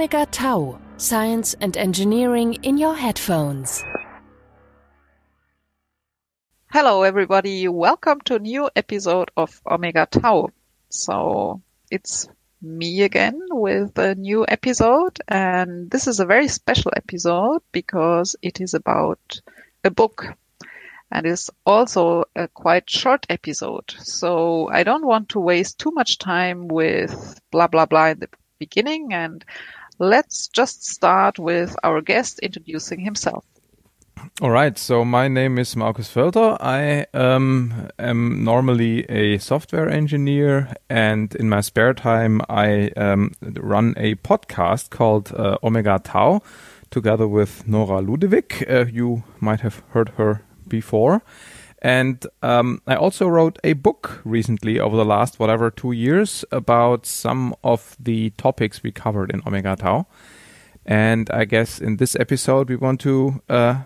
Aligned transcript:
Omega 0.00 0.24
Tau, 0.24 0.80
Science 0.96 1.54
and 1.60 1.76
Engineering 1.76 2.54
in 2.62 2.78
your 2.78 2.94
headphones. 2.94 3.84
Hello, 6.72 7.02
everybody. 7.02 7.68
Welcome 7.68 8.22
to 8.22 8.36
a 8.36 8.38
new 8.38 8.70
episode 8.74 9.30
of 9.36 9.60
Omega 9.70 10.08
Tau. 10.10 10.52
So 10.88 11.60
it's 11.90 12.26
me 12.62 13.02
again 13.02 13.38
with 13.50 13.98
a 13.98 14.14
new 14.14 14.46
episode, 14.48 15.18
and 15.28 15.90
this 15.90 16.06
is 16.06 16.18
a 16.18 16.24
very 16.24 16.48
special 16.48 16.92
episode 16.96 17.60
because 17.70 18.36
it 18.40 18.58
is 18.62 18.72
about 18.72 19.42
a 19.84 19.90
book 19.90 20.24
and 21.12 21.26
it's 21.26 21.50
also 21.66 22.24
a 22.34 22.48
quite 22.48 22.88
short 22.88 23.26
episode. 23.28 23.94
So 23.98 24.66
I 24.72 24.82
don't 24.82 25.04
want 25.04 25.28
to 25.30 25.40
waste 25.40 25.78
too 25.78 25.90
much 25.90 26.16
time 26.16 26.68
with 26.68 27.38
blah 27.50 27.66
blah 27.66 27.84
blah 27.84 28.06
in 28.06 28.20
the 28.20 28.30
beginning 28.58 29.12
and 29.12 29.44
let's 30.00 30.48
just 30.48 30.86
start 30.86 31.38
with 31.38 31.76
our 31.84 32.00
guest 32.00 32.40
introducing 32.40 33.00
himself. 33.00 33.44
All 34.40 34.50
right. 34.50 34.76
So 34.78 35.04
my 35.04 35.28
name 35.28 35.58
is 35.58 35.76
Markus 35.76 36.12
Völter. 36.12 36.56
I 36.60 37.06
um, 37.14 37.88
am 37.98 38.42
normally 38.42 39.04
a 39.10 39.38
software 39.38 39.88
engineer, 39.88 40.74
and 40.88 41.34
in 41.34 41.48
my 41.48 41.60
spare 41.60 41.94
time, 41.94 42.40
I 42.48 42.90
um, 42.96 43.32
run 43.42 43.94
a 43.96 44.14
podcast 44.16 44.90
called 44.90 45.32
uh, 45.32 45.58
Omega 45.62 46.00
Tau, 46.02 46.42
together 46.90 47.28
with 47.28 47.68
Nora 47.68 48.02
Ludewig. 48.02 48.64
Uh, 48.68 48.86
you 48.86 49.22
might 49.40 49.60
have 49.60 49.82
heard 49.90 50.10
her 50.16 50.42
before. 50.66 51.22
And 51.82 52.26
um, 52.42 52.82
I 52.86 52.94
also 52.94 53.26
wrote 53.26 53.58
a 53.64 53.72
book 53.72 54.20
recently 54.24 54.78
over 54.78 54.96
the 54.96 55.04
last 55.04 55.38
whatever 55.38 55.70
two 55.70 55.92
years 55.92 56.44
about 56.52 57.06
some 57.06 57.54
of 57.64 57.96
the 57.98 58.30
topics 58.30 58.82
we 58.82 58.92
covered 58.92 59.30
in 59.30 59.42
Omega 59.46 59.76
Tau. 59.76 60.06
And 60.84 61.30
I 61.30 61.44
guess 61.44 61.80
in 61.80 61.96
this 61.96 62.16
episode 62.16 62.68
we 62.68 62.76
want 62.76 63.00
to 63.00 63.40
uh, 63.48 63.82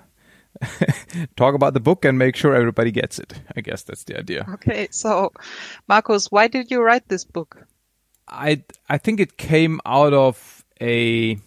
talk 1.37 1.55
about 1.55 1.75
the 1.75 1.81
book 1.81 2.05
and 2.05 2.19
make 2.19 2.37
sure 2.37 2.55
everybody 2.55 2.91
gets 2.91 3.19
it. 3.19 3.34
I 3.56 3.61
guess 3.61 3.83
that's 3.83 4.05
the 4.05 4.19
idea. 4.19 4.47
Okay, 4.55 4.89
so 4.91 5.33
Markus, 5.89 6.31
why 6.31 6.48
did 6.48 6.70
you 6.70 6.83
write 6.83 7.09
this 7.09 7.25
book? 7.25 7.67
I 8.27 8.65
I 8.89 8.98
think 8.98 9.20
it 9.20 9.37
came 9.37 9.81
out 9.84 10.15
of 10.15 10.65
a 10.81 11.39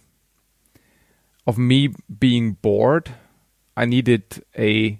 of 1.46 1.58
me 1.58 1.90
being 2.20 2.54
bored. 2.54 3.12
I 3.76 3.86
needed 3.86 4.44
a 4.58 5.00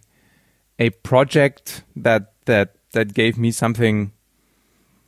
a 0.80 0.90
project 0.90 1.84
that 1.96 2.34
that 2.46 2.76
that 2.92 3.14
gave 3.14 3.38
me 3.38 3.52
something 3.52 4.12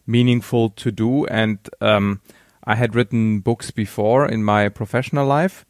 meaningful 0.05 0.69
to 0.71 0.91
do 0.91 1.25
and 1.25 1.59
um, 1.81 2.21
I 2.63 2.75
had 2.75 2.95
written 2.95 3.39
books 3.39 3.71
before 3.71 4.27
in 4.27 4.43
my 4.43 4.69
professional 4.69 5.27
life 5.27 5.65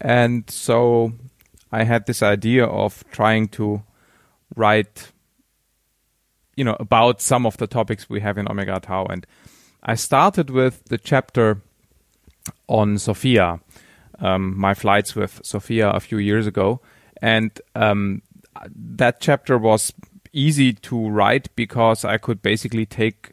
and 0.00 0.48
so 0.50 1.12
I 1.72 1.84
had 1.84 2.06
this 2.06 2.22
idea 2.22 2.64
of 2.64 3.04
trying 3.10 3.48
to 3.48 3.82
write, 4.56 5.12
you 6.56 6.64
know, 6.64 6.76
about 6.80 7.20
some 7.20 7.46
of 7.46 7.56
the 7.58 7.66
topics 7.66 8.08
we 8.08 8.20
have 8.20 8.38
in 8.38 8.50
Omega 8.50 8.80
Tau. 8.80 9.04
And 9.04 9.26
I 9.82 9.94
started 9.94 10.50
with 10.50 10.84
the 10.86 10.98
chapter 10.98 11.62
on 12.66 12.96
SOFIA, 12.96 13.60
um, 14.18 14.58
my 14.58 14.74
flights 14.74 15.14
with 15.14 15.40
SOFIA 15.44 15.94
a 15.94 16.00
few 16.00 16.18
years 16.18 16.46
ago. 16.46 16.80
And 17.22 17.52
um, 17.74 18.22
that 18.68 19.20
chapter 19.20 19.58
was 19.58 19.92
easy 20.32 20.72
to 20.72 21.08
write 21.08 21.54
because 21.56 22.04
I 22.04 22.18
could 22.18 22.42
basically 22.42 22.86
take, 22.86 23.32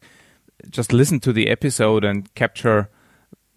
just 0.70 0.94
listen 0.94 1.20
to 1.22 1.34
the 1.34 1.50
episode 1.50 2.04
and 2.04 2.34
capture 2.36 2.90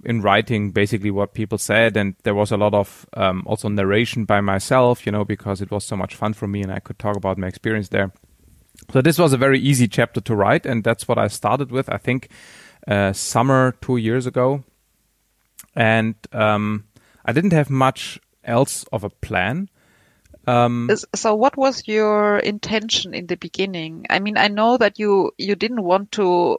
in 0.05 0.23
writing 0.23 0.71
basically 0.71 1.11
what 1.11 1.35
people 1.35 1.59
said. 1.59 1.97
And 1.97 2.15
there 2.23 2.35
was 2.35 2.51
a 2.51 2.57
lot 2.57 2.75
of 2.75 3.07
um, 3.15 3.43
also 3.47 3.69
narration 3.69 4.25
by 4.25 4.41
myself 4.41 5.07
you 5.07 5.13
know 5.13 5.25
because 5.25 5.61
it 5.61 5.71
was 5.71 5.85
so 5.85 5.97
much 5.97 6.15
fun 6.15 6.33
for 6.33 6.47
me 6.47 6.63
and 6.63 6.73
i 6.73 6.79
could 6.79 6.99
talk 6.99 7.17
about 7.17 7.39
my 7.39 7.47
experience 7.47 7.89
there. 7.89 8.13
So 8.93 9.03
this 9.03 9.19
was 9.19 9.33
a 9.33 9.37
very 9.37 9.61
easy 9.61 9.89
chapter 9.89 10.21
to 10.23 10.35
write 10.35 10.67
and 10.67 10.83
that's 10.83 11.07
what 11.07 11.19
i 11.19 11.29
started 11.29 11.71
with 11.71 11.89
i 11.91 11.99
think 11.99 12.29
uh, 12.89 13.13
summer 13.13 13.77
two 13.83 13.99
years 13.99 14.27
ago. 14.27 14.65
And 15.77 16.15
um, 16.33 16.85
i 17.25 17.33
didn't 17.33 17.53
have 17.53 17.71
much 17.71 18.19
else 18.45 18.85
of 18.93 19.05
a 19.05 19.11
plan 19.11 19.69
um, 20.51 20.91
so 21.15 21.35
what 21.35 21.57
was 21.57 21.87
your 21.87 22.39
intention 22.39 23.15
in 23.15 23.27
the 23.27 23.37
beginning 23.37 24.07
i 24.11 24.19
mean 24.19 24.37
i 24.37 24.49
know 24.49 24.77
that 24.77 24.99
you 24.99 25.31
you 25.39 25.55
didn't 25.55 25.83
want 25.83 26.11
to 26.13 26.59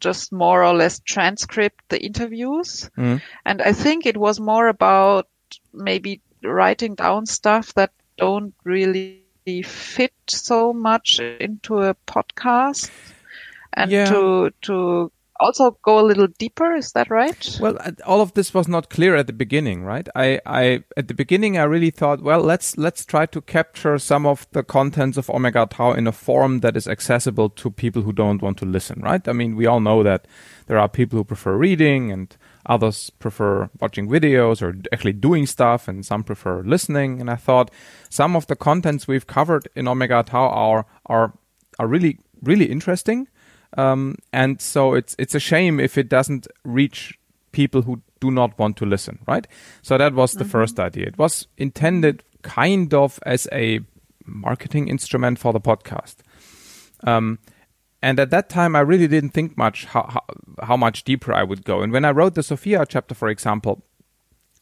just 0.00 0.32
more 0.32 0.64
or 0.64 0.74
less 0.74 1.00
transcript 1.00 1.88
the 1.88 2.02
interviews. 2.02 2.90
Mm. 2.96 3.20
And 3.44 3.62
I 3.62 3.72
think 3.72 4.06
it 4.06 4.16
was 4.16 4.40
more 4.40 4.68
about 4.68 5.26
maybe 5.72 6.20
writing 6.42 6.94
down 6.94 7.26
stuff 7.26 7.74
that 7.74 7.90
don't 8.16 8.54
really 8.64 9.24
fit 9.64 10.12
so 10.28 10.72
much 10.72 11.20
into 11.20 11.78
a 11.78 11.94
podcast 12.06 12.90
and 13.72 13.90
yeah. 13.90 14.04
to 14.04 14.52
to 14.62 15.10
also 15.40 15.78
go 15.82 16.00
a 16.00 16.06
little 16.06 16.26
deeper. 16.38 16.74
Is 16.74 16.92
that 16.92 17.10
right? 17.10 17.58
Well, 17.60 17.76
uh, 17.80 17.92
all 18.06 18.20
of 18.20 18.34
this 18.34 18.52
was 18.52 18.68
not 18.68 18.90
clear 18.90 19.16
at 19.16 19.26
the 19.26 19.32
beginning, 19.32 19.84
right? 19.84 20.08
I, 20.14 20.40
I, 20.44 20.84
at 20.96 21.08
the 21.08 21.14
beginning, 21.14 21.58
I 21.58 21.64
really 21.64 21.90
thought, 21.90 22.22
well, 22.22 22.40
let's 22.40 22.76
let's 22.76 23.04
try 23.04 23.26
to 23.26 23.40
capture 23.40 23.98
some 23.98 24.26
of 24.26 24.46
the 24.52 24.62
contents 24.62 25.16
of 25.16 25.30
Omega 25.30 25.66
Tau 25.70 25.92
in 25.92 26.06
a 26.06 26.12
form 26.12 26.60
that 26.60 26.76
is 26.76 26.88
accessible 26.88 27.50
to 27.50 27.70
people 27.70 28.02
who 28.02 28.12
don't 28.12 28.42
want 28.42 28.58
to 28.58 28.66
listen, 28.66 29.00
right? 29.00 29.26
I 29.26 29.32
mean, 29.32 29.56
we 29.56 29.66
all 29.66 29.80
know 29.80 30.02
that 30.02 30.26
there 30.66 30.78
are 30.78 30.88
people 30.88 31.18
who 31.18 31.24
prefer 31.24 31.56
reading 31.56 32.12
and 32.12 32.36
others 32.66 33.10
prefer 33.10 33.70
watching 33.80 34.08
videos 34.08 34.60
or 34.60 34.76
actually 34.92 35.12
doing 35.12 35.46
stuff 35.46 35.88
and 35.88 36.04
some 36.04 36.22
prefer 36.22 36.62
listening 36.62 37.18
and 37.18 37.30
i 37.30 37.34
thought 37.34 37.70
some 38.10 38.36
of 38.36 38.46
the 38.46 38.54
contents 38.54 39.08
we've 39.08 39.26
covered 39.26 39.66
in 39.74 39.88
omega 39.88 40.22
tau 40.22 40.48
are 40.48 40.84
are 41.06 41.32
are 41.78 41.86
really 41.86 42.18
really 42.42 42.66
interesting 42.66 43.26
um, 43.76 44.16
and 44.32 44.60
so 44.60 44.94
it's 44.94 45.14
it's 45.18 45.34
a 45.34 45.40
shame 45.40 45.78
if 45.80 45.98
it 45.98 46.08
doesn't 46.08 46.46
reach 46.64 47.18
people 47.52 47.82
who 47.82 48.02
do 48.20 48.30
not 48.30 48.58
want 48.58 48.76
to 48.78 48.86
listen, 48.86 49.18
right? 49.26 49.46
So 49.82 49.98
that 49.98 50.14
was 50.14 50.32
the 50.32 50.44
mm-hmm. 50.44 50.50
first 50.50 50.80
idea. 50.80 51.06
It 51.06 51.18
was 51.18 51.46
intended 51.56 52.22
kind 52.42 52.92
of 52.94 53.18
as 53.24 53.48
a 53.52 53.80
marketing 54.24 54.88
instrument 54.88 55.38
for 55.38 55.52
the 55.52 55.60
podcast. 55.60 56.16
Um, 57.04 57.38
and 58.02 58.20
at 58.20 58.30
that 58.30 58.48
time, 58.48 58.76
I 58.76 58.80
really 58.80 59.08
didn't 59.08 59.30
think 59.30 59.56
much 59.56 59.86
how, 59.86 60.06
how, 60.08 60.24
how 60.62 60.76
much 60.76 61.04
deeper 61.04 61.32
I 61.32 61.42
would 61.42 61.64
go. 61.64 61.80
And 61.80 61.92
when 61.92 62.04
I 62.04 62.10
wrote 62.10 62.34
the 62.34 62.42
SOFIA 62.42 62.86
chapter, 62.88 63.14
for 63.14 63.28
example, 63.28 63.82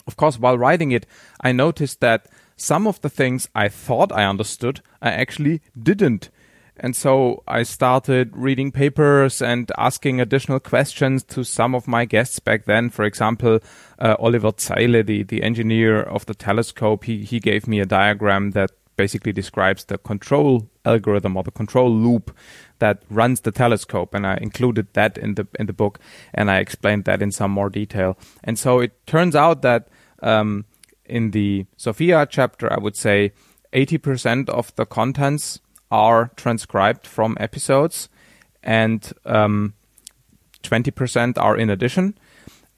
of 0.06 0.16
course, 0.16 0.38
while 0.38 0.56
writing 0.56 0.92
it, 0.92 1.06
I 1.40 1.52
noticed 1.52 2.00
that 2.00 2.28
some 2.56 2.86
of 2.86 3.00
the 3.00 3.10
things 3.10 3.48
I 3.54 3.68
thought 3.68 4.12
I 4.12 4.24
understood, 4.24 4.80
I 5.02 5.10
actually 5.10 5.60
didn't. 5.80 6.30
And 6.78 6.94
so 6.94 7.42
I 7.48 7.62
started 7.62 8.36
reading 8.36 8.70
papers 8.70 9.40
and 9.40 9.70
asking 9.78 10.20
additional 10.20 10.60
questions 10.60 11.22
to 11.24 11.42
some 11.42 11.74
of 11.74 11.88
my 11.88 12.04
guests 12.04 12.38
back 12.38 12.66
then. 12.66 12.90
For 12.90 13.04
example, 13.04 13.60
uh, 13.98 14.16
Oliver 14.18 14.52
Zeile, 14.52 15.04
the, 15.04 15.22
the 15.22 15.42
engineer 15.42 16.02
of 16.02 16.26
the 16.26 16.34
telescope, 16.34 17.04
he, 17.04 17.24
he 17.24 17.40
gave 17.40 17.66
me 17.66 17.80
a 17.80 17.86
diagram 17.86 18.50
that 18.50 18.72
basically 18.96 19.32
describes 19.32 19.84
the 19.84 19.98
control 19.98 20.68
algorithm 20.84 21.36
or 21.36 21.42
the 21.42 21.50
control 21.50 21.90
loop 21.90 22.34
that 22.78 23.02
runs 23.10 23.40
the 23.40 23.52
telescope 23.52 24.14
and 24.14 24.26
I 24.26 24.38
included 24.40 24.86
that 24.94 25.18
in 25.18 25.34
the 25.34 25.46
in 25.58 25.66
the 25.66 25.72
book 25.72 25.98
and 26.32 26.50
I 26.50 26.58
explained 26.58 27.04
that 27.04 27.22
in 27.22 27.30
some 27.30 27.50
more 27.50 27.68
detail. 27.68 28.16
And 28.42 28.58
so 28.58 28.80
it 28.80 29.06
turns 29.06 29.36
out 29.36 29.62
that 29.62 29.88
um, 30.22 30.64
in 31.04 31.32
the 31.32 31.66
SOFIA 31.76 32.26
chapter 32.30 32.72
I 32.72 32.78
would 32.78 32.96
say 32.96 33.32
80% 33.72 34.48
of 34.48 34.74
the 34.76 34.86
contents 34.86 35.60
are 35.90 36.30
transcribed 36.36 37.06
from 37.06 37.36
episodes, 37.40 38.08
and 38.62 39.12
um, 39.24 39.74
20% 40.62 41.38
are 41.38 41.56
in 41.56 41.70
addition. 41.70 42.16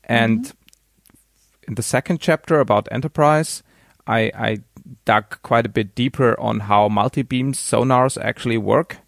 And 0.05 0.41
mm-hmm. 0.41 1.69
in 1.69 1.75
the 1.75 1.83
second 1.83 2.21
chapter 2.21 2.61
about 2.61 2.89
enterprise, 2.91 3.63
I, 4.07 4.31
I 4.35 4.59
dug 5.05 5.41
quite 5.43 5.67
a 5.67 5.71
bit 5.71 5.95
deeper 5.95 6.39
on 6.41 6.61
how 6.61 6.89
multi-beam 6.89 7.53
sonars 7.53 8.23
actually 8.23 8.59
work. 8.59 8.99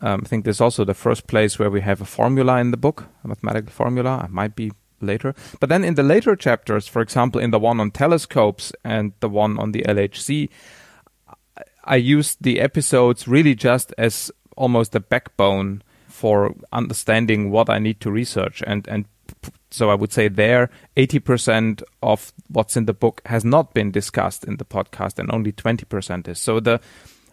Um, 0.00 0.22
I 0.24 0.28
think 0.28 0.44
this 0.44 0.56
is 0.56 0.60
also 0.60 0.84
the 0.84 0.94
first 0.94 1.26
place 1.26 1.58
where 1.58 1.70
we 1.70 1.80
have 1.80 2.00
a 2.00 2.04
formula 2.04 2.58
in 2.58 2.72
the 2.72 2.76
book, 2.76 3.06
a 3.22 3.28
mathematical 3.28 3.72
formula. 3.72 4.20
I 4.24 4.28
might 4.28 4.56
be 4.56 4.72
later. 5.00 5.34
But 5.60 5.68
then 5.68 5.84
in 5.84 5.94
the 5.94 6.02
later 6.02 6.36
chapters, 6.36 6.88
for 6.88 7.00
example, 7.00 7.40
in 7.40 7.50
the 7.50 7.58
one 7.58 7.80
on 7.80 7.90
telescopes 7.90 8.72
and 8.82 9.12
the 9.20 9.28
one 9.28 9.58
on 9.58 9.72
the 9.72 9.82
LHC, 9.82 10.48
I 11.84 11.96
used 11.96 12.42
the 12.42 12.60
episodes 12.60 13.28
really 13.28 13.54
just 13.54 13.94
as 13.98 14.30
almost 14.56 14.94
a 14.94 15.00
backbone 15.00 15.82
for 16.08 16.54
understanding 16.72 17.50
what 17.50 17.68
I 17.68 17.78
need 17.78 18.00
to 18.00 18.10
research 18.10 18.62
and 18.66 18.86
and 18.88 19.06
so 19.70 19.90
I 19.90 19.94
would 19.94 20.12
say 20.12 20.28
there 20.28 20.70
80% 20.96 21.82
of 22.00 22.32
what's 22.48 22.76
in 22.76 22.86
the 22.86 22.94
book 22.94 23.20
has 23.26 23.44
not 23.44 23.74
been 23.74 23.90
discussed 23.90 24.44
in 24.44 24.58
the 24.58 24.64
podcast 24.64 25.18
and 25.18 25.32
only 25.32 25.50
20% 25.50 26.28
is. 26.28 26.38
So 26.38 26.60
the 26.60 26.80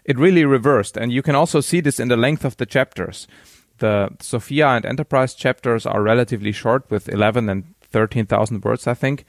it 0.03 0.17
really 0.17 0.45
reversed 0.45 0.97
and 0.97 1.11
you 1.11 1.21
can 1.21 1.35
also 1.35 1.61
see 1.61 1.81
this 1.81 1.99
in 1.99 2.07
the 2.07 2.17
length 2.17 2.43
of 2.43 2.57
the 2.57 2.65
chapters. 2.65 3.27
The 3.77 4.09
SOFIA 4.19 4.77
and 4.77 4.85
Enterprise 4.85 5.35
chapters 5.35 5.85
are 5.85 6.01
relatively 6.01 6.51
short 6.51 6.89
with 6.89 7.07
11 7.07 7.49
and 7.49 7.75
13,000 7.81 8.63
words, 8.63 8.87
I 8.87 8.93
think. 8.93 9.25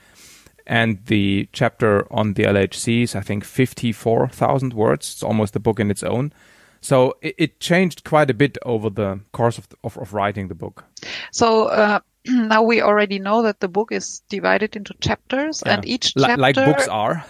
And 0.66 1.04
the 1.06 1.48
chapter 1.52 2.06
on 2.12 2.34
the 2.34 2.44
LHCs, 2.44 3.14
I 3.16 3.20
think 3.20 3.44
54,000 3.44 4.74
words. 4.74 5.12
It's 5.12 5.22
almost 5.22 5.56
a 5.56 5.60
book 5.60 5.80
in 5.80 5.90
its 5.90 6.02
own. 6.02 6.32
So 6.80 7.16
it, 7.22 7.34
it 7.38 7.60
changed 7.60 8.04
quite 8.04 8.28
a 8.28 8.34
bit 8.34 8.58
over 8.64 8.90
the 8.90 9.20
course 9.32 9.56
of, 9.56 9.68
of, 9.84 9.96
of 9.96 10.12
writing 10.12 10.48
the 10.48 10.54
book. 10.54 10.84
So 11.30 11.66
uh, 11.66 12.00
now 12.26 12.62
we 12.62 12.82
already 12.82 13.18
know 13.18 13.42
that 13.42 13.60
the 13.60 13.68
book 13.68 13.92
is 13.92 14.22
divided 14.28 14.76
into 14.76 14.94
chapters, 15.00 15.62
yeah. 15.64 15.74
and 15.74 15.86
each 15.86 16.14
chapter, 16.14 16.36
like 16.36 16.56
books 16.56 16.88
are. 16.88 17.24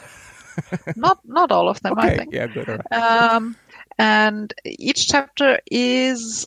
not 0.96 1.20
not 1.24 1.52
all 1.52 1.68
of 1.68 1.80
them, 1.82 1.92
okay. 1.92 2.08
I 2.08 2.16
think. 2.16 2.32
Yeah, 2.32 2.46
good. 2.46 2.68
Right. 2.68 2.92
Um, 2.92 3.56
and 3.98 4.52
each 4.64 5.08
chapter 5.08 5.60
is, 5.70 6.46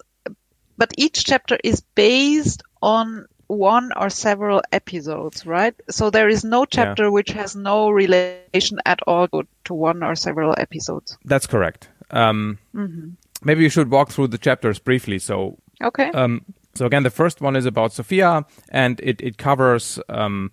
but 0.77 0.91
each 0.97 1.25
chapter 1.25 1.57
is 1.63 1.81
based 1.95 2.63
on 2.81 3.27
one 3.47 3.91
or 3.95 4.09
several 4.09 4.61
episodes, 4.71 5.45
right? 5.45 5.75
So 5.89 6.09
there 6.09 6.29
is 6.29 6.43
no 6.43 6.65
chapter 6.65 7.03
yeah. 7.03 7.09
which 7.09 7.31
has 7.31 7.55
no 7.55 7.89
relation 7.89 8.79
at 8.85 9.01
all 9.07 9.27
to 9.27 9.73
one 9.73 10.03
or 10.03 10.15
several 10.15 10.55
episodes. 10.57 11.17
That's 11.25 11.47
correct. 11.47 11.89
Um, 12.11 12.59
mm-hmm. 12.73 13.09
Maybe 13.43 13.63
you 13.63 13.69
should 13.69 13.91
walk 13.91 14.09
through 14.09 14.27
the 14.27 14.37
chapters 14.37 14.79
briefly. 14.79 15.19
So 15.19 15.57
okay. 15.81 16.09
Um, 16.11 16.45
so 16.73 16.85
again, 16.85 17.03
the 17.03 17.09
first 17.09 17.41
one 17.41 17.55
is 17.55 17.65
about 17.65 17.93
SOFIA, 17.93 18.45
and 18.69 18.99
it 19.01 19.21
it 19.21 19.37
covers 19.37 19.99
um, 20.09 20.51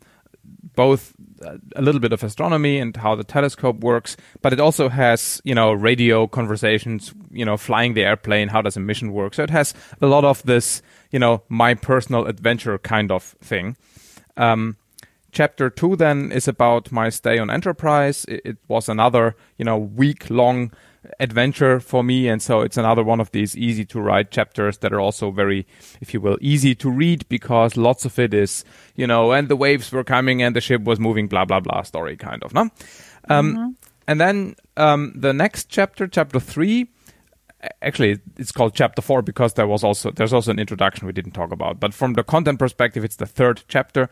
both 0.74 1.14
a 1.76 1.82
little 1.82 2.00
bit 2.00 2.12
of 2.12 2.22
astronomy 2.22 2.78
and 2.78 2.96
how 2.96 3.14
the 3.14 3.24
telescope 3.24 3.80
works, 3.80 4.16
but 4.40 4.52
it 4.52 4.60
also 4.60 4.88
has, 4.88 5.40
you 5.44 5.54
know, 5.54 5.72
radio 5.72 6.26
conversations, 6.26 7.12
you 7.30 7.44
know, 7.44 7.56
flying 7.56 7.94
the 7.94 8.04
airplane, 8.04 8.48
how 8.48 8.62
does 8.62 8.76
a 8.76 8.80
mission 8.80 9.12
work. 9.12 9.34
So 9.34 9.42
it 9.42 9.50
has 9.50 9.74
a 10.00 10.06
lot 10.06 10.24
of 10.24 10.42
this, 10.44 10.82
you 11.10 11.18
know, 11.18 11.42
my 11.48 11.74
personal 11.74 12.26
adventure 12.26 12.78
kind 12.78 13.10
of 13.10 13.22
thing. 13.40 13.76
Um, 14.36 14.76
chapter 15.32 15.70
two 15.70 15.96
then 15.96 16.30
is 16.30 16.46
about 16.46 16.92
my 16.92 17.08
stay 17.08 17.38
on 17.38 17.50
Enterprise. 17.50 18.24
It, 18.26 18.42
it 18.44 18.58
was 18.68 18.88
another, 18.88 19.34
you 19.56 19.64
know, 19.64 19.78
week 19.78 20.30
long 20.30 20.70
adventure 21.18 21.80
for 21.80 22.04
me. 22.04 22.28
And 22.28 22.40
so 22.40 22.60
it's 22.60 22.76
another 22.76 23.02
one 23.02 23.20
of 23.20 23.30
these 23.32 23.56
easy 23.56 23.84
to 23.86 24.00
write 24.00 24.30
chapters 24.30 24.78
that 24.78 24.92
are 24.92 25.00
also 25.00 25.30
very, 25.30 25.66
if 26.00 26.14
you 26.14 26.20
will, 26.20 26.38
easy 26.40 26.74
to 26.76 26.90
read 26.90 27.28
because 27.28 27.76
lots 27.76 28.04
of 28.04 28.18
it 28.18 28.32
is, 28.32 28.64
you 28.94 29.06
know, 29.06 29.32
and 29.32 29.48
the 29.48 29.56
waves 29.56 29.90
were 29.90 30.04
coming 30.04 30.42
and 30.42 30.54
the 30.54 30.60
ship 30.60 30.84
was 30.84 31.00
moving, 31.00 31.26
blah, 31.26 31.44
blah, 31.44 31.60
blah 31.60 31.82
story 31.82 32.16
kind 32.16 32.42
of, 32.44 32.54
no? 32.54 32.70
Um, 33.28 33.54
mm-hmm. 33.54 33.70
And 34.06 34.20
then 34.20 34.56
um, 34.76 35.12
the 35.16 35.32
next 35.32 35.68
chapter, 35.68 36.06
chapter 36.06 36.38
three, 36.38 36.88
actually 37.80 38.18
it's 38.38 38.50
called 38.50 38.74
chapter 38.74 39.00
four 39.00 39.22
because 39.22 39.54
there 39.54 39.68
was 39.68 39.84
also 39.84 40.10
there's 40.10 40.32
also 40.32 40.50
an 40.50 40.58
introduction 40.58 41.06
we 41.06 41.12
didn't 41.12 41.30
talk 41.30 41.52
about 41.52 41.78
but 41.78 41.94
from 41.94 42.14
the 42.14 42.24
content 42.24 42.58
perspective 42.58 43.04
it's 43.04 43.14
the 43.14 43.26
third 43.26 43.62
chapter 43.68 44.10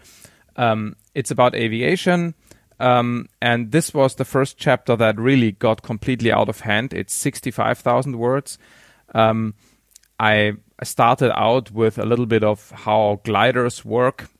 um, 0.57 0.97
it's 1.15 1.31
about 1.31 1.55
aviation 1.55 2.35
um, 2.81 3.29
and 3.43 3.73
this 3.73 3.93
was 3.93 4.15
the 4.15 4.25
first 4.25 4.57
chapter 4.57 4.97
that 4.97 5.19
really 5.19 5.53
got 5.53 5.83
completely 5.83 6.33
out 6.33 6.49
of 6.49 6.61
hand. 6.61 6.95
It's 6.95 7.15
65,000 7.15 8.19
words. 8.19 8.59
Um, 9.15 9.55
I 10.19 10.55
started 10.83 11.31
out 11.39 11.71
with 11.71 11.99
a 11.99 12.07
little 12.07 12.25
bit 12.25 12.43
of 12.43 12.71
how 12.71 13.21
gliders 13.23 13.85
work. 13.85 14.31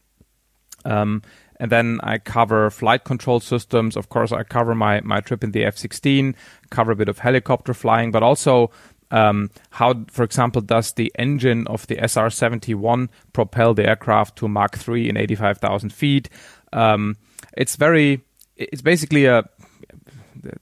Um, 0.87 1.23
and 1.59 1.71
then 1.71 2.01
I 2.03 2.17
cover 2.17 2.71
flight 2.71 3.05
control 3.05 3.41
systems. 3.41 3.95
Of 3.95 4.09
course, 4.09 4.33
I 4.33 4.43
cover 4.43 4.75
my, 4.75 5.03
my 5.03 5.21
trip 5.21 5.45
in 5.45 5.51
the 5.51 5.65
F 5.67 5.77
16, 5.77 6.35
cover 6.71 6.93
a 6.93 6.97
bit 6.97 7.11
of 7.11 7.19
helicopter 7.19 7.75
flying, 7.75 8.11
but 8.11 8.23
also 8.23 8.71
um, 9.11 9.51
how, 9.71 10.05
for 10.11 10.23
example, 10.23 10.63
does 10.63 10.93
the 10.93 11.13
engine 11.19 11.67
of 11.67 11.87
the 11.87 11.99
SR 11.99 12.31
71 12.31 13.11
propel 13.33 13.75
the 13.75 13.89
aircraft 13.89 14.37
to 14.37 14.49
Mach 14.49 14.77
3 14.77 15.09
in 15.09 15.17
85,000 15.17 15.93
feet? 15.93 16.29
Um, 16.73 17.17
it's 17.57 17.77
very 17.77 18.23
it's 18.57 18.83
basically 18.83 19.25
a 19.25 19.45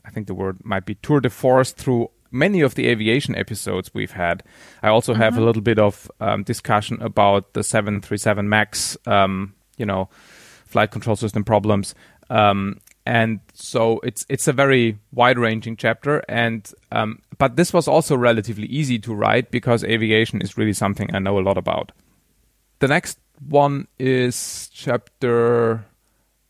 I 0.05 0.11
think 0.11 0.27
the 0.27 0.35
word 0.35 0.65
might 0.65 0.87
be 0.87 0.95
tour 0.97 1.21
de 1.21 1.31
force 1.31 1.73
through 1.73 2.11
many 2.31 2.61
of 2.61 2.75
the 2.75 2.87
aviation 2.89 3.35
episodes 3.35 3.93
we've 3.95 4.13
had. 4.13 4.43
I 4.83 4.89
also 4.89 5.13
mm-hmm. 5.13 5.23
have 5.23 5.35
a 5.35 5.37
mm-hmm. 5.37 5.47
little 5.47 5.63
bit 5.63 5.79
of 5.79 6.11
um, 6.21 6.43
discussion 6.43 7.01
about 7.01 7.55
the 7.55 7.63
737 7.63 8.49
MAX, 8.49 8.97
um, 9.07 9.55
you 9.77 9.87
know, 9.87 10.09
flight 10.67 10.91
control 10.91 11.17
system 11.17 11.45
problems. 11.45 11.95
Um, 12.31 12.81
and 13.09 13.41
so 13.55 14.01
it's 14.01 14.27
it's 14.29 14.47
a 14.49 14.53
very 14.53 14.99
wide-ranging 15.13 15.77
chapter, 15.77 16.23
and 16.29 16.71
um, 16.93 17.21
but 17.39 17.57
this 17.57 17.73
was 17.73 17.89
also 17.89 18.15
relatively 18.15 18.67
easy 18.67 18.99
to 18.99 19.15
write 19.15 19.51
because 19.51 19.83
aviation 19.83 20.43
is 20.43 20.59
really 20.59 20.75
something 20.75 21.15
I 21.15 21.19
know 21.19 21.39
a 21.39 21.41
lot 21.41 21.57
about. 21.57 21.93
The 22.81 22.89
next 22.89 23.19
one 23.49 23.89
is 23.99 24.71
chapter 24.75 25.87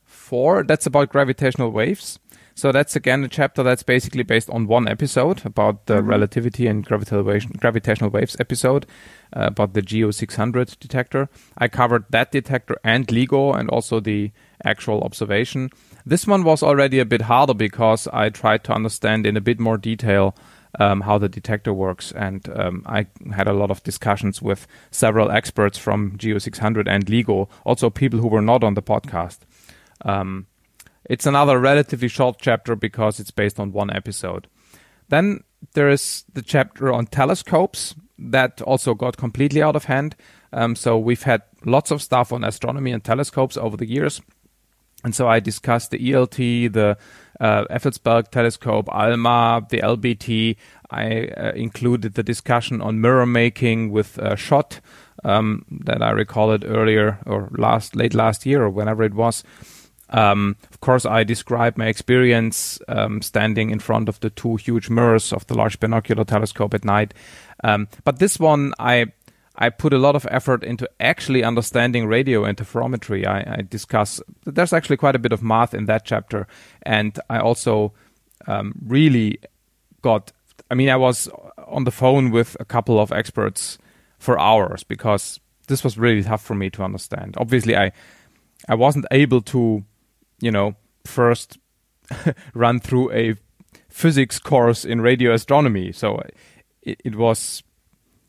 four. 0.04 0.64
That's 0.64 0.84
about 0.84 1.10
gravitational 1.10 1.70
waves. 1.70 2.18
So 2.56 2.72
that's 2.72 2.96
again 2.96 3.22
a 3.22 3.28
chapter 3.28 3.62
that's 3.62 3.84
basically 3.84 4.24
based 4.24 4.50
on 4.50 4.66
one 4.66 4.88
episode 4.88 5.46
about 5.46 5.86
the 5.86 5.98
mm-hmm. 5.98 6.08
relativity 6.08 6.66
and 6.66 6.84
gravitational 6.84 8.10
waves 8.10 8.36
episode 8.40 8.84
uh, 9.32 9.46
about 9.46 9.74
the 9.74 9.82
GEO 9.82 10.10
600 10.10 10.74
detector. 10.80 11.28
I 11.56 11.68
covered 11.68 12.06
that 12.10 12.32
detector 12.32 12.76
and 12.82 13.06
LIGO 13.06 13.56
and 13.56 13.70
also 13.70 14.00
the 14.00 14.32
actual 14.64 15.02
observation. 15.02 15.70
This 16.08 16.26
one 16.26 16.42
was 16.42 16.62
already 16.62 17.00
a 17.00 17.04
bit 17.04 17.20
harder 17.20 17.52
because 17.52 18.08
I 18.10 18.30
tried 18.30 18.64
to 18.64 18.72
understand 18.72 19.26
in 19.26 19.36
a 19.36 19.42
bit 19.42 19.60
more 19.60 19.76
detail 19.76 20.34
um, 20.80 21.02
how 21.02 21.18
the 21.18 21.28
detector 21.28 21.74
works, 21.74 22.12
and 22.12 22.48
um, 22.58 22.82
I 22.86 23.08
had 23.30 23.46
a 23.46 23.52
lot 23.52 23.70
of 23.70 23.82
discussions 23.82 24.40
with 24.40 24.66
several 24.90 25.30
experts 25.30 25.76
from 25.76 26.16
GEO 26.16 26.38
600 26.38 26.88
and 26.88 27.04
LIGO, 27.04 27.50
also 27.66 27.90
people 27.90 28.20
who 28.20 28.28
were 28.28 28.40
not 28.40 28.64
on 28.64 28.72
the 28.72 28.80
podcast. 28.80 29.40
Um, 30.00 30.46
it's 31.04 31.26
another 31.26 31.58
relatively 31.58 32.08
short 32.08 32.38
chapter 32.40 32.74
because 32.74 33.20
it's 33.20 33.30
based 33.30 33.60
on 33.60 33.72
one 33.72 33.94
episode. 33.94 34.46
Then 35.10 35.44
there 35.74 35.90
is 35.90 36.24
the 36.32 36.40
chapter 36.40 36.90
on 36.90 37.08
telescopes 37.08 37.94
that 38.18 38.62
also 38.62 38.94
got 38.94 39.18
completely 39.18 39.62
out 39.62 39.76
of 39.76 39.84
hand. 39.84 40.16
Um, 40.54 40.74
so 40.74 40.96
we've 40.96 41.24
had 41.24 41.42
lots 41.66 41.90
of 41.90 42.00
stuff 42.00 42.32
on 42.32 42.44
astronomy 42.44 42.92
and 42.92 43.04
telescopes 43.04 43.58
over 43.58 43.76
the 43.76 43.86
years. 43.86 44.22
And 45.04 45.14
so 45.14 45.28
I 45.28 45.40
discussed 45.40 45.90
the 45.90 45.98
ELT, 45.98 46.72
the 46.72 46.98
uh, 47.38 47.64
Effelsberg 47.70 48.30
telescope, 48.30 48.88
ALMA, 48.90 49.66
the 49.70 49.78
LBT. 49.78 50.56
I 50.90 51.28
uh, 51.28 51.52
included 51.52 52.14
the 52.14 52.22
discussion 52.22 52.80
on 52.80 53.00
mirror 53.00 53.26
making 53.26 53.90
with 53.90 54.18
uh, 54.18 54.34
Schott 54.34 54.80
um, 55.24 55.64
that 55.70 56.02
I 56.02 56.10
recall 56.10 56.52
it 56.52 56.64
earlier 56.66 57.18
or 57.26 57.48
last 57.52 57.94
late 57.94 58.14
last 58.14 58.44
year 58.44 58.62
or 58.62 58.70
whenever 58.70 59.04
it 59.04 59.14
was. 59.14 59.44
Um, 60.10 60.56
of 60.70 60.80
course, 60.80 61.04
I 61.04 61.22
described 61.22 61.76
my 61.76 61.86
experience 61.86 62.80
um, 62.88 63.20
standing 63.20 63.70
in 63.70 63.78
front 63.78 64.08
of 64.08 64.18
the 64.20 64.30
two 64.30 64.56
huge 64.56 64.88
mirrors 64.88 65.32
of 65.32 65.46
the 65.46 65.54
Large 65.54 65.80
Binocular 65.80 66.24
Telescope 66.24 66.72
at 66.74 66.84
night. 66.84 67.12
Um, 67.62 67.88
but 68.04 68.18
this 68.18 68.38
one, 68.38 68.72
I 68.78 69.12
I 69.58 69.70
put 69.70 69.92
a 69.92 69.98
lot 69.98 70.14
of 70.14 70.26
effort 70.30 70.62
into 70.62 70.88
actually 71.00 71.42
understanding 71.42 72.06
radio 72.06 72.44
interferometry. 72.44 73.26
I, 73.26 73.58
I 73.58 73.62
discuss 73.62 74.20
there's 74.44 74.72
actually 74.72 74.96
quite 74.96 75.16
a 75.16 75.18
bit 75.18 75.32
of 75.32 75.42
math 75.42 75.74
in 75.74 75.86
that 75.86 76.04
chapter, 76.04 76.46
and 76.82 77.18
I 77.28 77.38
also 77.38 77.92
um, 78.46 78.74
really 78.86 79.38
got. 80.02 80.32
I 80.70 80.74
mean, 80.74 80.90
I 80.90 80.96
was 80.96 81.28
on 81.66 81.84
the 81.84 81.90
phone 81.90 82.30
with 82.30 82.56
a 82.60 82.64
couple 82.64 83.00
of 83.00 83.10
experts 83.10 83.78
for 84.18 84.38
hours 84.38 84.84
because 84.84 85.40
this 85.66 85.82
was 85.82 85.98
really 85.98 86.22
tough 86.22 86.42
for 86.42 86.54
me 86.54 86.70
to 86.70 86.82
understand. 86.82 87.34
Obviously, 87.38 87.76
I 87.76 87.92
I 88.68 88.74
wasn't 88.74 89.06
able 89.10 89.40
to 89.42 89.84
you 90.40 90.50
know, 90.50 90.74
first 91.04 91.58
run 92.54 92.80
through 92.80 93.12
a 93.12 93.34
physics 93.88 94.38
course 94.38 94.84
in 94.84 95.00
radio 95.00 95.32
astronomy. 95.32 95.92
So 95.92 96.22
it, 96.82 97.00
it, 97.04 97.16
was 97.16 97.62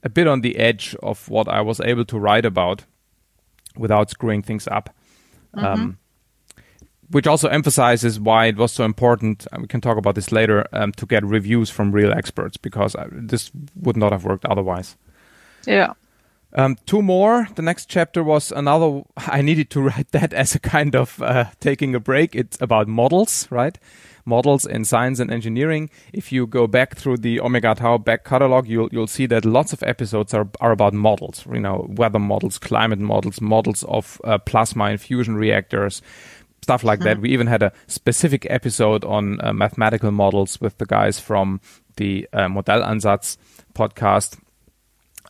a 0.04 0.10
bit 0.10 0.28
on 0.28 0.42
the 0.42 0.58
edge 0.58 0.96
of 1.02 1.30
what 1.30 1.48
I 1.48 1.62
was 1.62 1.80
able 1.82 2.06
to 2.06 2.20
write 2.20 2.46
about 2.46 2.86
without 3.78 4.10
screwing 4.10 4.42
things 4.42 4.68
up. 4.68 4.90
Mm-hmm. 5.56 5.66
Um, 5.66 5.98
which 7.12 7.26
also 7.26 7.48
emphasizes 7.48 8.20
why 8.20 8.46
it 8.46 8.56
was 8.56 8.72
so 8.72 8.84
important. 8.84 9.48
we 9.60 9.68
can 9.68 9.82
talk 9.82 9.98
about 9.98 10.16
this 10.16 10.32
later 10.32 10.68
um, 10.74 10.92
to 10.94 11.06
get 11.06 11.26
reviews 11.26 11.70
from 11.70 11.92
real 11.92 12.14
experts 12.14 12.56
because 12.56 12.96
I, 12.96 13.08
this 13.12 13.52
would 13.76 13.98
not 13.98 14.12
have 14.12 14.26
worked 14.26 14.46
otherwise. 14.46 14.96
Yeah. 15.66 15.94
Um, 16.54 16.78
two 16.86 17.02
more. 17.02 17.48
The 17.56 17.62
next 17.62 17.88
chapter 17.90 18.24
was 18.24 18.52
another. 18.52 19.04
I 19.18 19.42
needed 19.42 19.70
to 19.72 19.82
write 19.90 20.12
that 20.12 20.34
as 20.34 20.56
a 20.56 20.60
kind 20.60 20.96
of 20.96 21.22
uh, 21.22 21.46
taking 21.60 21.96
a 21.96 22.00
break. 22.00 22.36
It's 22.36 22.60
about 22.62 22.88
models, 22.88 23.48
right? 23.50 23.78
Models 24.30 24.66
in 24.66 24.86
science 24.86 25.20
and 25.20 25.32
engineering. 25.32 25.90
If 26.14 26.32
you 26.32 26.48
go 26.48 26.68
back 26.68 26.96
through 26.96 27.18
the 27.18 27.42
Omega 27.42 27.76
Tau 27.76 27.98
back 27.98 28.24
catalog, 28.24 28.68
you'll 28.68 28.90
you'll 28.92 29.08
see 29.08 29.26
that 29.26 29.44
lots 29.44 29.74
of 29.74 29.84
episodes 29.84 30.34
are 30.34 30.48
are 30.62 30.72
about 30.72 30.94
models. 30.94 31.46
You 31.52 31.60
know, 31.60 31.88
weather 31.90 32.20
models, 32.20 32.60
climate 32.60 33.00
models, 33.00 33.42
models 33.42 33.84
of 33.84 34.22
uh, 34.24 34.38
plasma 34.38 34.86
and 34.86 35.02
fusion 35.02 35.36
reactors, 35.36 36.02
stuff 36.62 36.84
like 36.84 37.00
that. 37.00 37.18
Hmm. 37.18 37.24
We 37.24 37.30
even 37.30 37.48
had 37.48 37.64
a 37.64 37.74
specific 37.88 38.46
episode 38.50 39.04
on 39.04 39.42
uh, 39.42 39.52
mathematical 39.54 40.12
models 40.12 40.62
with 40.62 40.78
the 40.78 40.86
guys 40.86 41.20
from 41.20 41.60
the 41.96 42.28
uh, 42.32 42.48
Modellansatz 42.48 43.38
podcast. 43.74 44.40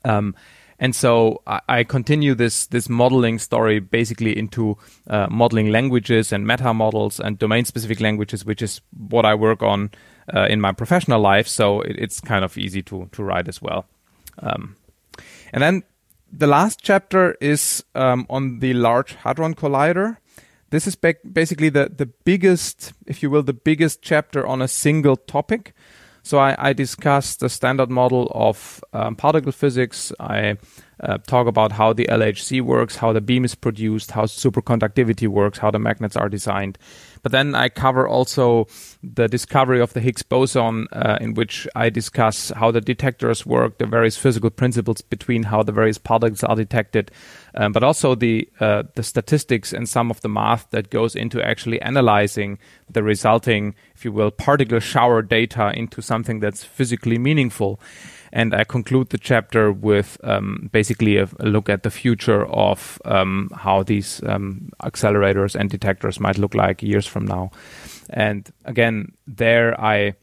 Um, 0.05 0.35
And 0.79 0.95
so 0.95 1.41
I, 1.45 1.59
I 1.67 1.83
continue 1.83 2.35
this 2.35 2.67
this 2.67 2.89
modeling 2.89 3.39
story 3.39 3.79
basically 3.79 4.37
into 4.37 4.77
uh, 5.09 5.27
modeling 5.29 5.71
languages 5.71 6.33
and 6.33 6.47
meta 6.47 6.73
models 6.73 7.19
and 7.19 7.37
domain 7.37 7.65
specific 7.65 7.99
languages, 7.99 8.45
which 8.45 8.61
is 8.61 8.81
what 9.09 9.25
I 9.25 9.35
work 9.35 9.61
on 9.61 9.91
uh, 10.33 10.47
in 10.49 10.61
my 10.61 10.71
professional 10.71 11.21
life. 11.21 11.47
So 11.47 11.81
it, 11.81 11.95
it's 11.99 12.21
kind 12.21 12.45
of 12.45 12.57
easy 12.57 12.81
to 12.83 13.09
to 13.11 13.23
write 13.23 13.49
as 13.49 13.61
well. 13.61 13.85
Um, 14.41 14.75
and 15.53 15.61
then 15.61 15.83
the 16.31 16.47
last 16.47 16.79
chapter 16.81 17.35
is 17.41 17.83
um, 17.95 18.25
on 18.29 18.59
the 18.59 18.73
Large 18.73 19.15
Hadron 19.15 19.55
Collider. 19.55 20.17
This 20.69 20.85
is 20.87 20.95
ba- 20.95 21.15
basically 21.29 21.69
the, 21.69 21.91
the 21.95 22.05
biggest, 22.05 22.93
if 23.07 23.23
you 23.23 23.31
will, 23.31 23.43
the 23.43 23.53
biggest 23.53 24.01
chapter 24.03 24.45
on 24.45 24.61
a 24.61 24.67
single 24.67 25.15
topic. 25.15 25.73
So 26.29 26.37
I, 26.37 26.55
I 26.59 26.73
discuss 26.73 27.37
the 27.37 27.49
standard 27.49 27.89
model 27.89 28.31
of 28.35 28.83
um, 28.93 29.15
particle 29.15 29.51
physics. 29.51 30.13
I 30.19 30.57
uh, 31.01 31.17
talk 31.19 31.47
about 31.47 31.71
how 31.71 31.93
the 31.93 32.05
LHC 32.05 32.61
works, 32.61 32.97
how 32.97 33.13
the 33.13 33.21
beam 33.21 33.45
is 33.45 33.55
produced, 33.55 34.11
how 34.11 34.23
superconductivity 34.23 35.27
works, 35.27 35.59
how 35.59 35.71
the 35.71 35.79
magnets 35.79 36.15
are 36.15 36.29
designed. 36.29 36.77
But 37.21 37.31
then 37.31 37.55
I 37.55 37.69
cover 37.69 38.07
also 38.07 38.67
the 39.03 39.27
discovery 39.27 39.81
of 39.81 39.93
the 39.93 39.99
Higgs 39.99 40.23
boson, 40.23 40.87
uh, 40.91 41.17
in 41.19 41.33
which 41.33 41.67
I 41.75 41.89
discuss 41.89 42.49
how 42.49 42.71
the 42.71 42.81
detectors 42.81 43.45
work, 43.45 43.77
the 43.77 43.85
various 43.85 44.17
physical 44.17 44.49
principles 44.49 45.01
between 45.01 45.43
how 45.43 45.63
the 45.63 45.71
various 45.71 45.97
particles 45.97 46.43
are 46.43 46.55
detected, 46.55 47.11
um, 47.55 47.71
but 47.71 47.83
also 47.83 48.15
the 48.15 48.49
uh, 48.59 48.83
the 48.95 49.03
statistics 49.03 49.73
and 49.73 49.87
some 49.87 50.09
of 50.11 50.21
the 50.21 50.29
math 50.29 50.69
that 50.71 50.89
goes 50.89 51.15
into 51.15 51.45
actually 51.45 51.81
analyzing 51.81 52.57
the 52.89 53.03
resulting, 53.03 53.75
if 53.95 54.05
you 54.05 54.11
will, 54.11 54.31
particle 54.31 54.79
shower 54.79 55.21
data 55.21 55.71
into 55.75 56.01
something 56.01 56.39
that's 56.39 56.63
physically 56.63 57.17
meaningful 57.17 57.79
and 58.31 58.53
I 58.53 58.63
conclude 58.63 59.09
the 59.09 59.17
chapter 59.17 59.71
with 59.71 60.17
um, 60.23 60.69
basically 60.71 61.17
a, 61.17 61.27
a, 61.39 61.45
look 61.45 61.69
at 61.69 61.83
the 61.83 61.89
future 61.89 62.45
of 62.45 63.01
um, 63.05 63.49
how 63.55 63.83
these 63.83 64.21
um, 64.25 64.69
accelerators 64.83 65.55
and 65.55 65.69
detectors 65.69 66.19
might 66.19 66.37
look 66.37 66.53
like 66.53 66.83
years 66.83 67.07
from 67.07 67.25
now. 67.25 67.51
And 68.09 68.49
again, 68.65 69.13
there 69.27 69.79
I, 69.79 70.13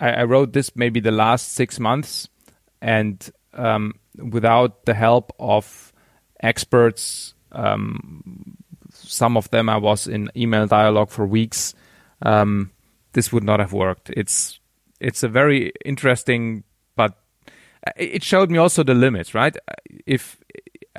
I, 0.00 0.10
I 0.10 0.24
wrote 0.24 0.52
this 0.52 0.74
maybe 0.74 1.00
the 1.00 1.10
last 1.10 1.52
six 1.52 1.78
months, 1.78 2.28
and 2.80 3.30
um, 3.52 3.94
without 4.16 4.84
the 4.86 4.94
help 4.94 5.32
of 5.38 5.92
experts, 6.40 7.34
um, 7.52 8.56
some 8.92 9.36
of 9.36 9.50
them 9.50 9.68
I 9.68 9.76
was 9.76 10.06
in 10.06 10.30
email 10.36 10.66
dialogue 10.66 11.10
for 11.10 11.26
weeks. 11.26 11.74
Um, 12.22 12.70
this 13.12 13.32
would 13.32 13.44
not 13.44 13.60
have 13.60 13.72
worked. 13.72 14.10
It's 14.10 14.58
it's 15.00 15.22
a 15.22 15.28
very 15.28 15.72
interesting, 15.84 16.64
but 16.96 17.16
it 17.96 18.22
showed 18.22 18.50
me 18.50 18.58
also 18.58 18.82
the 18.82 18.94
limits, 18.94 19.34
right? 19.34 19.56
If 20.06 20.38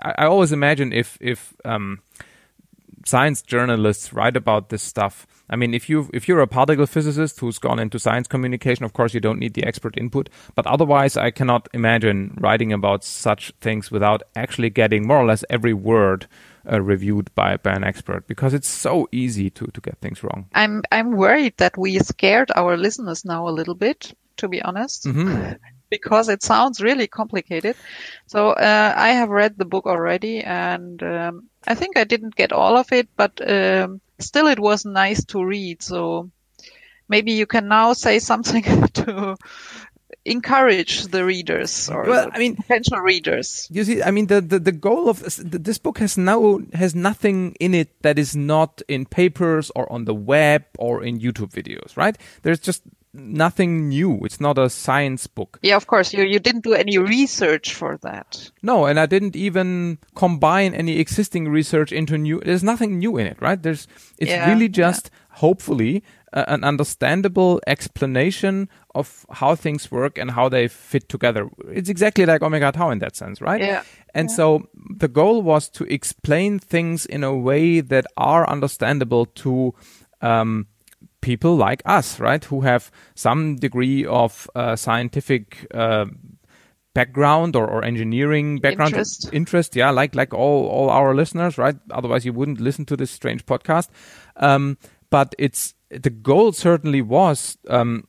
I 0.02 0.25
always 0.25 0.52
imagine 0.52 0.92
if 0.94 1.18
if 1.22 1.54
um, 1.64 2.02
science 3.06 3.42
journalists 3.42 4.14
write 4.14 4.36
about 4.36 4.70
this 4.70 4.84
stuff. 4.84 5.25
I 5.50 5.56
mean, 5.56 5.74
if 5.74 5.90
you 5.90 6.10
if 6.14 6.28
you're 6.28 6.42
a 6.42 6.48
particle 6.48 6.88
physicist 6.88 7.40
who's 7.40 7.60
gone 7.60 7.80
into 7.80 8.00
science 8.00 8.28
communication, 8.28 8.84
of 8.84 8.94
course 8.94 9.14
you 9.14 9.20
don't 9.20 9.40
need 9.40 9.54
the 9.54 9.64
expert 9.64 9.98
input. 9.98 10.30
But 10.56 10.66
otherwise, 10.66 11.18
I 11.18 11.32
cannot 11.32 11.68
imagine 11.74 12.36
writing 12.40 12.74
about 12.74 13.04
such 13.04 13.52
things 13.62 13.92
without 13.92 14.24
actually 14.36 14.72
getting 14.72 15.08
more 15.08 15.18
or 15.18 15.25
less 15.25 15.44
every 15.50 15.74
word 15.74 16.28
uh, 16.72 16.82
reviewed 16.82 17.34
by, 17.36 17.58
by 17.58 17.74
an 17.74 17.84
expert 17.84 18.28
because 18.28 18.54
it's 18.54 18.68
so 18.68 19.08
easy 19.12 19.50
to, 19.52 19.68
to 19.68 19.82
get 19.82 20.00
things 20.00 20.24
wrong. 20.24 20.48
I'm 20.54 20.82
I'm 20.92 21.12
worried 21.12 21.58
that 21.58 21.78
we 21.78 22.00
scared 22.00 22.52
our 22.56 22.75
listeners 22.78 23.24
now 23.24 23.48
a 23.48 23.54
little 23.54 23.75
bit, 23.75 24.14
to 24.38 24.48
be 24.48 24.62
honest. 24.62 25.06
Mm-hmm. 25.06 25.54
Because 25.88 26.30
it 26.30 26.42
sounds 26.42 26.82
really 26.82 27.06
complicated. 27.06 27.75
So 28.25 28.50
uh, 28.50 28.94
I 28.98 29.10
have 29.10 29.30
read 29.30 29.56
the 29.56 29.66
book 29.66 29.86
already, 29.86 30.42
and 30.42 31.02
um, 31.04 31.48
I 31.68 31.75
think 31.75 31.96
I 31.96 32.06
didn't 32.06 32.36
get 32.36 32.52
all 32.52 32.75
of 32.75 32.92
it, 32.92 33.08
but 33.16 33.40
um, 33.48 34.02
still 34.19 34.48
it 34.48 34.60
was 34.60 34.86
nice 34.86 35.24
to 35.25 35.43
read. 35.43 35.81
So 35.81 36.29
maybe 37.07 37.34
you 37.34 37.45
can 37.45 37.67
now 37.67 37.93
say 37.93 38.19
something 38.19 38.63
to 38.93 39.38
encourage 40.25 41.03
the 41.05 41.24
readers 41.24 41.88
or 41.89 42.03
well, 42.03 42.29
I 42.34 42.39
mean, 42.39 42.55
potential 42.55 42.98
readers. 43.00 43.67
You 43.72 43.84
see, 43.84 44.01
I 44.01 44.12
mean, 44.12 44.27
the, 44.27 44.41
the, 44.41 44.60
the 44.60 44.72
goal 44.72 45.07
of 45.07 45.22
this 45.39 45.77
book 45.77 46.00
has 46.00 46.17
now 46.17 46.60
has 46.74 46.95
nothing 46.95 47.55
in 47.60 47.74
it 47.74 48.01
that 48.01 48.17
is 48.17 48.36
not 48.36 48.81
in 48.88 49.05
papers 49.05 49.72
or 49.75 49.91
on 49.91 50.05
the 50.05 50.15
web 50.15 50.65
or 50.79 51.03
in 51.03 51.19
YouTube 51.19 51.51
videos, 51.51 51.95
right? 51.95 52.17
There's 52.41 52.60
just 52.60 52.84
nothing 53.15 53.89
new. 53.89 54.19
It's 54.24 54.39
not 54.39 54.57
a 54.57 54.69
science 54.69 55.27
book. 55.27 55.60
Yeah, 55.62 55.75
of 55.75 55.88
course. 55.88 56.13
You 56.13 56.24
you 56.24 56.39
didn't 56.39 56.63
do 56.63 56.74
any 56.74 56.98
research 56.98 57.74
for 57.74 57.98
that. 58.03 58.51
No, 58.62 58.86
and 58.86 59.00
I 59.00 59.05
didn't 59.05 59.36
even 59.36 59.98
combine 60.15 60.74
any 60.74 61.00
existing 61.00 61.50
research 61.50 61.91
into 61.91 62.17
new. 62.17 62.41
There's 62.41 62.63
nothing 62.63 63.00
new 63.00 63.17
in 63.17 63.27
it, 63.27 63.38
right? 63.41 63.62
There's 63.62 63.88
it's 64.17 64.31
yeah, 64.31 64.50
really 64.50 64.69
just 64.69 65.10
yeah. 65.12 65.38
hopefully 65.38 66.03
an 66.36 66.65
understandable 66.65 67.62
explanation 67.65 68.67
of 68.93 69.25
how 69.31 69.55
things 69.55 69.89
work 69.89 70.17
and 70.17 70.31
how 70.31 70.50
they 70.50 70.67
fit 70.67 71.07
together. 71.07 71.50
It's 71.72 71.89
exactly 71.89 72.25
like 72.25 72.41
Omega 72.41 72.74
Tau 72.74 72.89
in 72.89 73.00
that 73.00 73.15
sense, 73.15 73.39
right? 73.41 73.62
Yeah. 73.62 73.84
And 74.13 74.29
yeah. 74.29 74.36
so 74.36 74.69
the 74.98 75.07
goal 75.07 75.41
was 75.41 75.69
to 75.69 75.86
explain 75.86 76.60
things 76.60 77.05
in 77.05 77.24
a 77.24 77.34
way 77.34 77.79
that 77.79 78.05
are 78.17 78.50
understandable 78.50 79.27
to 79.27 79.74
um, 80.22 80.67
people 81.25 81.55
like 81.55 81.82
us, 81.86 82.20
right, 82.20 82.46
who 82.46 82.62
have 82.62 82.91
some 83.15 83.55
degree 83.55 84.05
of 84.05 84.50
uh, 84.55 84.75
scientific. 84.75 85.67
Uh, 85.74 86.05
background 86.94 87.58
or, 87.58 87.67
or 87.67 87.84
engineering 87.84 88.58
background 88.58 88.94
interest. 88.94 89.29
interest 89.34 89.75
yeah 89.75 89.89
like 89.89 90.15
like 90.15 90.34
all 90.34 90.65
all 90.67 90.89
our 90.89 91.13
listeners 91.13 91.58
right 91.58 91.75
otherwise 91.91 92.24
you 92.24 92.32
wouldn't 92.32 92.62
listen 92.62 92.86
to 92.86 92.96
this 92.96 93.12
strange 93.12 93.46
podcast 93.46 93.89
um, 94.38 94.77
but 95.10 95.36
it's 95.38 95.74
the 95.89 96.10
goal 96.10 96.53
certainly 96.53 97.01
was 97.01 97.58
um, 97.70 98.08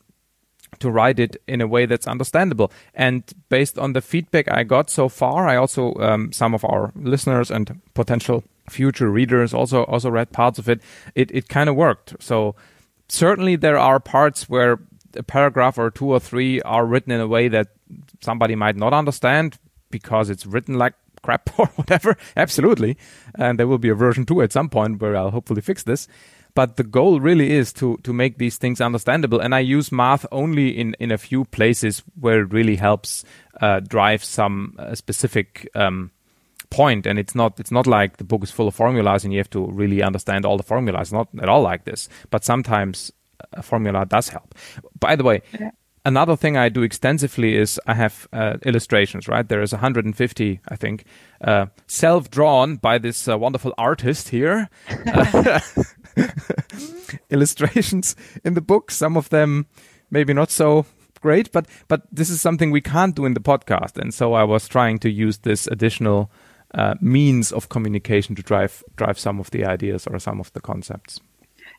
to 0.79 0.91
write 0.91 1.19
it 1.19 1.37
in 1.47 1.61
a 1.61 1.67
way 1.67 1.87
that's 1.87 2.07
understandable. 2.07 2.71
And 2.95 3.23
based 3.49 3.79
on 3.79 3.93
the 3.93 4.01
feedback 4.01 4.51
I 4.51 4.65
got 4.65 4.91
so 4.91 5.09
far, 5.09 5.49
I 5.49 5.57
also 5.57 5.95
um, 5.95 6.33
some 6.33 6.55
of 6.55 6.65
our 6.65 6.93
listeners 6.95 7.51
and 7.51 7.81
potential 7.95 8.45
future 8.69 9.11
readers 9.11 9.55
also 9.55 9.85
also 9.85 10.11
read 10.11 10.33
parts 10.33 10.59
of 10.59 10.69
it. 10.69 10.81
It 11.15 11.31
it 11.33 11.49
kind 11.49 11.69
of 11.69 11.77
worked. 11.77 12.17
So 12.21 12.55
certainly 13.09 13.57
there 13.57 13.79
are 13.79 14.01
parts 14.01 14.49
where 14.49 14.81
a 15.17 15.23
paragraph 15.23 15.79
or 15.79 15.91
two 15.91 16.07
or 16.07 16.21
three 16.21 16.61
are 16.63 16.87
written 16.87 17.13
in 17.13 17.21
a 17.21 17.27
way 17.27 17.49
that 17.49 17.69
somebody 18.21 18.55
might 18.55 18.77
not 18.77 18.93
understand 18.93 19.59
because 19.91 20.31
it's 20.31 20.47
written 20.47 20.75
like 20.75 20.95
crap 21.23 21.51
or 21.59 21.67
whatever. 21.77 22.17
Absolutely. 22.37 22.97
And 23.35 23.59
there 23.59 23.67
will 23.67 23.79
be 23.79 23.89
a 23.89 23.95
version 23.95 24.27
two 24.27 24.43
at 24.43 24.53
some 24.53 24.69
point 24.69 25.01
where 25.01 25.17
I'll 25.17 25.31
hopefully 25.31 25.63
fix 25.63 25.83
this 25.83 26.09
but 26.57 26.77
the 26.77 26.83
goal 26.83 27.21
really 27.21 27.53
is 27.53 27.73
to 27.73 27.99
to 28.03 28.13
make 28.13 28.39
these 28.39 28.57
things 28.57 28.81
understandable 28.81 29.39
and 29.39 29.55
i 29.55 29.61
use 29.61 29.93
math 29.93 30.27
only 30.33 30.69
in 30.71 30.97
in 30.99 31.13
a 31.13 31.19
few 31.19 31.45
places 31.45 32.03
where 32.19 32.41
it 32.41 32.53
really 32.53 32.77
helps 32.77 33.25
uh, 33.61 33.79
drive 33.81 34.25
some 34.25 34.75
uh, 34.79 34.95
specific 34.95 35.69
um, 35.75 36.11
point 36.71 37.07
and 37.07 37.19
it's 37.19 37.35
not 37.35 37.59
it's 37.61 37.71
not 37.71 37.87
like 37.87 38.17
the 38.17 38.25
book 38.25 38.43
is 38.43 38.51
full 38.51 38.69
of 38.69 38.75
formulas 38.75 39.25
and 39.25 39.33
you 39.33 39.39
have 39.39 39.51
to 39.51 39.67
really 39.67 40.03
understand 40.03 40.45
all 40.45 40.57
the 40.57 40.63
formulas 40.63 41.13
not 41.13 41.29
at 41.41 41.49
all 41.49 41.63
like 41.63 41.85
this 41.85 42.09
but 42.31 42.45
sometimes 42.45 43.13
a 43.53 43.63
formula 43.63 44.05
does 44.07 44.29
help 44.29 44.55
by 44.99 45.17
the 45.17 45.25
way 45.25 45.43
yeah. 45.59 45.71
Another 46.05 46.37
thing 46.37 46.57
I 46.57 46.69
do 46.69 46.85
extensively 46.85 47.57
is 47.57 47.81
I 47.89 47.95
have 47.95 48.29
uh, 48.33 48.59
illustrations, 48.65 49.27
right? 49.27 49.49
There 49.49 49.61
is 49.61 49.73
150, 49.73 50.61
I 50.69 50.77
think, 50.77 51.05
uh, 51.41 51.67
self 51.89 52.31
drawn 52.31 52.77
by 52.77 52.99
this 52.99 53.27
uh, 53.27 53.37
wonderful 53.37 53.75
artist 53.77 54.29
here. 54.29 54.69
illustrations 57.31 58.17
in 58.45 58.55
the 58.55 58.61
book. 58.61 58.91
Some 58.91 59.17
of 59.17 59.29
them 59.31 59.67
maybe 60.11 60.33
not 60.33 60.51
so 60.51 60.87
great, 61.21 61.51
but 61.53 61.67
but 61.89 62.03
this 62.13 62.31
is 62.31 62.41
something 62.41 62.71
we 62.71 62.81
can't 62.81 63.17
do 63.17 63.25
in 63.25 63.35
the 63.35 63.41
podcast, 63.41 63.99
and 63.99 64.13
so 64.15 64.35
I 64.35 64.45
was 64.45 64.69
trying 64.69 64.99
to 65.01 65.11
use 65.11 65.39
this 65.39 65.67
additional 65.67 66.31
uh, 66.75 66.95
means 67.01 67.53
of 67.53 67.69
communication 67.69 68.35
to 68.35 68.43
drive 68.43 68.83
drive 68.97 69.19
some 69.19 69.41
of 69.41 69.51
the 69.51 69.65
ideas 69.65 70.07
or 70.07 70.19
some 70.19 70.41
of 70.41 70.53
the 70.53 70.61
concepts. 70.61 71.21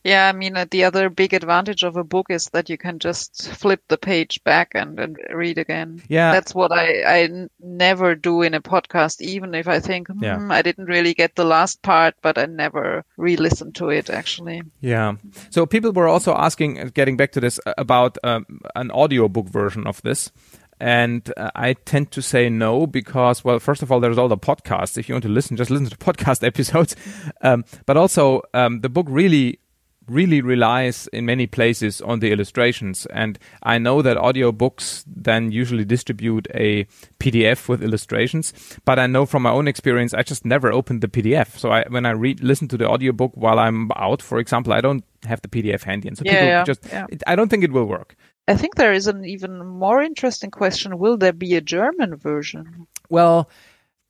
Yeah, 0.03 0.29
I 0.29 0.31
mean, 0.31 0.55
uh, 0.55 0.65
the 0.69 0.85
other 0.85 1.09
big 1.09 1.33
advantage 1.33 1.83
of 1.83 1.97
a 1.97 2.03
book 2.03 2.27
is 2.29 2.49
that 2.51 2.69
you 2.69 2.77
can 2.77 2.99
just 2.99 3.49
flip 3.49 3.81
the 3.87 3.97
page 3.97 4.43
back 4.43 4.71
and, 4.73 4.99
and 4.99 5.17
read 5.33 5.57
again. 5.57 6.01
Yeah. 6.07 6.31
That's 6.31 6.55
what 6.55 6.71
I, 6.71 7.01
I 7.01 7.19
n- 7.23 7.49
never 7.59 8.15
do 8.15 8.41
in 8.41 8.53
a 8.53 8.61
podcast, 8.61 9.21
even 9.21 9.53
if 9.53 9.67
I 9.67 9.79
think, 9.79 10.07
hmm, 10.07 10.23
yeah. 10.23 10.47
I 10.49 10.61
didn't 10.61 10.85
really 10.85 11.13
get 11.13 11.35
the 11.35 11.43
last 11.43 11.81
part, 11.81 12.15
but 12.21 12.37
I 12.37 12.45
never 12.45 13.03
re 13.17 13.35
listen 13.35 13.73
to 13.73 13.89
it 13.89 14.09
actually. 14.09 14.61
Yeah. 14.81 15.15
So 15.49 15.65
people 15.65 15.91
were 15.91 16.07
also 16.07 16.33
asking, 16.35 16.91
getting 16.93 17.17
back 17.17 17.31
to 17.33 17.39
this, 17.39 17.59
uh, 17.65 17.73
about 17.77 18.17
um, 18.23 18.45
an 18.75 18.91
audiobook 18.91 19.49
version 19.49 19.87
of 19.87 20.01
this. 20.03 20.31
And 20.79 21.31
uh, 21.37 21.51
I 21.55 21.73
tend 21.73 22.11
to 22.11 22.21
say 22.21 22.49
no 22.49 22.85
because, 22.85 23.43
well, 23.43 23.59
first 23.59 23.81
of 23.81 23.91
all, 23.91 23.99
there's 23.99 24.17
all 24.17 24.27
the 24.27 24.37
podcasts. 24.37 24.97
If 24.97 25.09
you 25.09 25.15
want 25.15 25.23
to 25.23 25.29
listen, 25.29 25.57
just 25.57 25.71
listen 25.71 25.87
to 25.87 25.97
podcast 25.97 26.45
episodes. 26.45 26.95
Um, 27.41 27.65
but 27.85 27.97
also, 27.97 28.41
um, 28.53 28.81
the 28.81 28.89
book 28.89 29.07
really 29.09 29.59
really 30.07 30.41
relies 30.41 31.07
in 31.07 31.25
many 31.25 31.47
places 31.47 32.01
on 32.01 32.19
the 32.19 32.31
illustrations. 32.31 33.05
And 33.07 33.37
I 33.63 33.77
know 33.77 34.01
that 34.01 34.17
audiobooks 34.17 35.03
then 35.05 35.51
usually 35.51 35.85
distribute 35.85 36.47
a 36.53 36.85
PDF 37.19 37.67
with 37.67 37.83
illustrations, 37.83 38.53
but 38.85 38.99
I 38.99 39.07
know 39.07 39.25
from 39.25 39.43
my 39.43 39.51
own 39.51 39.67
experience, 39.67 40.13
I 40.13 40.23
just 40.23 40.45
never 40.45 40.71
opened 40.71 41.01
the 41.01 41.07
PDF. 41.07 41.57
So 41.57 41.71
I, 41.71 41.85
when 41.89 42.05
I 42.05 42.11
read, 42.11 42.41
listen 42.41 42.67
to 42.69 42.77
the 42.77 42.87
audiobook 42.87 43.33
while 43.35 43.59
I'm 43.59 43.91
out, 43.95 44.21
for 44.21 44.39
example, 44.39 44.73
I 44.73 44.81
don't 44.81 45.03
have 45.25 45.41
the 45.41 45.49
PDF 45.49 45.83
handy. 45.83 46.07
And 46.07 46.17
so 46.17 46.23
Yeah, 46.25 46.31
people 46.31 46.47
yeah, 46.47 46.63
just, 46.63 46.85
yeah. 46.85 47.05
it, 47.09 47.23
I 47.27 47.35
don't 47.35 47.49
think 47.49 47.63
it 47.63 47.71
will 47.71 47.85
work. 47.85 48.15
I 48.47 48.55
think 48.55 48.75
there 48.75 48.93
is 48.93 49.07
an 49.07 49.25
even 49.25 49.65
more 49.65 50.01
interesting 50.01 50.51
question. 50.51 50.97
Will 50.97 51.17
there 51.17 51.33
be 51.33 51.55
a 51.55 51.61
German 51.61 52.15
version? 52.15 52.87
Well, 53.09 53.49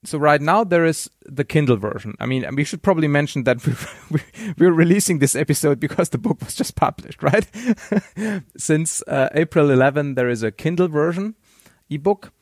so 0.04 0.16
right 0.16 0.40
now 0.40 0.62
there 0.62 0.84
is 0.84 1.10
the 1.24 1.44
Kindle 1.44 1.76
version. 1.76 2.14
I 2.20 2.26
mean, 2.26 2.46
we 2.54 2.62
should 2.62 2.82
probably 2.82 3.08
mention 3.08 3.44
that 3.44 3.66
we're, 4.10 4.20
we're 4.56 4.72
releasing 4.72 5.18
this 5.18 5.34
episode 5.34 5.80
because 5.80 6.10
the 6.10 6.18
book 6.18 6.40
was 6.40 6.54
just 6.54 6.76
published, 6.76 7.22
right? 7.22 7.46
Since 8.56 9.02
uh, 9.08 9.28
April 9.34 9.70
11, 9.70 10.14
there 10.14 10.28
is 10.28 10.42
a 10.44 10.52
Kindle 10.52 10.88
version 10.88 11.34
ebook. 11.90 12.32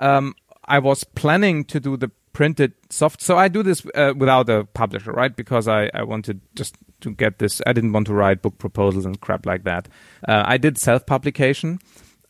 Um, 0.00 0.34
I 0.64 0.80
was 0.80 1.04
planning 1.04 1.64
to 1.66 1.78
do 1.78 1.96
the 1.96 2.10
printed 2.34 2.72
soft, 2.90 3.22
so 3.22 3.38
I 3.38 3.48
do 3.48 3.62
this 3.62 3.86
uh, 3.94 4.12
without 4.14 4.50
a 4.50 4.64
publisher, 4.74 5.12
right? 5.12 5.34
Because 5.34 5.66
I, 5.66 5.90
I 5.94 6.02
wanted 6.02 6.40
just 6.54 6.76
to 7.00 7.10
get 7.10 7.38
this. 7.38 7.62
I 7.66 7.72
didn't 7.72 7.92
want 7.92 8.06
to 8.08 8.14
write 8.14 8.42
book 8.42 8.58
proposals 8.58 9.06
and 9.06 9.18
crap 9.18 9.46
like 9.46 9.64
that. 9.64 9.88
Uh, 10.28 10.42
I 10.44 10.58
did 10.58 10.76
self 10.76 11.06
publication. 11.06 11.78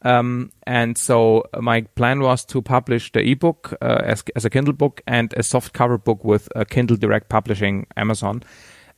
Um, 0.06 0.50
and 0.66 0.98
so 0.98 1.44
my 1.58 1.80
plan 1.96 2.20
was 2.20 2.44
to 2.44 2.60
publish 2.60 3.10
the 3.12 3.20
ebook 3.20 3.72
uh, 3.80 4.02
as, 4.04 4.22
as 4.36 4.44
a 4.44 4.50
Kindle 4.50 4.74
book 4.74 5.00
and 5.06 5.32
a 5.36 5.42
soft 5.42 5.72
cover 5.72 5.96
book 5.96 6.22
with 6.24 6.48
a 6.54 6.64
Kindle 6.66 6.98
Direct 6.98 7.30
Publishing 7.30 7.86
Amazon. 7.96 8.42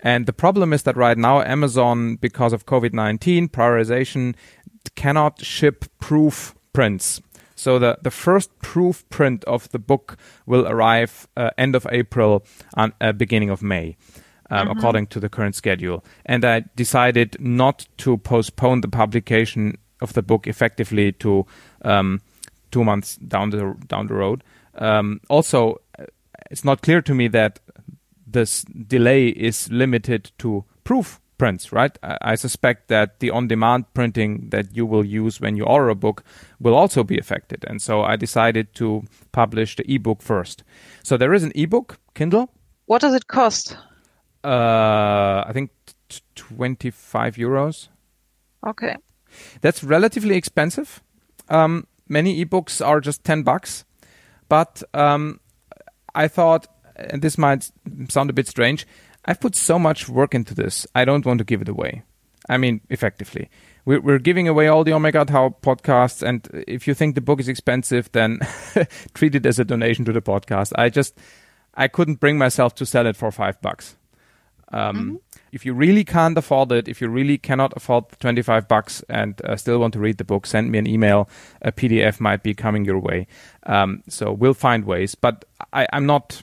And 0.01 0.27
the 0.27 0.33
problem 0.33 0.73
is 0.73 0.83
that 0.83 0.97
right 0.97 1.17
now 1.17 1.43
Amazon, 1.43 2.17
because 2.17 2.53
of 2.53 2.67
COVID 2.67 2.93
nineteen 2.93 3.49
prioritization, 3.49 4.35
cannot 4.97 5.45
ship 5.45 5.85
proof 6.01 6.55
prints. 6.73 7.23
So 7.57 7.79
the, 7.79 7.99
the 8.03 8.11
first 8.11 8.57
proof 8.61 9.09
print 9.09 9.43
of 9.45 9.69
the 9.71 9.79
book 9.79 10.17
will 10.47 10.67
arrive 10.67 11.27
uh, 11.37 11.51
end 11.59 11.75
of 11.75 11.87
April 11.91 12.45
and 12.77 12.93
uh, 13.01 13.13
beginning 13.13 13.51
of 13.51 13.63
May. 13.63 13.97
Um, 14.49 14.71
according 14.71 15.09
to 15.09 15.19
the 15.19 15.29
current 15.29 15.57
schedule. 15.57 16.05
And 16.25 16.45
I 16.45 16.67
decided 16.77 17.37
not 17.41 17.89
to 17.97 18.17
postpone 18.17 18.81
the 18.81 18.89
publication 18.89 19.77
of 20.01 20.13
the 20.13 20.23
book 20.23 20.47
effectively 20.47 21.11
to 21.15 21.45
um, 21.83 22.21
two 22.71 22.85
months 22.85 23.17
down 23.17 23.51
the 23.51 23.75
down 23.89 24.07
the 24.07 24.15
road. 24.15 24.45
Um, 24.77 25.21
also, 25.29 25.81
uh, 25.99 26.05
it's 26.49 26.65
not 26.65 26.83
clear 26.83 27.03
to 27.03 27.15
me 27.15 27.27
that 27.29 27.59
this 28.25 28.63
delay 28.65 29.29
is 29.29 29.71
limited 29.71 30.31
to 30.39 30.65
proof 30.85 31.21
prints, 31.39 31.73
right? 31.73 31.97
I, 32.03 32.19
I 32.21 32.35
suspect 32.35 32.89
that 32.89 33.21
the 33.21 33.31
on-demand 33.31 33.93
printing 33.95 34.49
that 34.51 34.75
you 34.75 34.87
will 34.87 35.05
use 35.05 35.41
when 35.41 35.57
you 35.57 35.65
order 35.65 35.89
a 35.89 35.95
book 35.95 36.25
will 36.61 36.75
also 36.75 37.05
be 37.05 37.19
affected, 37.19 37.65
and 37.69 37.81
so 37.81 38.03
I 38.03 38.17
decided 38.17 38.75
to 38.75 39.05
publish 39.33 39.77
the 39.77 39.85
ebook 39.93 40.23
first. 40.23 40.65
So 41.03 41.17
there 41.17 41.35
is 41.35 41.43
an 41.43 41.53
ebook, 41.55 41.99
Kindle. 42.15 42.51
What 42.87 43.01
does 43.01 43.15
it 43.15 43.27
cost? 43.27 43.77
Uh, 44.45 45.45
I 45.47 45.51
think 45.53 45.71
t- 46.09 46.21
twenty-five 46.35 47.37
euros. 47.37 47.89
Okay. 48.67 48.97
That's 49.61 49.85
relatively 49.85 50.37
expensive. 50.37 51.03
Um, 51.49 51.87
many 52.09 52.45
ebooks 52.45 52.85
are 52.85 53.01
just 53.01 53.25
10 53.25 53.43
bucks. 53.43 53.85
But 54.49 54.83
um, 54.95 55.41
I 56.15 56.29
thought, 56.29 56.67
and 56.97 57.23
this 57.23 57.37
might 57.39 57.71
sound 58.09 58.31
a 58.31 58.33
bit 58.33 58.49
strange, 58.49 58.87
I've 59.27 59.41
put 59.41 59.57
so 59.57 59.79
much 59.79 60.09
work 60.09 60.35
into 60.35 60.55
this. 60.55 60.87
I 60.95 61.05
don't 61.05 61.27
want 61.27 61.39
to 61.39 61.45
give 61.45 61.61
it 61.61 61.69
away. 61.69 62.03
I 62.49 62.57
mean, 62.59 62.81
effectively. 62.91 63.51
We're, 63.85 64.19
giving 64.19 64.49
away 64.49 64.67
all 64.67 64.83
the 64.83 64.93
Omega 64.93 65.25
Tau 65.25 65.55
podcasts. 65.63 66.23
And 66.23 66.49
if 66.67 66.89
you 66.89 66.95
think 66.95 67.15
the 67.15 67.21
book 67.21 67.39
is 67.41 67.49
expensive, 67.49 68.11
then 68.13 68.41
treat 69.15 69.35
it 69.35 69.47
as 69.47 69.59
a 69.59 69.65
donation 69.65 70.05
to 70.07 70.13
the 70.13 70.23
podcast. 70.23 70.73
I 70.77 70.89
just, 70.89 71.17
I 71.75 71.87
couldn't 71.87 72.19
bring 72.19 72.37
myself 72.37 72.75
to 72.77 72.87
sell 72.87 73.07
it 73.07 73.17
for 73.17 73.31
five 73.31 73.61
bucks. 73.61 73.97
Um, 74.73 75.21
If 75.53 75.65
you 75.65 75.73
really 75.73 76.05
can't 76.05 76.37
afford 76.37 76.73
it, 76.73 76.89
if 76.89 77.01
you 77.01 77.09
really 77.09 77.39
cannot 77.39 77.73
afford 77.77 78.11
the 78.11 78.17
25 78.17 78.67
bucks 78.67 79.03
and 79.09 79.41
uh, 79.45 79.57
still 79.57 79.79
want 79.79 79.95
to 79.95 80.01
read 80.01 80.19
the 80.19 80.25
book, 80.25 80.47
send 80.47 80.71
me 80.71 80.79
an 80.79 80.87
email. 80.87 81.29
A 81.63 81.71
PDF 81.71 82.21
might 82.21 82.43
be 82.43 82.55
coming 82.55 82.85
your 82.85 82.99
way. 82.99 83.29
Um, 83.63 84.03
so 84.09 84.33
we'll 84.33 84.55
find 84.55 84.85
ways. 84.85 85.15
But 85.15 85.45
I, 85.73 85.87
I'm 85.93 86.07
not. 86.07 86.43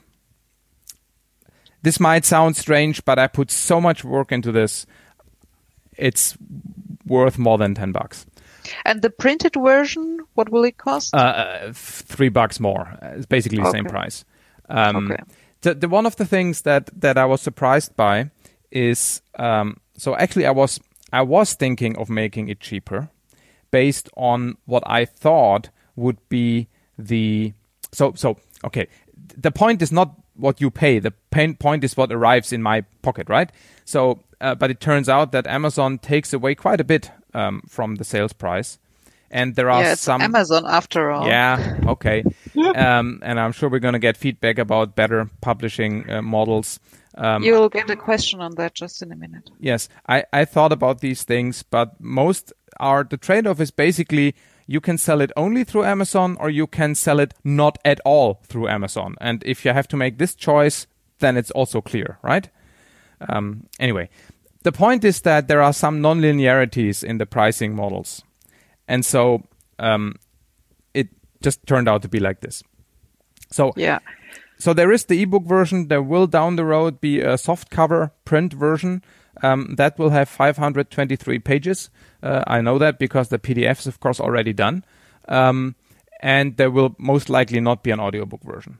This 1.84 2.00
might 2.00 2.26
sound 2.26 2.56
strange, 2.58 3.06
but 3.06 3.20
I 3.20 3.28
put 3.28 3.52
so 3.52 3.80
much 3.80 4.04
work 4.04 4.32
into 4.32 4.52
this. 4.52 4.86
It's 5.98 6.38
worth 7.06 7.38
more 7.38 7.58
than 7.58 7.76
10 7.76 7.92
bucks. 7.92 8.26
And 8.86 9.02
the 9.02 9.10
printed 9.10 9.56
version, 9.56 10.20
what 10.34 10.50
will 10.50 10.64
it 10.64 10.78
cost? 10.78 11.14
Uh, 11.14 11.18
uh, 11.18 11.72
three 11.74 12.30
bucks 12.30 12.60
more. 12.60 12.98
It's 13.02 13.26
basically 13.26 13.60
the 13.60 13.72
same 13.72 13.86
price. 13.86 14.26
Um, 14.70 15.12
Okay. 15.12 15.22
The, 15.62 15.74
the 15.76 15.88
one 15.88 16.06
of 16.06 16.18
the 16.18 16.26
things 16.26 16.64
that 16.64 16.90
that 17.00 17.18
I 17.18 17.24
was 17.24 17.42
surprised 17.42 17.96
by 17.96 18.32
is 18.70 19.22
um, 19.40 19.78
so 19.96 20.14
actually 20.18 20.46
I 20.46 20.52
was 20.52 20.80
I 21.14 21.22
was 21.22 21.54
thinking 21.54 21.96
of 21.98 22.10
making 22.10 22.50
it 22.50 22.60
cheaper 22.60 23.08
based 23.72 24.10
on 24.18 24.58
what 24.66 24.84
I 24.86 25.06
thought 25.06 25.70
would 25.96 26.18
be 26.28 26.68
the 26.98 27.54
so 27.94 28.12
so 28.16 28.36
okay 28.66 28.88
the 29.38 29.52
point 29.52 29.82
is 29.82 29.92
not 29.92 30.20
what 30.36 30.62
you 30.62 30.70
pay 30.72 31.00
the 31.00 31.12
pain 31.32 31.56
point 31.56 31.84
is 31.84 31.98
what 31.98 32.12
arrives 32.12 32.52
in 32.52 32.62
my 32.62 32.82
pocket 33.02 33.30
right 33.30 33.52
so 33.86 34.20
uh, 34.42 34.56
but 34.56 34.70
it 34.70 34.80
turns 34.80 35.08
out 35.08 35.32
that 35.32 35.48
Amazon 35.48 35.98
takes 35.98 36.34
away 36.34 36.54
quite 36.54 36.82
a 36.82 36.84
bit 36.84 37.12
um, 37.34 37.62
from 37.68 37.96
the 37.96 38.04
sales 38.04 38.34
price 38.34 38.78
and 39.34 39.56
there 39.56 39.70
are 39.70 39.82
yeah, 39.82 39.94
it's 39.94 40.02
some 40.02 40.22
Amazon 40.22 40.64
after 40.66 41.10
all. 41.10 41.28
yeah, 41.28 41.80
okay. 41.88 42.24
um, 42.76 43.20
and 43.24 43.40
I'm 43.40 43.52
sure 43.52 43.68
we're 43.68 43.80
going 43.80 43.94
to 43.94 44.00
get 44.00 44.16
feedback 44.16 44.60
about 44.60 44.96
better 44.96 45.30
publishing 45.42 46.10
uh, 46.10 46.22
models. 46.22 46.80
Um, 47.16 47.44
You'll 47.44 47.70
get 47.70 47.90
a 47.90 47.96
question 47.96 48.42
on 48.42 48.56
that 48.56 48.76
just 48.76 49.02
in 49.02 49.12
a 49.12 49.16
minute. 49.16 49.50
yes, 49.60 49.90
I, 50.08 50.24
I 50.32 50.46
thought 50.46 50.72
about 50.72 51.02
these 51.02 51.24
things, 51.24 51.64
but 51.64 52.00
most 52.00 52.54
are 52.78 53.04
the 53.04 53.18
trade 53.18 53.48
off 53.48 53.60
is 53.60 53.72
basically 53.72 54.36
you 54.68 54.80
can 54.82 54.98
sell 54.98 55.22
it 55.22 55.32
only 55.36 55.64
through 55.64 55.84
Amazon 55.86 56.38
or 56.40 56.50
you 56.50 56.68
can 56.68 56.96
sell 56.96 57.20
it 57.20 57.34
not 57.44 57.78
at 57.84 58.00
all 58.06 58.40
through 58.48 58.68
Amazon. 58.70 59.16
And 59.20 59.44
if 59.46 59.66
you 59.66 59.74
have 59.74 59.88
to 59.90 59.98
make 59.98 60.18
this 60.18 60.36
choice, 60.36 60.88
then 61.20 61.38
it's 61.38 61.52
also 61.52 61.82
clear, 61.82 62.18
right? 62.22 62.50
Um, 63.30 63.68
anyway, 63.80 64.10
the 64.64 64.72
point 64.72 65.04
is 65.04 65.22
that 65.22 65.48
there 65.48 65.62
are 65.62 65.74
some 65.74 66.02
non-linearities 66.02 67.04
in 67.04 67.18
the 67.18 67.26
pricing 67.26 67.76
models. 67.76 68.24
And 68.88 69.06
so 69.06 69.44
um, 69.80 70.16
it 70.94 71.10
just 71.42 71.66
turned 71.68 71.88
out 71.90 72.02
to 72.02 72.08
be 72.10 72.20
like 72.20 72.40
this. 72.42 72.64
So 73.52 73.74
Yeah. 73.76 74.00
so 74.58 74.74
there 74.74 74.92
is 74.92 75.06
the 75.06 75.22
ebook 75.22 75.44
version. 75.46 75.88
There 75.88 76.02
will 76.02 76.28
down 76.28 76.56
the 76.56 76.66
road 76.66 77.00
be 77.02 77.22
a 77.22 77.38
soft 77.38 77.70
cover 77.70 78.12
print 78.26 78.54
version 78.54 79.02
um, 79.42 79.76
that 79.76 79.98
will 79.98 80.12
have 80.12 80.30
523 80.30 81.40
pages. 81.40 81.90
Uh, 82.22 82.44
I 82.48 82.62
know 82.62 82.78
that 82.78 83.00
because 83.00 83.30
the 83.30 83.40
PDF 83.40 83.80
is 83.80 83.88
of 83.88 84.00
course 84.00 84.20
already 84.20 84.54
done, 84.54 84.84
um, 85.28 85.76
and 86.22 86.58
there 86.58 86.72
will 86.72 86.96
most 86.98 87.30
likely 87.30 87.60
not 87.60 87.84
be 87.84 87.92
an 87.92 88.00
audiobook 88.00 88.44
version. 88.44 88.78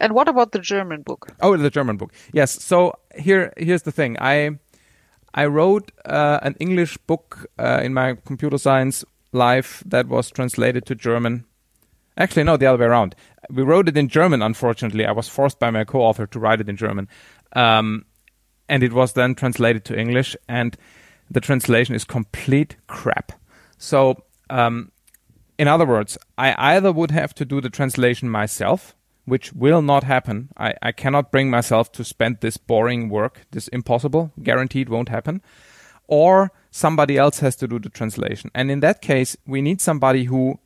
And 0.00 0.14
what 0.14 0.28
about 0.28 0.52
the 0.52 0.58
German 0.58 1.02
book? 1.02 1.28
Oh, 1.40 1.56
the 1.56 1.70
German 1.70 1.96
book. 1.96 2.12
Yes. 2.32 2.62
So 2.62 2.94
here, 3.16 3.52
here's 3.56 3.82
the 3.82 3.92
thing. 3.92 4.16
I 4.20 4.58
I 5.34 5.46
wrote 5.46 5.92
uh, 6.04 6.38
an 6.42 6.56
English 6.58 6.96
book 6.98 7.46
uh, 7.58 7.80
in 7.82 7.94
my 7.94 8.16
computer 8.24 8.58
science 8.58 9.04
life 9.32 9.82
that 9.86 10.08
was 10.08 10.30
translated 10.30 10.86
to 10.86 10.94
German. 10.94 11.44
Actually, 12.16 12.44
no, 12.44 12.56
the 12.56 12.66
other 12.66 12.78
way 12.78 12.86
around. 12.86 13.14
We 13.50 13.62
wrote 13.62 13.88
it 13.88 13.96
in 13.96 14.08
German. 14.08 14.42
Unfortunately, 14.42 15.04
I 15.06 15.12
was 15.12 15.28
forced 15.28 15.58
by 15.58 15.70
my 15.70 15.84
co-author 15.84 16.26
to 16.26 16.40
write 16.40 16.60
it 16.60 16.68
in 16.68 16.76
German, 16.76 17.08
um, 17.52 18.04
and 18.68 18.82
it 18.82 18.92
was 18.92 19.12
then 19.12 19.34
translated 19.34 19.84
to 19.86 19.98
English. 19.98 20.36
And 20.48 20.76
the 21.30 21.40
translation 21.40 21.94
is 21.94 22.04
complete 22.04 22.76
crap. 22.86 23.32
So, 23.78 24.22
um, 24.50 24.92
in 25.58 25.68
other 25.68 25.86
words, 25.86 26.18
I 26.36 26.54
either 26.56 26.92
would 26.92 27.10
have 27.10 27.34
to 27.34 27.44
do 27.44 27.60
the 27.60 27.70
translation 27.70 28.28
myself, 28.28 28.94
which 29.24 29.52
will 29.52 29.82
not 29.82 30.04
happen. 30.04 30.50
I, 30.56 30.74
I 30.82 30.92
cannot 30.92 31.32
bring 31.32 31.50
myself 31.50 31.90
to 31.92 32.04
spend 32.04 32.40
this 32.40 32.56
boring 32.56 33.08
work. 33.08 33.46
This 33.50 33.68
impossible, 33.68 34.32
guaranteed 34.42 34.88
won't 34.88 35.08
happen. 35.08 35.42
Or 36.06 36.52
somebody 36.70 37.18
else 37.18 37.40
has 37.40 37.56
to 37.56 37.68
do 37.68 37.78
the 37.78 37.90
translation. 37.90 38.50
And 38.54 38.70
in 38.70 38.80
that 38.80 39.02
case, 39.02 39.36
we 39.46 39.60
need 39.60 39.80
somebody 39.80 40.24
who 40.24 40.58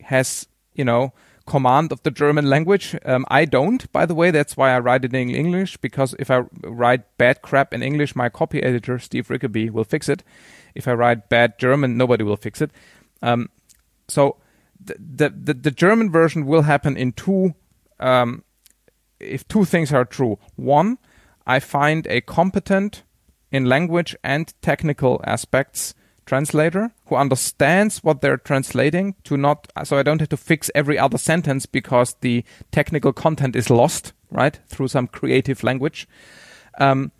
has, 0.00 0.46
you 0.74 0.84
know, 0.84 1.12
command 1.46 1.92
of 1.92 2.02
the 2.02 2.10
German 2.10 2.48
language. 2.48 2.96
Um, 3.04 3.24
I 3.28 3.44
don't, 3.44 3.90
by 3.92 4.06
the 4.06 4.14
way. 4.14 4.30
That's 4.30 4.56
why 4.56 4.74
I 4.74 4.78
write 4.78 5.04
it 5.04 5.14
in 5.14 5.30
English, 5.30 5.76
because 5.78 6.14
if 6.18 6.30
I 6.30 6.44
write 6.62 7.18
bad 7.18 7.42
crap 7.42 7.74
in 7.74 7.82
English, 7.82 8.16
my 8.16 8.28
copy 8.28 8.62
editor, 8.62 8.98
Steve 8.98 9.28
Rickaby, 9.28 9.70
will 9.70 9.84
fix 9.84 10.08
it. 10.08 10.22
If 10.74 10.88
I 10.88 10.94
write 10.94 11.28
bad 11.28 11.58
German, 11.58 11.96
nobody 11.96 12.24
will 12.24 12.36
fix 12.36 12.60
it. 12.60 12.70
Um, 13.22 13.48
so 14.08 14.36
the, 14.82 14.94
the, 14.98 15.28
the, 15.30 15.54
the 15.54 15.70
German 15.70 16.10
version 16.10 16.46
will 16.46 16.62
happen 16.62 16.96
in 16.96 17.12
two, 17.12 17.54
um, 18.00 18.42
if 19.20 19.46
two 19.46 19.64
things 19.64 19.92
are 19.92 20.04
true. 20.04 20.38
One, 20.56 20.98
I 21.46 21.60
find 21.60 22.06
a 22.06 22.20
competent 22.20 23.02
in 23.52 23.66
language 23.66 24.16
and 24.24 24.52
technical 24.62 25.20
aspects 25.24 25.94
translator 26.26 26.90
who 27.06 27.16
understands 27.16 28.02
what 28.02 28.20
they're 28.20 28.36
translating 28.36 29.14
to 29.24 29.36
not 29.36 29.68
so 29.84 29.98
I 29.98 30.02
don't 30.02 30.20
have 30.20 30.30
to 30.30 30.36
fix 30.36 30.70
every 30.74 30.98
other 30.98 31.18
sentence 31.18 31.66
because 31.66 32.16
the 32.20 32.44
technical 32.72 33.12
content 33.12 33.56
is 33.56 33.70
lost 33.70 34.12
right 34.30 34.58
through 34.68 34.88
some 34.88 35.06
creative 35.06 35.62
language. 35.62 36.08
Um, 36.78 37.12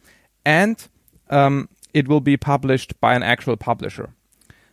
and 0.45 0.89
um, 1.31 1.69
it 1.93 2.09
will 2.09 2.21
be 2.21 2.37
published 2.37 3.01
by 3.01 3.15
an 3.15 3.23
actual 3.23 3.57
publisher. 3.57 4.11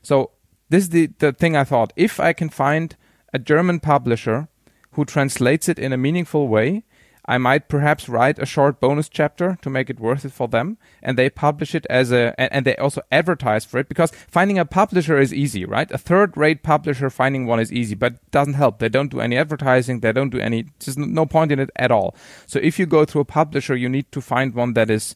So 0.01 0.31
this 0.69 0.83
is 0.83 0.89
the, 0.89 1.07
the 1.19 1.31
thing 1.31 1.55
I 1.55 1.63
thought. 1.63 1.93
If 1.95 2.19
I 2.19 2.33
can 2.33 2.49
find 2.49 2.95
a 3.33 3.39
German 3.39 3.79
publisher 3.79 4.47
who 4.93 5.05
translates 5.05 5.69
it 5.69 5.79
in 5.79 5.93
a 5.93 5.97
meaningful 5.97 6.47
way 6.47 6.83
I 7.31 7.37
might 7.37 7.69
perhaps 7.69 8.09
write 8.09 8.39
a 8.39 8.45
short 8.45 8.81
bonus 8.81 9.07
chapter 9.07 9.57
to 9.61 9.69
make 9.69 9.89
it 9.89 10.01
worth 10.01 10.25
it 10.25 10.33
for 10.33 10.49
them, 10.49 10.77
and 11.01 11.17
they 11.17 11.29
publish 11.29 11.73
it 11.73 11.85
as 11.89 12.11
a, 12.11 12.35
and, 12.37 12.65
they 12.65 12.75
also 12.75 13.03
advertise 13.09 13.63
for 13.63 13.77
it 13.79 13.87
because 13.87 14.11
finding 14.11 14.59
a 14.59 14.65
publisher 14.65 15.17
is 15.17 15.33
easy, 15.33 15.63
right? 15.63 15.89
A 15.91 15.97
third-rate 15.97 16.61
publisher 16.61 17.09
finding 17.09 17.45
one 17.45 17.61
is 17.61 17.71
easy, 17.71 17.95
but 17.95 18.19
doesn't 18.31 18.55
help. 18.55 18.79
They 18.79 18.89
don't 18.89 19.11
do 19.11 19.21
any 19.21 19.37
advertising. 19.37 20.01
They 20.01 20.11
don't 20.11 20.29
do 20.29 20.39
any. 20.39 20.65
There's 20.79 20.97
no 20.97 21.25
point 21.25 21.53
in 21.53 21.59
it 21.59 21.69
at 21.77 21.89
all. 21.89 22.17
So 22.47 22.59
if 22.61 22.77
you 22.77 22.85
go 22.85 23.05
through 23.05 23.21
a 23.21 23.25
publisher, 23.39 23.77
you 23.77 23.87
need 23.87 24.11
to 24.11 24.19
find 24.19 24.53
one 24.53 24.73
that 24.73 24.89
is 24.89 25.15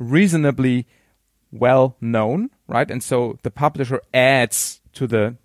reasonably 0.00 0.88
well 1.52 1.96
known, 2.00 2.50
right? 2.66 2.90
And 2.90 3.04
so 3.04 3.38
the 3.44 3.52
publisher 3.52 4.00
adds 4.12 4.80
to 4.94 5.06
the 5.06 5.36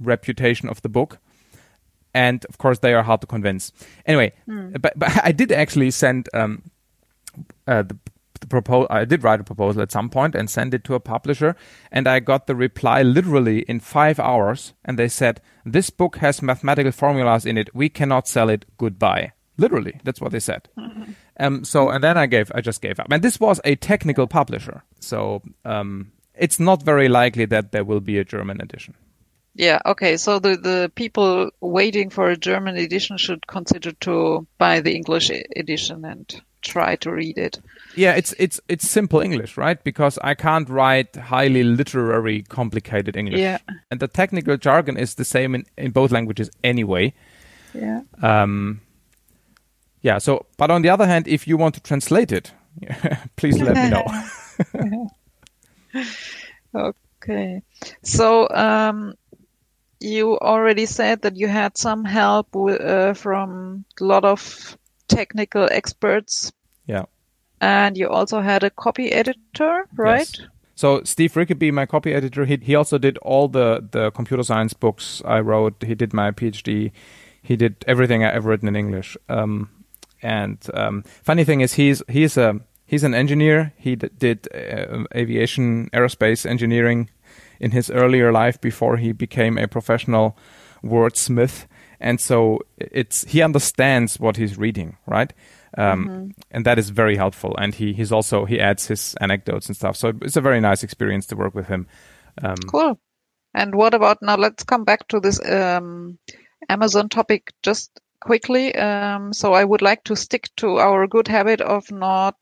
reputation 0.00 0.68
of 0.68 0.82
the 0.82 0.88
book 0.88 1.18
and 2.14 2.44
of 2.46 2.58
course 2.58 2.78
they 2.80 2.94
are 2.94 3.02
hard 3.02 3.20
to 3.20 3.26
convince. 3.26 3.72
Anyway, 4.06 4.32
mm. 4.48 4.80
but 4.80 4.98
but 4.98 5.10
I 5.24 5.32
did 5.32 5.52
actually 5.52 5.90
send 5.90 6.28
um, 6.34 6.70
uh, 7.66 7.82
the, 7.82 7.96
the 8.40 8.46
proposal. 8.46 8.86
I 8.90 9.04
did 9.04 9.22
write 9.22 9.40
a 9.40 9.44
proposal 9.44 9.82
at 9.82 9.92
some 9.92 10.10
point 10.10 10.34
and 10.34 10.48
send 10.48 10.74
it 10.74 10.84
to 10.84 10.94
a 10.94 11.00
publisher, 11.00 11.56
and 11.90 12.08
I 12.08 12.20
got 12.20 12.46
the 12.46 12.56
reply 12.56 13.02
literally 13.02 13.60
in 13.62 13.80
five 13.80 14.18
hours, 14.18 14.74
and 14.84 14.98
they 14.98 15.08
said 15.08 15.40
this 15.64 15.90
book 15.90 16.16
has 16.18 16.42
mathematical 16.42 16.92
formulas 16.92 17.46
in 17.46 17.58
it. 17.58 17.74
We 17.74 17.88
cannot 17.88 18.28
sell 18.28 18.48
it. 18.48 18.64
Goodbye. 18.78 19.32
Literally, 19.56 20.00
that's 20.04 20.22
what 20.22 20.32
they 20.32 20.40
said. 20.40 20.68
Mm-hmm. 20.78 21.12
Um, 21.40 21.64
so 21.64 21.88
and 21.88 22.04
then 22.04 22.18
I 22.18 22.26
gave, 22.26 22.52
I 22.54 22.60
just 22.60 22.82
gave 22.82 23.00
up, 23.00 23.06
and 23.10 23.22
this 23.22 23.40
was 23.40 23.62
a 23.64 23.74
technical 23.74 24.26
publisher, 24.26 24.82
so 24.98 25.40
um, 25.64 26.12
it's 26.34 26.60
not 26.60 26.82
very 26.82 27.08
likely 27.08 27.46
that 27.46 27.72
there 27.72 27.82
will 27.82 28.00
be 28.00 28.18
a 28.18 28.24
German 28.24 28.60
edition. 28.60 28.94
Yeah, 29.54 29.80
okay. 29.84 30.16
So 30.16 30.38
the, 30.38 30.56
the 30.56 30.92
people 30.94 31.50
waiting 31.60 32.10
for 32.10 32.30
a 32.30 32.36
German 32.36 32.76
edition 32.76 33.18
should 33.18 33.46
consider 33.46 33.92
to 33.92 34.46
buy 34.58 34.80
the 34.80 34.94
English 34.94 35.30
edition 35.56 36.04
and 36.04 36.42
try 36.62 36.96
to 36.96 37.10
read 37.10 37.38
it. 37.38 37.58
Yeah, 37.96 38.14
it's 38.14 38.32
it's 38.38 38.60
it's 38.68 38.88
simple 38.88 39.20
English, 39.20 39.56
right? 39.56 39.82
Because 39.82 40.18
I 40.22 40.34
can't 40.34 40.68
write 40.68 41.16
highly 41.16 41.64
literary 41.64 42.42
complicated 42.42 43.16
English. 43.16 43.40
Yeah. 43.40 43.58
And 43.90 44.00
the 44.00 44.08
technical 44.08 44.56
jargon 44.56 44.96
is 44.96 45.14
the 45.14 45.24
same 45.24 45.54
in, 45.54 45.64
in 45.76 45.90
both 45.90 46.12
languages 46.12 46.50
anyway. 46.62 47.14
Yeah. 47.74 48.02
Um 48.22 48.82
yeah, 50.02 50.18
so 50.18 50.46
but 50.56 50.70
on 50.70 50.82
the 50.82 50.90
other 50.90 51.06
hand, 51.06 51.26
if 51.26 51.48
you 51.48 51.56
want 51.56 51.74
to 51.74 51.80
translate 51.80 52.32
it, 52.32 52.52
please 53.36 53.58
let 53.60 53.76
me 53.76 53.90
know. 53.90 54.06
okay. 57.22 57.62
So 58.02 58.48
um 58.50 59.14
you 60.00 60.38
already 60.38 60.86
said 60.86 61.22
that 61.22 61.36
you 61.36 61.48
had 61.48 61.76
some 61.76 62.04
help 62.04 62.56
uh, 62.56 63.14
from 63.14 63.84
a 64.00 64.04
lot 64.04 64.24
of 64.24 64.76
technical 65.08 65.68
experts. 65.70 66.52
Yeah. 66.86 67.04
And 67.60 67.96
you 67.96 68.08
also 68.08 68.40
had 68.40 68.64
a 68.64 68.70
copy 68.70 69.12
editor, 69.12 69.86
right? 69.94 70.30
Yes. 70.38 70.48
So 70.74 71.02
Steve 71.04 71.34
Rickaby, 71.34 71.70
my 71.72 71.84
copy 71.84 72.14
editor, 72.14 72.46
he 72.46 72.56
he 72.56 72.74
also 72.74 72.96
did 72.96 73.18
all 73.18 73.48
the 73.48 73.86
the 73.90 74.10
computer 74.12 74.42
science 74.42 74.72
books 74.72 75.20
I 75.26 75.40
wrote. 75.40 75.84
He 75.84 75.94
did 75.94 76.14
my 76.14 76.30
PhD. 76.30 76.90
He 77.42 77.56
did 77.56 77.84
everything 77.86 78.24
I 78.24 78.32
ever 78.32 78.48
written 78.48 78.68
in 78.68 78.76
English. 78.76 79.16
Um, 79.28 79.68
and 80.22 80.58
um, 80.72 81.04
funny 81.22 81.44
thing 81.44 81.60
is, 81.60 81.74
he's 81.74 82.02
he's 82.08 82.38
a 82.38 82.60
he's 82.86 83.04
an 83.04 83.14
engineer. 83.14 83.74
He 83.76 83.96
d- 83.96 84.08
did 84.16 84.48
uh, 84.54 85.04
aviation, 85.14 85.90
aerospace 85.92 86.46
engineering 86.48 87.10
in 87.60 87.70
his 87.70 87.90
earlier 87.90 88.32
life 88.32 88.60
before 88.60 88.96
he 88.96 89.12
became 89.12 89.58
a 89.58 89.68
professional 89.68 90.36
wordsmith. 90.82 91.66
And 92.00 92.20
so 92.20 92.60
it's 92.78 93.24
he 93.24 93.42
understands 93.42 94.18
what 94.18 94.36
he's 94.36 94.56
reading 94.56 94.96
right? 95.06 95.32
Um, 95.78 96.04
mm-hmm. 96.04 96.30
and 96.50 96.66
that 96.66 96.78
is 96.78 96.90
very 96.90 97.16
helpful. 97.16 97.54
And 97.58 97.74
he 97.74 97.92
he's 97.92 98.10
also 98.10 98.44
he 98.44 98.58
adds 98.58 98.86
his 98.86 99.14
anecdotes 99.20 99.66
and 99.66 99.76
stuff. 99.76 99.96
So 99.96 100.12
it's 100.22 100.36
a 100.36 100.40
very 100.40 100.60
nice 100.60 100.82
experience 100.82 101.26
to 101.26 101.36
work 101.36 101.54
with 101.54 101.66
him. 101.66 101.86
Um, 102.42 102.56
cool. 102.56 102.98
And 103.54 103.74
what 103.74 103.94
about 103.94 104.18
now 104.22 104.36
let's 104.36 104.64
come 104.64 104.84
back 104.84 105.06
to 105.08 105.20
this 105.20 105.44
um, 105.44 106.18
amazon 106.68 107.08
topic 107.08 107.52
just 107.62 108.00
quickly. 108.20 108.74
Um, 108.74 109.32
so 109.32 109.52
i 109.54 109.64
would 109.64 109.82
like 109.82 110.04
to 110.04 110.16
stick 110.16 110.48
to 110.56 110.78
our 110.78 111.06
good 111.06 111.28
habit 111.28 111.60
of 111.60 111.90
not 111.90 112.36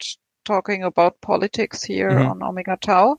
talking 0.44 0.82
about 0.82 1.20
politics 1.20 1.82
here 1.82 2.10
mm-hmm. 2.10 2.30
on 2.30 2.42
omega 2.42 2.78
tau. 2.80 3.18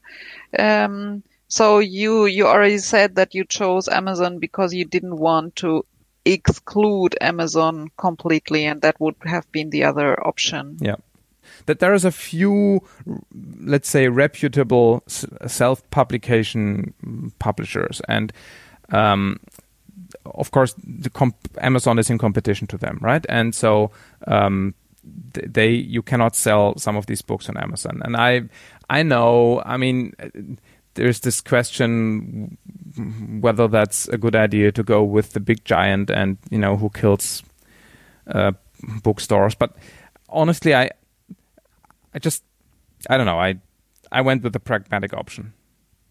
Um, 0.58 1.24
so 1.50 1.80
you 1.80 2.26
you 2.26 2.48
already 2.48 2.78
said 2.78 3.16
that 3.16 3.36
you 3.36 3.44
chose 3.44 3.90
Amazon 3.90 4.40
because 4.40 4.74
you 4.74 4.86
didn't 4.86 5.18
want 5.18 5.58
to 5.58 5.84
exclude 6.24 7.18
Amazon 7.20 7.90
completely, 7.98 8.66
and 8.66 8.82
that 8.82 9.00
would 9.02 9.16
have 9.26 9.52
been 9.52 9.72
the 9.72 9.84
other 9.84 10.16
option. 10.26 10.78
Yeah. 10.80 10.96
That 11.66 11.80
there 11.80 11.94
is 11.94 12.06
a 12.06 12.12
few, 12.12 12.82
let's 13.60 13.90
say, 13.90 14.08
reputable 14.08 15.04
self-publication 15.08 16.94
publishers, 17.40 18.02
and 18.08 18.32
um, 18.92 19.40
of 20.26 20.52
course, 20.52 20.76
Amazon 21.60 22.00
is 22.00 22.10
in 22.10 22.18
competition 22.18 22.68
to 22.68 22.78
them, 22.78 23.00
right? 23.02 23.26
And 23.28 23.54
so 23.54 23.92
um, 24.28 24.74
they 25.04 25.70
you 25.70 26.02
cannot 26.02 26.36
sell 26.36 26.78
some 26.78 26.96
of 26.96 27.06
these 27.06 27.22
books 27.22 27.50
on 27.50 27.58
Amazon. 27.58 28.02
And 28.04 28.16
I 28.16 28.44
I 28.90 29.04
know, 29.04 29.62
I 29.66 29.78
mean 29.78 30.14
there's 31.00 31.22
this 31.22 31.40
question 31.40 32.58
whether 33.40 33.70
that's 33.70 34.10
a 34.10 34.18
good 34.18 34.36
idea 34.36 34.70
to 34.74 34.84
go 34.84 35.02
with 35.02 35.32
the 35.32 35.40
big 35.40 35.64
giant 35.64 36.10
and 36.10 36.38
you 36.50 36.58
know 36.58 36.76
who 36.76 36.90
kills 36.90 37.42
uh, 38.28 38.52
bookstores. 39.02 39.56
But 39.56 39.78
honestly, 40.28 40.76
I 40.76 40.90
I 42.14 42.20
just 42.20 42.44
I 43.10 43.16
don't 43.16 43.26
know. 43.26 43.40
I 43.40 43.56
I 44.12 44.22
went 44.22 44.44
with 44.44 44.52
the 44.52 44.60
pragmatic 44.60 45.14
option. 45.14 45.54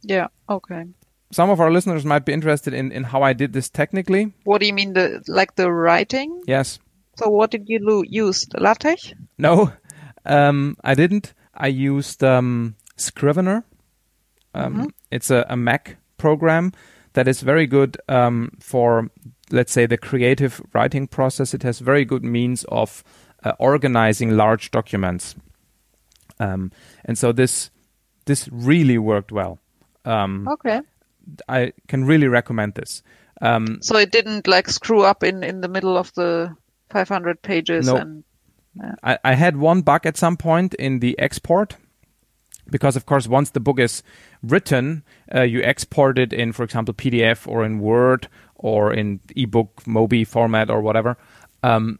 Yeah. 0.02 0.28
Okay. 0.48 0.84
Some 1.32 1.50
of 1.50 1.60
our 1.60 1.70
listeners 1.70 2.06
might 2.06 2.24
be 2.24 2.32
interested 2.32 2.72
in, 2.72 2.90
in 2.90 3.04
how 3.04 3.22
I 3.22 3.34
did 3.34 3.52
this 3.52 3.68
technically. 3.68 4.32
What 4.44 4.62
do 4.62 4.66
you 4.66 4.72
mean, 4.72 4.94
the 4.94 5.22
like 5.28 5.56
the 5.56 5.70
writing? 5.70 6.42
Yes. 6.46 6.78
So 7.16 7.28
what 7.28 7.50
did 7.50 7.68
you 7.68 7.80
lo- 7.82 8.04
use? 8.08 8.46
LaTeX? 8.54 9.12
No, 9.36 9.72
um, 10.24 10.78
I 10.82 10.94
didn't. 10.94 11.34
I 11.54 11.66
used 11.66 12.24
um, 12.24 12.76
Scrivener. 12.96 13.64
Um, 14.58 14.74
mm-hmm. 14.74 14.86
It's 15.10 15.30
a, 15.30 15.46
a, 15.48 15.56
Mac 15.56 15.96
program 16.16 16.72
that 17.12 17.28
is 17.28 17.42
very 17.42 17.66
good 17.66 17.96
um, 18.08 18.50
for, 18.60 19.08
let's 19.50 19.72
say, 19.72 19.86
the 19.86 19.96
creative 19.96 20.60
writing 20.74 21.06
process. 21.06 21.54
It 21.54 21.62
has 21.62 21.78
very 21.78 22.04
good 22.04 22.24
means 22.24 22.64
of 22.64 23.04
uh, 23.44 23.52
organizing 23.58 24.36
large 24.36 24.70
documents, 24.70 25.36
um, 26.40 26.72
and 27.04 27.16
so 27.16 27.32
this 27.32 27.70
this 28.24 28.48
really 28.50 28.98
worked 28.98 29.32
well. 29.32 29.58
Um, 30.04 30.48
okay, 30.48 30.80
I 31.48 31.72
can 31.86 32.04
really 32.04 32.28
recommend 32.28 32.74
this. 32.74 33.02
Um, 33.40 33.78
so 33.80 33.96
it 33.96 34.10
didn't 34.10 34.48
like 34.48 34.68
screw 34.68 35.02
up 35.02 35.22
in 35.22 35.44
in 35.44 35.60
the 35.60 35.68
middle 35.68 35.96
of 35.96 36.12
the 36.14 36.56
500 36.90 37.42
pages. 37.42 37.86
No. 37.86 37.96
And, 37.96 38.24
yeah. 38.74 38.94
I, 39.02 39.18
I 39.24 39.34
had 39.34 39.56
one 39.56 39.82
bug 39.82 40.06
at 40.06 40.16
some 40.16 40.36
point 40.36 40.74
in 40.74 41.00
the 41.00 41.18
export 41.18 41.76
because 42.70 42.96
of 42.96 43.06
course 43.06 43.26
once 43.26 43.50
the 43.50 43.60
book 43.60 43.78
is 43.78 44.02
written 44.42 45.02
uh, 45.34 45.42
you 45.42 45.62
export 45.62 46.18
it 46.18 46.32
in 46.32 46.52
for 46.52 46.62
example 46.62 46.94
pdf 46.94 47.46
or 47.46 47.64
in 47.64 47.80
word 47.80 48.28
or 48.58 48.92
in 48.92 49.20
ebook 49.36 49.82
mobi 49.84 50.26
format 50.26 50.70
or 50.70 50.80
whatever. 50.80 51.16
Um, 51.62 51.98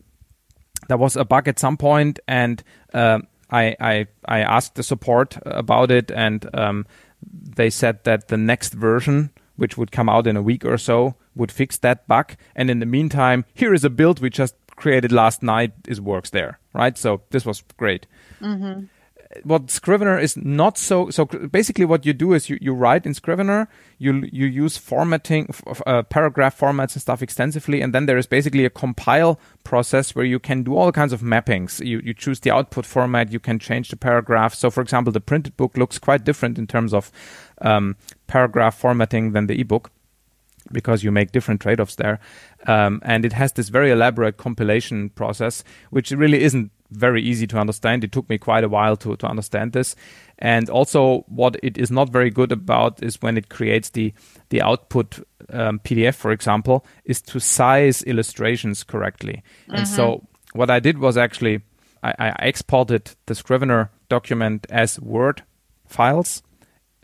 there 0.88 0.96
was 0.96 1.16
a 1.16 1.24
bug 1.24 1.48
at 1.48 1.58
some 1.58 1.76
point 1.76 2.18
and 2.26 2.62
uh, 2.94 3.20
I, 3.50 3.76
I, 3.80 4.06
I 4.24 4.40
asked 4.40 4.74
the 4.74 4.82
support 4.82 5.38
about 5.46 5.90
it 5.90 6.10
and 6.10 6.48
um, 6.54 6.86
they 7.22 7.70
said 7.70 8.04
that 8.04 8.28
the 8.28 8.36
next 8.36 8.74
version 8.74 9.30
which 9.56 9.76
would 9.76 9.90
come 9.90 10.08
out 10.08 10.26
in 10.26 10.36
a 10.36 10.42
week 10.42 10.64
or 10.64 10.78
so 10.78 11.16
would 11.34 11.50
fix 11.50 11.78
that 11.78 12.06
bug. 12.06 12.36
And 12.54 12.70
in 12.70 12.78
the 12.78 12.86
meantime 12.86 13.44
here 13.54 13.74
is 13.74 13.84
a 13.84 13.90
build 13.90 14.20
we 14.20 14.30
just 14.30 14.54
created 14.76 15.10
last 15.10 15.42
night. 15.42 15.72
Is 15.86 16.00
works 16.00 16.30
there 16.30 16.58
right? 16.72 16.96
So 16.96 17.22
this 17.30 17.44
was 17.44 17.62
great. 17.76 18.06
Mm-hmm 18.40 18.86
what 19.44 19.70
Scrivener 19.70 20.18
is 20.18 20.36
not 20.36 20.78
so 20.78 21.10
so 21.10 21.26
basically 21.26 21.84
what 21.84 22.06
you 22.06 22.14
do 22.14 22.32
is 22.32 22.48
you, 22.48 22.58
you 22.60 22.72
write 22.72 23.04
in 23.04 23.12
Scrivener 23.12 23.68
you 23.98 24.26
you 24.32 24.46
use 24.46 24.78
formatting 24.78 25.52
uh, 25.86 26.02
paragraph 26.04 26.58
formats 26.58 26.94
and 26.94 27.02
stuff 27.02 27.20
extensively 27.20 27.82
and 27.82 27.94
then 27.94 28.06
there 28.06 28.16
is 28.16 28.26
basically 28.26 28.64
a 28.64 28.70
compile 28.70 29.38
process 29.64 30.14
where 30.14 30.24
you 30.24 30.38
can 30.38 30.62
do 30.62 30.76
all 30.76 30.90
kinds 30.92 31.12
of 31.12 31.20
mappings. 31.20 31.84
You 31.84 32.00
you 32.02 32.14
choose 32.14 32.40
the 32.40 32.50
output 32.50 32.86
format 32.86 33.30
you 33.30 33.40
can 33.40 33.58
change 33.58 33.90
the 33.90 33.96
paragraph. 33.96 34.54
So 34.54 34.70
for 34.70 34.80
example 34.80 35.12
the 35.12 35.20
printed 35.20 35.56
book 35.56 35.76
looks 35.76 35.98
quite 35.98 36.24
different 36.24 36.58
in 36.58 36.66
terms 36.66 36.94
of 36.94 37.12
um, 37.60 37.96
paragraph 38.28 38.78
formatting 38.78 39.32
than 39.32 39.46
the 39.46 39.60
ebook 39.60 39.90
because 40.72 41.02
you 41.02 41.10
make 41.10 41.32
different 41.32 41.60
trade-offs 41.60 41.94
there. 41.94 42.20
Um, 42.66 43.00
and 43.02 43.24
it 43.24 43.32
has 43.32 43.52
this 43.52 43.68
very 43.68 43.90
elaborate 43.90 44.36
compilation 44.36 45.10
process 45.10 45.64
which 45.90 46.10
really 46.10 46.42
isn't 46.42 46.70
very 46.90 47.22
easy 47.22 47.46
to 47.46 47.58
understand. 47.58 48.04
It 48.04 48.12
took 48.12 48.28
me 48.28 48.38
quite 48.38 48.64
a 48.64 48.68
while 48.68 48.96
to, 48.98 49.16
to 49.16 49.26
understand 49.26 49.72
this. 49.72 49.94
And 50.38 50.70
also, 50.70 51.24
what 51.28 51.56
it 51.62 51.76
is 51.76 51.90
not 51.90 52.10
very 52.10 52.30
good 52.30 52.52
about 52.52 53.02
is 53.02 53.20
when 53.20 53.36
it 53.36 53.48
creates 53.48 53.90
the 53.90 54.12
the 54.50 54.62
output 54.62 55.18
um, 55.50 55.80
PDF, 55.80 56.14
for 56.14 56.30
example, 56.30 56.86
is 57.04 57.20
to 57.22 57.40
size 57.40 58.02
illustrations 58.02 58.84
correctly. 58.84 59.42
Mm-hmm. 59.64 59.74
And 59.74 59.88
so, 59.88 60.08
mm-hmm. 60.08 60.58
what 60.58 60.70
I 60.70 60.80
did 60.80 60.98
was 60.98 61.16
actually 61.16 61.62
I, 62.02 62.14
I 62.18 62.46
exported 62.46 63.14
the 63.26 63.34
Scrivener 63.34 63.90
document 64.08 64.66
as 64.70 65.00
Word 65.00 65.42
files, 65.86 66.42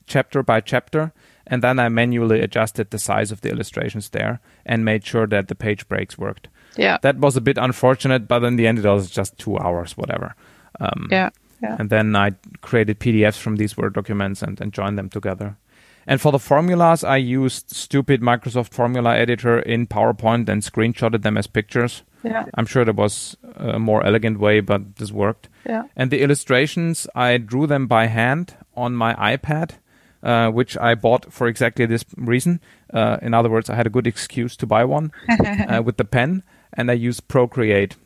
chapter 0.07 0.43
by 0.43 0.61
chapter, 0.61 1.13
and 1.47 1.63
then 1.63 1.79
I 1.79 1.89
manually 1.89 2.41
adjusted 2.41 2.91
the 2.91 2.99
size 2.99 3.31
of 3.31 3.41
the 3.41 3.51
illustrations 3.51 4.11
there 4.11 4.41
and 4.65 4.85
made 4.85 5.05
sure 5.05 5.27
that 5.27 5.49
the 5.49 5.55
page 5.55 5.89
breaks 5.89 6.19
worked. 6.19 6.49
Yeah. 6.77 6.99
That 7.03 7.19
was 7.19 7.37
a 7.37 7.41
bit 7.41 7.59
unfortunate, 7.59 8.27
but 8.27 8.45
in 8.45 8.57
the 8.57 8.67
end, 8.67 8.79
it 8.79 8.85
was 8.85 9.11
just 9.11 9.39
two 9.39 9.59
hours, 9.59 9.97
whatever. 9.97 10.35
Um, 10.81 11.09
yeah. 11.11 11.31
Yeah. 11.63 11.77
And 11.79 11.89
then 11.89 12.15
I 12.17 12.33
created 12.61 13.01
PDFs 13.01 13.39
from 13.39 13.57
these 13.57 13.77
Word 13.77 13.95
documents 13.95 14.43
and, 14.43 14.61
and 14.61 14.73
joined 14.73 14.99
them 14.99 15.09
together. 15.09 15.57
And 16.07 16.21
for 16.21 16.33
the 16.33 16.39
formulas, 16.39 17.03
I 17.03 17.17
used 17.17 17.71
stupid 17.71 18.21
Microsoft 18.21 18.75
Formula 18.75 19.17
Editor 19.17 19.59
in 19.59 19.87
PowerPoint 19.87 20.49
and 20.49 20.63
screenshotted 20.63 21.23
them 21.23 21.39
as 21.39 21.47
pictures. 21.47 22.03
Yeah. 22.23 22.45
I'm 22.55 22.67
sure 22.67 22.85
there 22.85 22.93
was 22.93 23.37
a 23.57 23.79
more 23.79 24.05
elegant 24.05 24.39
way, 24.39 24.61
but 24.61 24.97
this 24.97 25.13
worked. 25.13 25.49
Yeah. 25.65 25.85
And 25.97 26.11
the 26.11 26.21
illustrations, 26.21 27.07
I 27.15 27.39
drew 27.39 27.67
them 27.67 27.87
by 27.87 28.07
hand 28.07 28.55
on 28.77 28.95
my 28.95 29.15
iPad, 29.15 29.73
uh, 30.25 30.51
which 30.51 30.77
I 30.79 30.97
bought 30.97 31.33
for 31.33 31.47
exactly 31.47 31.87
this 31.87 32.05
reason. 32.17 32.61
Uh, 32.93 33.19
in 33.23 33.35
other 33.35 33.49
words, 33.49 33.71
I 33.71 33.77
had 33.77 33.87
a 33.87 33.91
good 33.91 34.07
excuse 34.07 34.57
to 34.57 34.67
buy 34.67 34.85
one 34.85 35.13
uh, 35.69 35.83
with 35.85 35.97
the 35.97 36.05
pen 36.05 36.43
and 36.75 36.91
I 36.91 36.95
used 36.95 37.27
Procreate 37.29 37.97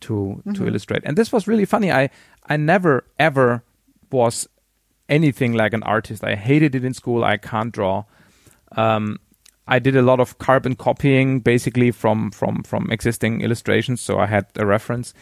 to 0.00 0.12
mm-hmm. 0.12 0.52
to 0.52 0.66
illustrate. 0.66 1.02
And 1.04 1.16
this 1.16 1.32
was 1.32 1.46
really 1.46 1.64
funny. 1.64 1.92
I 1.92 2.10
I 2.48 2.56
never 2.56 3.04
ever 3.18 3.62
was 4.10 4.48
anything 5.08 5.52
like 5.52 5.72
an 5.72 5.82
artist. 5.82 6.24
I 6.24 6.34
hated 6.34 6.74
it 6.74 6.84
in 6.84 6.94
school. 6.94 7.24
I 7.24 7.36
can't 7.36 7.72
draw. 7.72 8.04
Um, 8.76 9.18
I 9.68 9.78
did 9.78 9.96
a 9.96 10.02
lot 10.02 10.20
of 10.20 10.38
carbon 10.38 10.76
copying, 10.76 11.40
basically 11.40 11.90
from 11.90 12.30
from 12.30 12.62
from 12.62 12.90
existing 12.90 13.40
illustrations. 13.42 14.00
So 14.00 14.18
I 14.18 14.26
had 14.26 14.46
a 14.56 14.66
reference, 14.66 15.14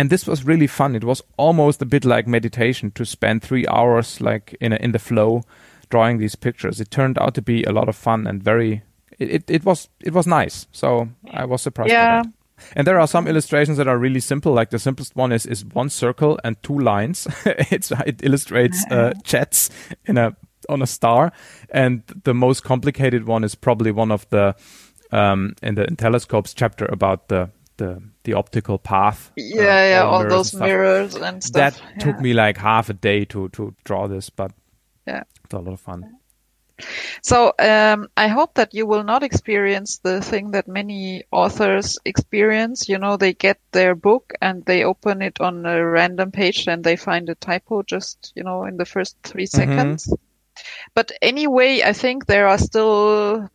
and 0.00 0.08
this 0.08 0.26
was 0.26 0.46
really 0.46 0.66
fun. 0.66 0.96
It 0.96 1.04
was 1.04 1.20
almost 1.36 1.82
a 1.82 1.84
bit 1.84 2.06
like 2.06 2.26
meditation 2.26 2.90
to 2.92 3.04
spend 3.04 3.42
three 3.42 3.66
hours 3.66 4.18
like 4.18 4.56
in 4.58 4.72
a, 4.72 4.76
in 4.76 4.92
the 4.92 4.98
flow, 4.98 5.42
drawing 5.90 6.16
these 6.16 6.36
pictures. 6.36 6.80
It 6.80 6.90
turned 6.90 7.18
out 7.18 7.34
to 7.34 7.42
be 7.42 7.64
a 7.64 7.70
lot 7.70 7.86
of 7.86 7.96
fun 7.96 8.26
and 8.26 8.42
very 8.42 8.82
it, 9.18 9.30
it, 9.30 9.50
it 9.50 9.64
was 9.66 9.90
it 10.02 10.14
was 10.14 10.26
nice. 10.26 10.66
So 10.72 11.10
I 11.30 11.44
was 11.44 11.60
surprised. 11.60 11.92
Yeah. 11.92 12.22
And 12.74 12.86
there 12.86 12.98
are 12.98 13.06
some 13.06 13.26
illustrations 13.26 13.76
that 13.76 13.88
are 13.88 13.98
really 13.98 14.20
simple. 14.20 14.54
Like 14.54 14.70
the 14.70 14.78
simplest 14.78 15.14
one 15.16 15.32
is 15.32 15.44
is 15.44 15.66
one 15.66 15.90
circle 15.90 16.38
and 16.44 16.56
two 16.62 16.78
lines. 16.78 17.28
it's 17.44 17.92
it 18.06 18.20
illustrates 18.22 18.82
uh, 18.90 19.12
jets 19.22 19.68
in 20.06 20.16
a 20.16 20.34
on 20.70 20.80
a 20.80 20.86
star, 20.86 21.30
and 21.68 22.04
the 22.24 22.32
most 22.32 22.64
complicated 22.64 23.26
one 23.26 23.44
is 23.44 23.54
probably 23.54 23.92
one 23.92 24.10
of 24.10 24.26
the 24.30 24.54
um, 25.12 25.56
in 25.62 25.74
the 25.74 25.84
in 25.84 25.96
telescopes 25.96 26.54
chapter 26.54 26.86
about 26.86 27.28
the 27.28 27.50
the 27.76 28.02
the 28.24 28.34
optical 28.34 28.78
path. 28.78 29.32
Yeah, 29.36 29.62
uh, 29.62 29.64
yeah, 29.64 30.02
all, 30.02 30.22
all 30.22 30.28
those 30.28 30.52
and 30.52 30.62
mirrors 30.62 31.14
and 31.14 31.42
stuff. 31.42 31.76
That 31.76 31.82
yeah. 31.92 31.98
took 31.98 32.20
me 32.20 32.32
like 32.32 32.56
half 32.56 32.90
a 32.90 32.94
day 32.94 33.24
to 33.26 33.48
to 33.50 33.74
draw 33.84 34.08
this, 34.08 34.30
but 34.30 34.52
yeah, 35.06 35.24
it's 35.44 35.54
a 35.54 35.58
lot 35.58 35.72
of 35.72 35.80
fun. 35.80 36.20
So 37.22 37.52
um, 37.58 38.08
I 38.16 38.28
hope 38.28 38.54
that 38.54 38.74
you 38.74 38.86
will 38.86 39.04
not 39.04 39.22
experience 39.22 39.98
the 39.98 40.20
thing 40.20 40.52
that 40.52 40.68
many 40.68 41.24
authors 41.30 41.98
experience. 42.04 42.88
You 42.88 42.98
know, 42.98 43.16
they 43.16 43.34
get 43.34 43.58
their 43.72 43.94
book 43.94 44.32
and 44.40 44.64
they 44.64 44.84
open 44.84 45.22
it 45.22 45.40
on 45.40 45.66
a 45.66 45.84
random 45.84 46.32
page 46.32 46.66
and 46.68 46.82
they 46.82 46.96
find 46.96 47.28
a 47.28 47.34
typo 47.34 47.82
just, 47.82 48.32
you 48.34 48.44
know, 48.44 48.64
in 48.64 48.76
the 48.76 48.86
first 48.86 49.16
three 49.22 49.44
mm-hmm. 49.44 49.70
seconds. 49.70 50.14
But 50.94 51.12
anyway, 51.22 51.82
I 51.82 51.92
think 51.92 52.26
there 52.26 52.48
are 52.48 52.58
still 52.58 53.50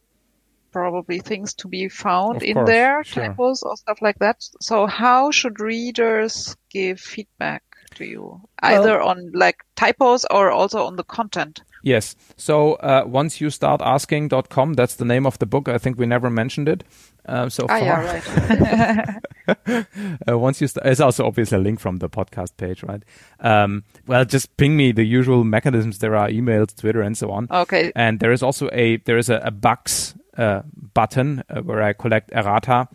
probably 0.76 1.20
things 1.20 1.54
to 1.54 1.70
be 1.70 1.88
found 1.88 2.38
of 2.38 2.44
in 2.44 2.56
course, 2.56 2.68
there, 2.68 3.02
sure. 3.06 3.28
typos 3.28 3.64
or 3.64 3.78
stuff 3.78 4.02
like 4.02 4.20
that. 4.20 4.44
So 4.60 4.88
how 4.88 5.32
should 5.32 5.62
readers 5.62 6.58
give 6.70 7.00
feedback 7.00 7.64
to 7.96 8.04
you? 8.04 8.42
Either 8.60 8.98
well, 8.98 9.08
on 9.08 9.32
like 9.34 9.64
typos 9.78 10.26
or 10.30 10.52
also 10.52 10.86
on 10.86 10.98
the 10.98 11.06
content? 11.06 11.64
Yes. 11.82 12.16
So 12.36 12.74
uh, 12.74 13.04
once 13.08 13.40
you 13.40 13.50
start 13.52 13.80
asking.com, 13.82 14.74
that's 14.74 14.96
the 14.96 15.06
name 15.06 15.26
of 15.26 15.40
the 15.40 15.46
book. 15.46 15.70
I 15.70 15.78
think 15.78 15.98
we 15.98 16.06
never 16.06 16.30
mentioned 16.30 16.68
it 16.68 16.84
uh, 17.26 17.48
so 17.48 17.68
ah, 17.70 17.80
far. 17.80 17.80
Yeah, 17.80 19.20
right. 19.48 19.86
uh, 20.30 20.38
once 20.38 20.60
you 20.60 20.68
start, 20.68 20.88
it's 20.88 21.00
also 21.00 21.26
obviously 21.26 21.58
a 21.58 21.62
link 21.62 21.80
from 21.80 21.98
the 21.98 22.10
podcast 22.10 22.58
page, 22.58 22.84
right? 22.84 23.04
Um, 23.40 23.84
well, 24.08 24.26
just 24.26 24.58
ping 24.58 24.76
me 24.76 24.92
the 24.92 25.06
usual 25.06 25.44
mechanisms. 25.44 26.00
There 26.00 26.16
are 26.16 26.28
emails, 26.28 26.76
Twitter, 26.76 27.02
and 27.02 27.18
so 27.18 27.32
on. 27.32 27.48
Okay. 27.50 27.92
And 27.96 28.20
there 28.20 28.34
is 28.34 28.44
also 28.44 28.68
a 28.74 28.98
there 29.06 29.18
is 29.18 29.30
a, 29.30 29.38
a 29.38 29.52
bugs 29.52 30.16
uh, 30.38 30.62
button 30.94 31.44
uh, 31.50 31.62
where 31.62 31.82
I 31.82 31.94
collect 31.94 32.32
errata. 32.34 32.88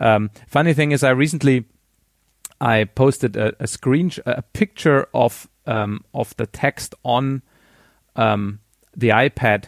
Um, 0.00 0.30
funny 0.46 0.74
thing 0.74 0.92
is, 0.92 1.02
I 1.02 1.10
recently 1.10 1.64
I 2.60 2.84
posted 2.84 3.36
a, 3.36 3.52
a 3.60 3.66
screen 3.66 4.10
a 4.26 4.42
picture 4.42 5.08
of 5.14 5.48
um, 5.66 6.04
of 6.14 6.36
the 6.36 6.46
text 6.46 6.94
on 7.04 7.42
um, 8.16 8.60
the 8.96 9.10
iPad 9.10 9.66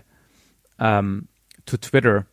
um, 0.78 1.28
to 1.66 1.76
Twitter 1.76 2.26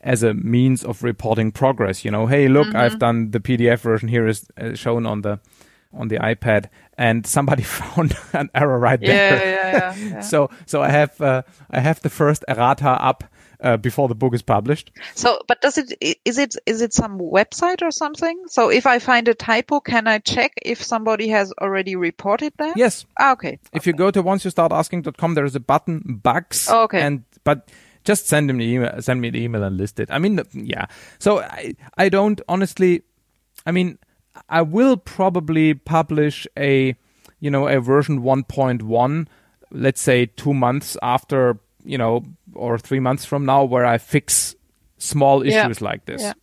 as 0.00 0.22
a 0.22 0.34
means 0.34 0.82
of 0.84 1.02
reporting 1.02 1.52
progress. 1.52 2.04
You 2.04 2.10
know, 2.10 2.26
hey, 2.26 2.48
look, 2.48 2.68
mm-hmm. 2.68 2.76
I've 2.76 2.98
done 2.98 3.30
the 3.30 3.40
PDF 3.40 3.80
version 3.80 4.08
here 4.08 4.26
is 4.26 4.48
uh, 4.60 4.74
shown 4.74 5.06
on 5.06 5.22
the 5.22 5.38
on 5.92 6.08
the 6.08 6.18
iPad, 6.18 6.68
and 6.96 7.26
somebody 7.26 7.62
found 7.78 8.16
an 8.32 8.50
error 8.54 8.78
right 8.78 9.00
yeah, 9.00 9.08
there. 9.08 9.44
Yeah, 9.44 9.72
yeah, 9.72 9.96
yeah. 10.10 10.20
so 10.20 10.50
so 10.66 10.82
I 10.82 10.90
have 10.90 11.20
uh, 11.20 11.42
I 11.70 11.80
have 11.80 12.00
the 12.00 12.10
first 12.10 12.44
errata 12.48 12.90
up 12.90 13.24
uh, 13.62 13.76
before 13.76 14.08
the 14.08 14.14
book 14.14 14.34
is 14.34 14.42
published. 14.42 14.90
So, 15.14 15.40
but 15.46 15.60
does 15.60 15.78
it 15.78 15.92
is 16.24 16.38
it 16.38 16.56
is 16.66 16.80
it 16.80 16.92
some 16.92 17.18
website 17.18 17.82
or 17.82 17.90
something? 17.90 18.44
So, 18.48 18.70
if 18.70 18.86
I 18.86 18.98
find 18.98 19.28
a 19.28 19.34
typo, 19.34 19.80
can 19.80 20.06
I 20.06 20.18
check 20.18 20.52
if 20.62 20.82
somebody 20.82 21.28
has 21.28 21.52
already 21.60 21.96
reported 21.96 22.52
that? 22.58 22.76
Yes. 22.76 23.06
Ah, 23.18 23.32
okay. 23.32 23.58
If 23.72 23.82
okay. 23.82 23.90
you 23.90 23.94
go 23.94 24.10
to 24.10 24.22
once 24.22 24.44
you 24.44 24.50
start 24.50 24.72
asking.com, 24.72 25.34
there 25.34 25.44
is 25.44 25.54
a 25.54 25.60
button 25.60 26.20
bugs. 26.22 26.68
Oh, 26.70 26.84
okay. 26.84 27.00
And 27.00 27.24
but 27.44 27.68
just 28.04 28.26
send 28.26 28.48
them 28.48 28.58
the 28.58 28.64
email, 28.64 29.00
send 29.02 29.20
me 29.20 29.30
the 29.30 29.42
email 29.42 29.62
and 29.62 29.76
list 29.76 30.00
it. 30.00 30.08
I 30.10 30.18
mean, 30.18 30.40
yeah. 30.52 30.86
So 31.18 31.40
I 31.40 31.74
I 31.96 32.08
don't 32.08 32.40
honestly. 32.48 33.02
I 33.66 33.72
mean, 33.72 33.98
I 34.48 34.62
will 34.62 34.96
probably 34.96 35.74
publish 35.74 36.46
a 36.56 36.94
you 37.40 37.50
know 37.50 37.66
a 37.68 37.80
version 37.80 38.22
1.1 38.22 39.26
let's 39.72 40.00
say 40.00 40.26
two 40.26 40.52
months 40.52 40.96
after 41.02 41.58
you 41.84 41.98
know, 41.98 42.24
or 42.54 42.78
three 42.78 43.00
months 43.00 43.24
from 43.24 43.44
now 43.44 43.64
where 43.64 43.84
I 43.84 43.98
fix 43.98 44.54
small 44.98 45.42
issues 45.42 45.80
yeah. 45.80 45.84
like 45.84 46.04
this. 46.06 46.22
Yeah. 46.22 46.34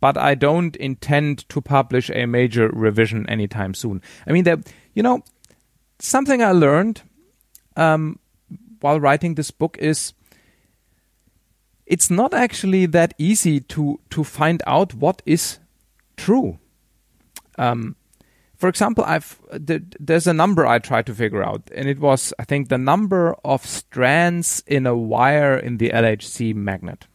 But 0.00 0.16
I 0.16 0.34
don't 0.34 0.74
intend 0.76 1.48
to 1.50 1.60
publish 1.60 2.10
a 2.10 2.26
major 2.26 2.68
revision 2.68 3.28
anytime 3.28 3.74
soon. 3.74 4.02
I 4.26 4.32
mean, 4.32 4.44
that 4.44 4.72
you 4.94 5.02
know, 5.02 5.22
something 5.98 6.42
I 6.42 6.52
learned 6.52 7.02
um, 7.76 8.18
while 8.80 8.98
writing 8.98 9.36
this 9.36 9.50
book 9.50 9.78
is 9.78 10.12
it's 11.86 12.10
not 12.10 12.34
actually 12.34 12.86
that 12.86 13.14
easy 13.18 13.60
to 13.60 14.00
to 14.10 14.24
find 14.24 14.62
out 14.66 14.94
what 14.94 15.22
is 15.24 15.58
true. 16.16 16.58
Um, 17.58 17.96
for 18.62 18.68
example, 18.68 19.02
I've 19.04 19.40
there's 19.50 20.28
a 20.28 20.32
number 20.32 20.64
I 20.64 20.78
tried 20.78 21.06
to 21.06 21.14
figure 21.14 21.42
out, 21.42 21.68
and 21.74 21.88
it 21.88 21.98
was 21.98 22.32
I 22.38 22.44
think 22.44 22.68
the 22.68 22.78
number 22.78 23.34
of 23.44 23.66
strands 23.66 24.62
in 24.68 24.86
a 24.86 24.96
wire 24.96 25.56
in 25.56 25.78
the 25.78 25.90
LHC 25.90 26.54
magnet, 26.54 27.08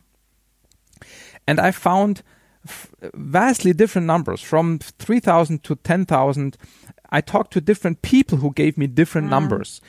and 1.47 1.57
I 1.57 1.71
found 1.71 2.21
f- 2.65 2.93
vastly 3.13 3.71
different 3.71 4.07
numbers 4.07 4.41
from 4.41 4.79
three 4.79 5.21
thousand 5.21 5.63
to 5.63 5.75
ten 5.75 6.05
thousand. 6.05 6.57
I 7.09 7.21
talked 7.21 7.53
to 7.53 7.61
different 7.61 8.01
people 8.01 8.39
who 8.39 8.51
gave 8.51 8.77
me 8.77 8.85
different 8.87 9.27
mm. 9.27 9.31
numbers, 9.31 9.79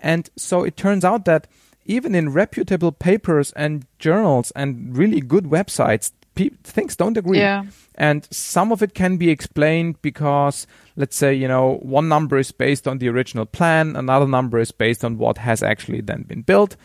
and 0.00 0.30
so 0.36 0.64
it 0.64 0.74
turns 0.74 1.04
out 1.04 1.26
that 1.26 1.46
even 1.84 2.14
in 2.14 2.32
reputable 2.32 2.92
papers 2.92 3.52
and 3.52 3.86
journals 3.98 4.52
and 4.52 4.96
really 4.96 5.20
good 5.20 5.44
websites, 5.44 6.12
pe- 6.34 6.50
things 6.62 6.96
don't 6.96 7.16
agree. 7.16 7.38
Yeah. 7.38 7.64
And 7.94 8.26
some 8.30 8.72
of 8.72 8.82
it 8.82 8.94
can 8.94 9.16
be 9.16 9.30
explained 9.30 10.00
because, 10.02 10.66
let's 10.96 11.16
say, 11.16 11.32
you 11.32 11.46
know, 11.48 11.78
one 11.82 12.08
number 12.08 12.38
is 12.38 12.52
based 12.52 12.88
on 12.88 12.98
the 12.98 13.08
original 13.08 13.46
plan, 13.46 13.96
another 13.96 14.26
number 14.26 14.58
is 14.58 14.72
based 14.72 15.04
on 15.04 15.18
what 15.18 15.38
has 15.38 15.62
actually 15.62 16.00
then 16.00 16.22
been 16.22 16.42
built, 16.42 16.76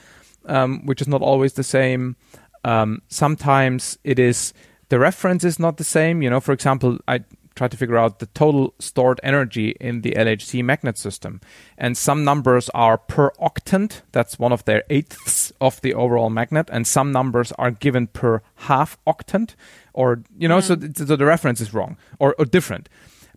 um, 0.46 0.86
which 0.86 1.02
is 1.02 1.08
not 1.08 1.22
always 1.22 1.54
the 1.54 1.64
same. 1.64 2.16
Um, 2.64 3.02
sometimes 3.08 3.98
it 4.04 4.20
is 4.20 4.54
the 4.90 5.00
reference 5.00 5.44
is 5.44 5.60
not 5.60 5.78
the 5.78 5.84
same. 5.84 6.22
You 6.22 6.30
know, 6.30 6.40
for 6.40 6.52
example, 6.52 7.00
I 7.08 7.24
try 7.60 7.67
to 7.67 7.78
figure 7.78 7.98
out 7.98 8.19
the 8.19 8.26
total 8.28 8.74
stored 8.80 9.19
energy 9.22 9.76
in 9.82 10.02
the 10.02 10.12
LHC 10.12 10.63
magnet 10.63 10.98
system. 10.98 11.41
And 11.78 11.98
some 11.98 12.24
numbers 12.24 12.69
are 12.74 12.98
per 12.98 13.32
octant, 13.32 14.02
that's 14.13 14.39
one 14.39 14.54
of 14.54 14.63
their 14.63 14.84
eighths 14.89 15.52
of 15.62 15.82
the 15.82 15.93
overall 15.93 16.30
magnet, 16.30 16.69
and 16.72 16.88
some 16.88 17.12
numbers 17.12 17.52
are 17.58 17.72
given 17.72 18.08
per 18.08 18.41
half 18.69 18.98
octant, 19.06 19.56
or, 19.93 20.24
you 20.38 20.48
know, 20.48 20.62
so, 20.62 20.76
hmm. 20.76 20.91
th- 20.91 21.08
so 21.10 21.15
the 21.15 21.26
reference 21.26 21.60
is 21.62 21.74
wrong 21.74 21.98
or, 22.17 22.34
or 22.39 22.45
different. 22.45 22.88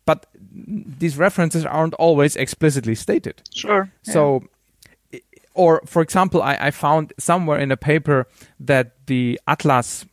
But 0.06 0.26
these 1.00 1.16
references 1.16 1.64
aren't 1.66 1.94
always 1.94 2.36
explicitly 2.36 2.94
stated. 2.94 3.42
Sure. 3.52 3.90
So, 4.02 4.44
i- 5.12 5.20
or 5.54 5.82
for 5.86 6.00
example, 6.02 6.40
I, 6.42 6.56
I 6.68 6.70
found 6.70 7.12
somewhere 7.18 7.58
in 7.58 7.72
a 7.72 7.76
paper 7.76 8.26
that 8.60 8.86
the 9.06 9.40
Atlas, 9.46 10.06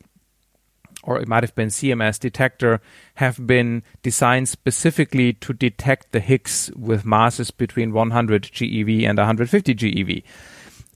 or 1.04 1.20
it 1.20 1.28
might 1.28 1.44
have 1.44 1.56
been 1.56 1.70
CMS 1.70 2.20
detector, 2.20 2.82
have 3.16 3.46
been 3.46 3.84
designed 4.04 4.50
specifically 4.50 5.34
to 5.34 5.54
detect 5.54 6.12
the 6.12 6.20
Higgs 6.20 6.72
with 6.76 7.06
masses 7.06 7.52
between 7.52 7.94
100 7.94 8.44
GeV 8.44 9.08
and 9.08 9.18
150 9.18 9.76
GeV. 9.76 10.24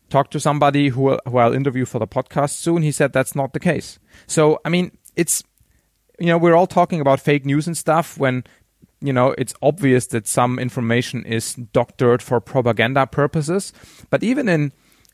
Talked 0.09 0.31
to 0.31 0.39
somebody 0.39 0.89
who, 0.89 1.17
who 1.25 1.37
I'll 1.37 1.53
interview 1.53 1.85
for 1.85 1.99
the 1.99 2.07
podcast 2.07 2.51
soon. 2.51 2.81
He 2.83 2.91
said 2.91 3.13
that's 3.13 3.35
not 3.35 3.53
the 3.53 3.59
case. 3.59 3.97
So, 4.27 4.59
I 4.63 4.69
mean, 4.69 4.97
it's 5.15 5.43
you 6.19 6.27
know, 6.27 6.37
we're 6.37 6.55
all 6.55 6.67
talking 6.67 7.01
about 7.01 7.19
fake 7.19 7.45
news 7.45 7.67
and 7.67 7.77
stuff 7.77 8.17
when, 8.17 8.43
you 9.01 9.13
know, 9.13 9.35
it's 9.37 9.53
obvious 9.61 10.07
that 10.07 10.27
some 10.27 10.59
information 10.59 11.25
is 11.25 11.55
doctored 11.55 12.21
for 12.21 12.39
propaganda 12.39 13.07
purposes. 13.07 13.73
But 14.09 14.23
even 14.23 14.47
in, 14.47 14.71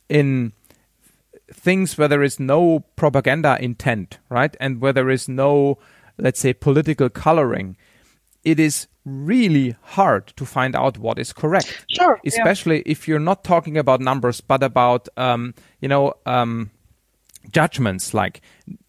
in 0.10 0.54
things 1.51 1.97
where 1.97 2.07
there 2.07 2.23
is 2.23 2.39
no 2.39 2.81
propaganda 2.95 3.57
intent, 3.59 4.19
right? 4.29 4.55
And 4.59 4.81
where 4.81 4.93
there 4.93 5.09
is 5.09 5.27
no, 5.27 5.77
let's 6.17 6.39
say, 6.39 6.53
political 6.53 7.09
coloring, 7.09 7.77
it 8.43 8.59
is 8.59 8.88
really 9.05 9.75
hard 9.81 10.27
to 10.38 10.45
find 10.45 10.75
out 10.75 10.97
what 10.97 11.19
is 11.19 11.33
correct. 11.33 11.85
Sure. 11.89 12.19
yeah. 12.23 12.27
Especially 12.27 12.81
if 12.85 13.07
you're 13.07 13.19
not 13.19 13.43
talking 13.43 13.77
about 13.77 14.01
numbers, 14.01 14.41
but 14.41 14.63
about, 14.63 15.09
um, 15.17 15.53
you 15.81 15.88
know, 15.88 16.13
um, 16.25 16.69
judgments 17.51 18.13
like, 18.13 18.41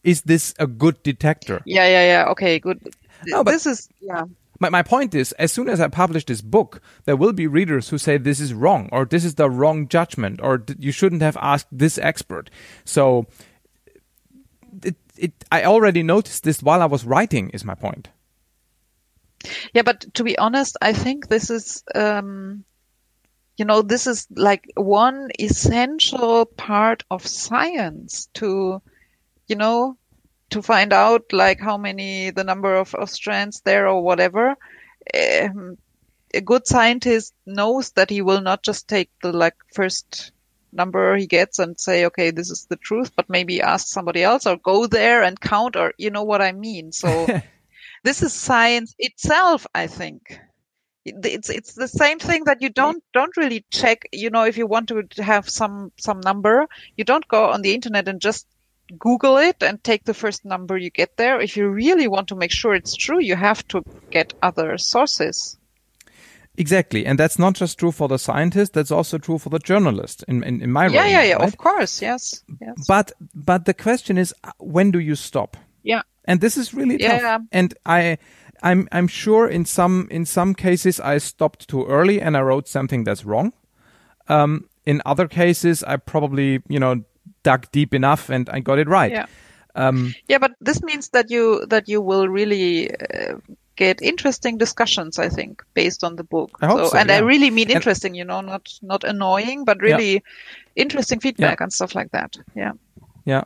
is 0.05 0.23
this 0.23 0.55
a 0.59 0.67
good 0.67 1.03
detector? 1.03 1.63
Yeah, 1.65 1.87
yeah, 1.87 2.07
yeah. 2.07 2.31
Okay, 2.31 2.59
good. 2.59 2.81
No, 3.27 3.45
but- 3.45 3.53
this 3.53 3.67
is 3.67 3.89
yeah. 4.01 4.25
My, 4.61 4.69
my 4.69 4.83
point 4.83 5.15
is, 5.15 5.33
as 5.33 5.51
soon 5.51 5.69
as 5.69 5.81
I 5.81 5.89
publish 5.89 6.27
this 6.27 6.43
book, 6.43 6.81
there 7.07 7.17
will 7.17 7.33
be 7.33 7.47
readers 7.47 7.89
who 7.89 7.99
say 7.99 8.19
this 8.19 8.41
is 8.41 8.55
wrong, 8.55 8.89
or 8.93 9.07
this 9.07 9.25
is 9.25 9.35
the 9.35 9.51
wrong 9.51 9.89
judgment, 9.89 10.39
or 10.43 10.63
you 10.79 10.93
shouldn't 10.93 11.23
have 11.23 11.39
asked 11.41 11.69
this 11.73 11.99
expert. 11.99 12.51
So, 12.85 13.27
it, 14.85 14.97
it, 15.17 15.33
I 15.51 15.65
already 15.65 16.03
noticed 16.03 16.45
this 16.45 16.63
while 16.63 16.83
I 16.83 16.87
was 16.87 17.05
writing. 17.05 17.51
Is 17.51 17.65
my 17.65 17.75
point? 17.75 18.09
Yeah, 19.73 19.83
but 19.83 20.13
to 20.15 20.25
be 20.25 20.37
honest, 20.37 20.77
I 20.83 20.93
think 20.93 21.29
this 21.29 21.49
is, 21.49 21.83
um, 21.95 22.65
you 23.57 23.65
know, 23.65 23.81
this 23.81 24.07
is 24.07 24.27
like 24.31 24.71
one 24.77 25.31
essential 25.39 26.45
part 26.45 27.05
of 27.11 27.27
science 27.27 28.29
to, 28.35 28.83
you 29.47 29.57
know, 29.57 29.97
to 30.51 30.63
find 30.63 30.93
out 30.93 31.33
like 31.33 31.61
how 31.61 31.77
many, 31.77 32.31
the 32.31 32.45
number 32.45 32.75
of, 32.75 32.95
of 32.95 33.11
strands 33.11 33.61
there 33.61 33.89
or 33.89 34.03
whatever. 34.03 34.57
Um, 35.15 35.79
a 36.33 36.41
good 36.41 36.67
scientist 36.67 37.35
knows 37.47 37.91
that 37.93 38.11
he 38.11 38.23
will 38.23 38.41
not 38.41 38.63
just 38.63 38.89
take 38.89 39.11
the 39.23 39.33
like 39.33 39.57
first 39.75 40.33
number 40.73 41.17
he 41.17 41.27
gets 41.27 41.59
and 41.59 41.79
say, 41.79 42.07
okay, 42.07 42.31
this 42.31 42.51
is 42.51 42.67
the 42.67 42.77
truth, 42.77 43.13
but 43.17 43.29
maybe 43.29 43.61
ask 43.61 43.89
somebody 43.89 44.23
else 44.23 44.47
or 44.47 44.57
go 44.57 44.87
there 44.87 45.23
and 45.23 45.41
count 45.41 45.77
or, 45.77 45.93
you 45.99 46.11
know 46.11 46.23
what 46.23 46.43
I 46.43 46.53
mean? 46.53 46.93
So 46.93 47.27
this 48.05 48.23
is 48.23 48.33
science 48.33 48.95
itself, 48.99 49.67
I 49.75 49.87
think. 49.87 50.41
It's 51.05 51.49
it's 51.49 51.73
the 51.73 51.89
same 51.89 52.19
thing 52.19 52.45
that 52.45 52.61
you 52.61 52.69
don't 52.69 53.03
don't 53.15 53.37
really 53.39 53.65
check. 53.71 54.07
You 54.13 54.29
know, 54.29 54.45
if 54.45 54.59
you 54.59 54.67
want 54.67 54.89
to 54.89 55.09
have 55.17 55.49
some 55.49 55.93
some 55.99 56.21
number, 56.21 56.67
you 56.95 57.05
don't 57.05 57.27
go 57.27 57.47
on 57.47 57.63
the 57.63 57.75
internet 57.75 58.07
and 58.07 58.21
just 58.21 58.47
Google 58.99 59.37
it 59.39 59.63
and 59.63 59.83
take 59.83 60.05
the 60.05 60.15
first 60.15 60.45
number 60.45 60.77
you 60.77 60.91
get 60.91 61.17
there. 61.17 61.41
If 61.41 61.57
you 61.57 61.69
really 61.69 62.09
want 62.09 62.29
to 62.29 62.37
make 62.37 62.53
sure 62.53 62.75
it's 62.75 62.95
true, 62.97 63.21
you 63.21 63.37
have 63.37 63.67
to 63.69 63.83
get 64.11 64.35
other 64.43 64.79
sources. 64.79 65.57
Exactly, 66.57 67.07
and 67.07 67.19
that's 67.19 67.39
not 67.39 67.55
just 67.55 67.79
true 67.79 67.93
for 67.93 68.09
the 68.09 68.19
scientist. 68.19 68.73
That's 68.73 68.91
also 68.91 69.19
true 69.19 69.39
for 69.39 69.51
the 69.51 69.59
journalist. 69.59 70.25
In 70.29 70.43
in, 70.43 70.61
in 70.63 70.71
my 70.73 70.89
Yeah, 70.89 71.07
yeah, 71.07 71.23
yeah. 71.23 71.37
right? 71.37 71.49
Of 71.49 71.57
course, 71.57 72.03
yes, 72.03 72.43
yes. 72.61 72.87
But 72.89 73.13
but 73.35 73.65
the 73.65 73.75
question 73.75 74.19
is, 74.19 74.35
uh, 74.45 74.51
when 74.59 74.91
do 74.91 74.99
you 74.99 75.15
stop? 75.15 75.57
yeah, 75.83 76.03
and 76.25 76.41
this 76.41 76.57
is 76.57 76.75
really 76.75 76.97
Yeah. 77.01 77.21
tough. 77.21 77.43
And 77.53 77.75
I, 77.87 78.19
I'm, 78.63 78.89
I'm 78.93 79.09
sure 79.09 79.49
in 79.49 79.65
some 79.65 80.07
in 80.11 80.27
some 80.27 80.55
cases 80.55 81.01
I 81.01 81.19
stopped 81.19 81.69
too 81.69 81.87
early 81.87 82.21
and 82.21 82.37
I 82.37 82.41
wrote 82.43 82.69
something 82.69 83.05
that's 83.05 83.25
wrong. 83.25 83.53
Um, 84.29 84.69
in 84.85 85.01
other 85.07 85.29
cases, 85.29 85.83
I 85.85 85.97
probably 85.97 86.61
you 86.69 86.79
know 86.81 87.05
dug 87.43 87.71
deep 87.73 87.95
enough 87.95 88.31
and 88.31 88.49
I 88.51 88.61
got 88.61 88.79
it 88.79 88.89
right. 88.89 89.13
yeah. 89.13 89.27
Um, 89.75 90.15
Yeah, 90.29 90.39
but 90.39 90.53
this 90.61 90.83
means 90.83 91.11
that 91.11 91.31
you 91.31 91.65
that 91.67 91.89
you 91.89 92.03
will 92.03 92.29
really 92.29 92.91
uh, 92.91 93.39
get 93.77 94.03
interesting 94.03 94.59
discussions. 94.59 95.19
I 95.19 95.29
think 95.29 95.63
based 95.75 96.05
on 96.05 96.17
the 96.17 96.25
book. 96.25 96.51
I 96.61 96.67
hope 96.67 96.91
so, 96.91 96.99
and 96.99 97.11
I 97.11 97.19
really 97.19 97.51
mean 97.51 97.69
And- 97.69 97.77
interesting. 97.77 98.15
you 98.17 98.25
know, 98.25 98.41
not 98.41 98.69
not 98.83 99.05
annoying, 99.05 99.65
but 99.65 99.81
really 99.81 100.23
interesting 100.75 101.21
feedback 101.21 101.61
and 101.61 101.73
stuff 101.73 101.95
like 101.95 102.11
that. 102.11 102.37
Yeah. 102.55 102.73
yeah. 103.25 103.45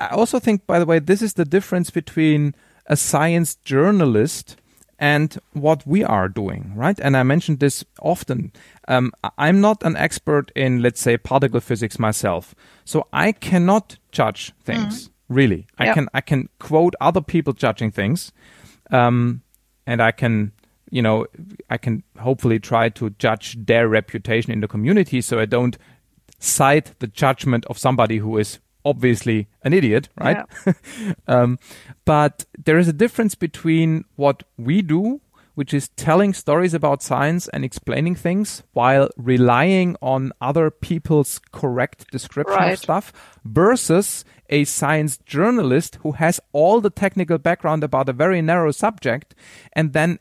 I 0.00 0.14
also 0.14 0.38
think, 0.38 0.66
by 0.66 0.78
the 0.78 0.86
way, 0.86 1.00
this 1.00 1.22
is 1.22 1.32
the 1.34 1.44
difference 1.44 1.90
between 1.90 2.54
a 2.86 2.96
science 2.96 3.56
journalist 3.64 4.56
and 4.98 5.38
what 5.52 5.86
we 5.86 6.02
are 6.04 6.28
doing, 6.28 6.72
right? 6.74 6.98
And 7.00 7.16
I 7.16 7.22
mentioned 7.22 7.60
this 7.60 7.84
often. 8.00 8.52
Um, 8.88 9.12
I'm 9.36 9.60
not 9.60 9.82
an 9.82 9.96
expert 9.96 10.50
in, 10.54 10.80
let's 10.80 11.00
say, 11.00 11.16
particle 11.16 11.60
physics 11.60 11.98
myself, 11.98 12.54
so 12.84 13.06
I 13.12 13.32
cannot 13.32 13.98
judge 14.10 14.52
things. 14.62 15.10
Really, 15.28 15.66
I 15.78 15.86
can 15.94 16.08
I 16.14 16.20
can 16.20 16.48
quote 16.60 16.94
other 17.00 17.20
people 17.20 17.52
judging 17.52 17.90
things, 17.90 18.32
um, 18.90 19.42
and 19.86 20.00
I 20.00 20.12
can 20.12 20.52
you 20.90 21.02
know 21.02 21.26
I 21.68 21.78
can 21.78 22.04
hopefully 22.18 22.60
try 22.60 22.90
to 22.90 23.10
judge 23.10 23.56
their 23.66 23.88
reputation 23.88 24.52
in 24.52 24.60
the 24.60 24.68
community, 24.68 25.20
so 25.20 25.40
I 25.40 25.46
don't 25.46 25.76
cite 26.38 26.98
the 27.00 27.08
judgment 27.08 27.66
of 27.66 27.76
somebody 27.76 28.18
who 28.18 28.38
is 28.38 28.60
obviously 28.86 29.48
an 29.62 29.72
idiot, 29.72 30.08
right? 30.16 30.46
um, 31.26 31.58
but 32.04 32.46
there 32.64 32.78
is 32.78 32.86
a 32.86 32.92
difference 32.92 33.34
between 33.34 34.04
what 34.14 34.44
we 34.56 34.80
do, 34.80 35.20
which 35.56 35.74
is 35.74 35.88
telling 35.96 36.32
stories 36.32 36.72
about 36.72 37.02
science 37.02 37.48
and 37.48 37.64
explaining 37.64 38.14
things 38.14 38.62
while 38.72 39.08
relying 39.16 39.96
on 40.00 40.32
other 40.40 40.70
people's 40.70 41.40
correct 41.50 42.08
description 42.12 42.62
of 42.62 42.78
stuff, 42.78 43.12
versus 43.44 44.24
a 44.48 44.62
science 44.64 45.18
journalist 45.26 45.98
who 46.02 46.12
has 46.12 46.38
all 46.52 46.80
the 46.80 46.90
technical 46.90 47.38
background 47.38 47.82
about 47.82 48.08
a 48.08 48.12
very 48.12 48.40
narrow 48.40 48.70
subject 48.70 49.34
and 49.72 49.92
then 49.92 50.20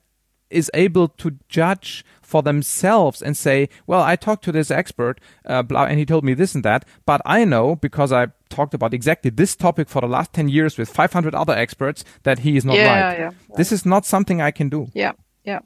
is 0.55 0.71
able 0.73 1.07
to 1.09 1.37
judge 1.49 2.03
for 2.21 2.41
themselves 2.41 3.21
and 3.21 3.37
say, 3.37 3.69
well, 3.85 4.01
I 4.01 4.15
talked 4.15 4.43
to 4.45 4.51
this 4.51 4.71
expert, 4.71 5.19
uh, 5.45 5.61
blah, 5.61 5.85
and 5.85 5.99
he 5.99 6.05
told 6.05 6.23
me 6.23 6.33
this 6.33 6.55
and 6.55 6.63
that, 6.63 6.85
but 7.05 7.21
I 7.25 7.45
know 7.45 7.75
because 7.75 8.11
I 8.11 8.27
talked 8.49 8.73
about 8.73 8.93
exactly 8.93 9.29
this 9.31 9.55
topic 9.55 9.89
for 9.89 10.01
the 10.01 10.07
last 10.07 10.33
10 10.33 10.49
years 10.49 10.77
with 10.77 10.89
500 10.89 11.35
other 11.35 11.53
experts 11.53 12.03
that 12.23 12.39
he 12.39 12.57
is 12.57 12.65
not 12.65 12.75
Yeah, 12.75 13.07
right. 13.07 13.19
yeah. 13.19 13.31
This 13.57 13.71
is 13.71 13.85
not 13.85 14.05
something 14.05 14.41
I 14.41 14.51
can 14.51 14.69
do. 14.69 14.87
Yeah, 14.93 15.13
yeah. 15.43 15.59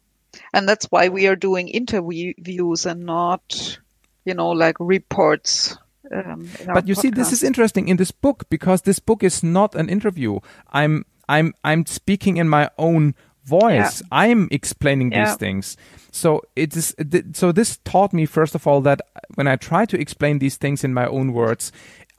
And 0.53 0.67
that's 0.67 0.85
why 0.91 1.09
we 1.09 1.27
are 1.27 1.35
doing 1.35 1.67
interviews 1.69 2.85
and 2.85 3.05
not, 3.05 3.79
you 4.25 4.33
know, 4.33 4.49
like 4.49 4.75
reports. 4.79 5.77
Um, 6.11 6.49
But 6.65 6.87
you 6.87 6.95
see, 6.95 7.09
this 7.09 7.31
is 7.31 7.43
interesting 7.43 7.87
in 7.87 7.97
this 7.97 8.11
book 8.11 8.43
because 8.49 8.81
this 8.81 8.99
book 8.99 9.23
is 9.23 9.43
not 9.43 9.75
an 9.75 9.89
interview. 9.89 10.39
I'm, 10.71 11.05
I'm, 11.27 11.53
I'm 11.63 11.85
speaking 11.85 12.37
in 12.37 12.49
my 12.49 12.69
own 12.77 13.13
voice. 13.49 14.01
I'm 14.11 14.47
explaining 14.51 15.11
Yeah. 15.11 15.25
these 15.25 15.35
things. 15.37 15.77
So 16.11 16.41
it 16.55 16.75
is, 16.75 16.95
th- 17.11 17.25
so 17.33 17.51
this 17.51 17.77
taught 17.83 18.13
me, 18.13 18.25
first 18.25 18.55
of 18.55 18.67
all, 18.67 18.81
that 18.81 18.99
when 19.35 19.47
I 19.47 19.55
try 19.57 19.85
to 19.85 19.99
explain 19.99 20.39
these 20.39 20.57
things 20.57 20.83
in 20.83 20.93
my 20.93 21.05
own 21.07 21.33
words, 21.33 21.71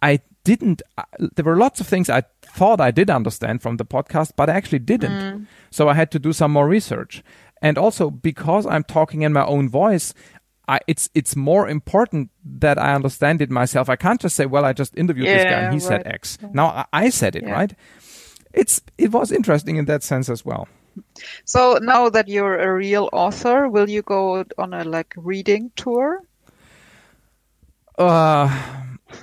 I 0.03 0.21
didn't, 0.45 0.83
uh, 0.99 1.03
there 1.37 1.45
were 1.45 1.57
lots 1.57 1.81
of 1.81 1.87
things 1.89 2.09
I 2.09 2.23
thought 2.57 2.81
I 2.81 2.91
did 2.93 3.11
understand 3.11 3.63
from 3.63 3.77
the 3.77 3.85
podcast, 3.85 4.31
but 4.37 4.49
I 4.49 4.55
actually 4.55 4.79
didn't. 4.81 5.47
So 5.71 5.89
I 5.89 5.95
had 5.95 6.11
to 6.13 6.19
do 6.19 6.33
some 6.33 6.53
more 6.53 6.69
research. 6.69 7.23
And 7.63 7.77
also 7.79 8.11
because 8.11 8.65
I'm 8.67 8.85
talking 8.85 9.23
in 9.23 9.33
my 9.33 9.45
own 9.45 9.69
voice, 9.69 10.15
I, 10.69 10.79
it's 10.87 11.11
it's 11.15 11.35
more 11.35 11.69
important 11.69 12.31
that 12.61 12.79
I 12.79 12.95
understand 12.95 13.43
it 13.43 13.51
myself. 13.51 13.89
I 13.91 13.97
can't 13.97 14.21
just 14.23 14.37
say, 14.37 14.47
"Well, 14.47 14.65
I 14.65 14.73
just 14.73 14.97
interviewed 14.97 15.27
this 15.27 15.43
guy 15.45 15.61
and 15.67 15.75
he 15.75 15.81
Yeah, 15.81 15.89
said. 15.89 16.07
X." 16.07 16.39
Now 16.53 16.67
I, 16.67 16.85
I 17.07 17.11
said 17.11 17.35
it, 17.37 17.43
Yeah. 17.43 17.53
right? 17.61 17.75
it's 18.55 18.81
it 18.99 19.11
was 19.13 19.31
interesting 19.33 19.77
in 19.79 19.85
that 19.87 20.03
sense 20.03 20.29
as 20.33 20.45
well. 20.45 20.69
So 21.45 21.79
now 21.81 22.09
that 22.11 22.29
you're 22.29 22.59
a 22.59 22.73
real 22.73 23.09
author, 23.13 23.69
will 23.69 23.89
you 23.89 24.03
go 24.03 24.45
on 24.59 24.75
a 24.75 24.85
like 24.85 25.15
reading 25.17 25.71
tour? 25.77 26.23
Uh, 27.99 28.49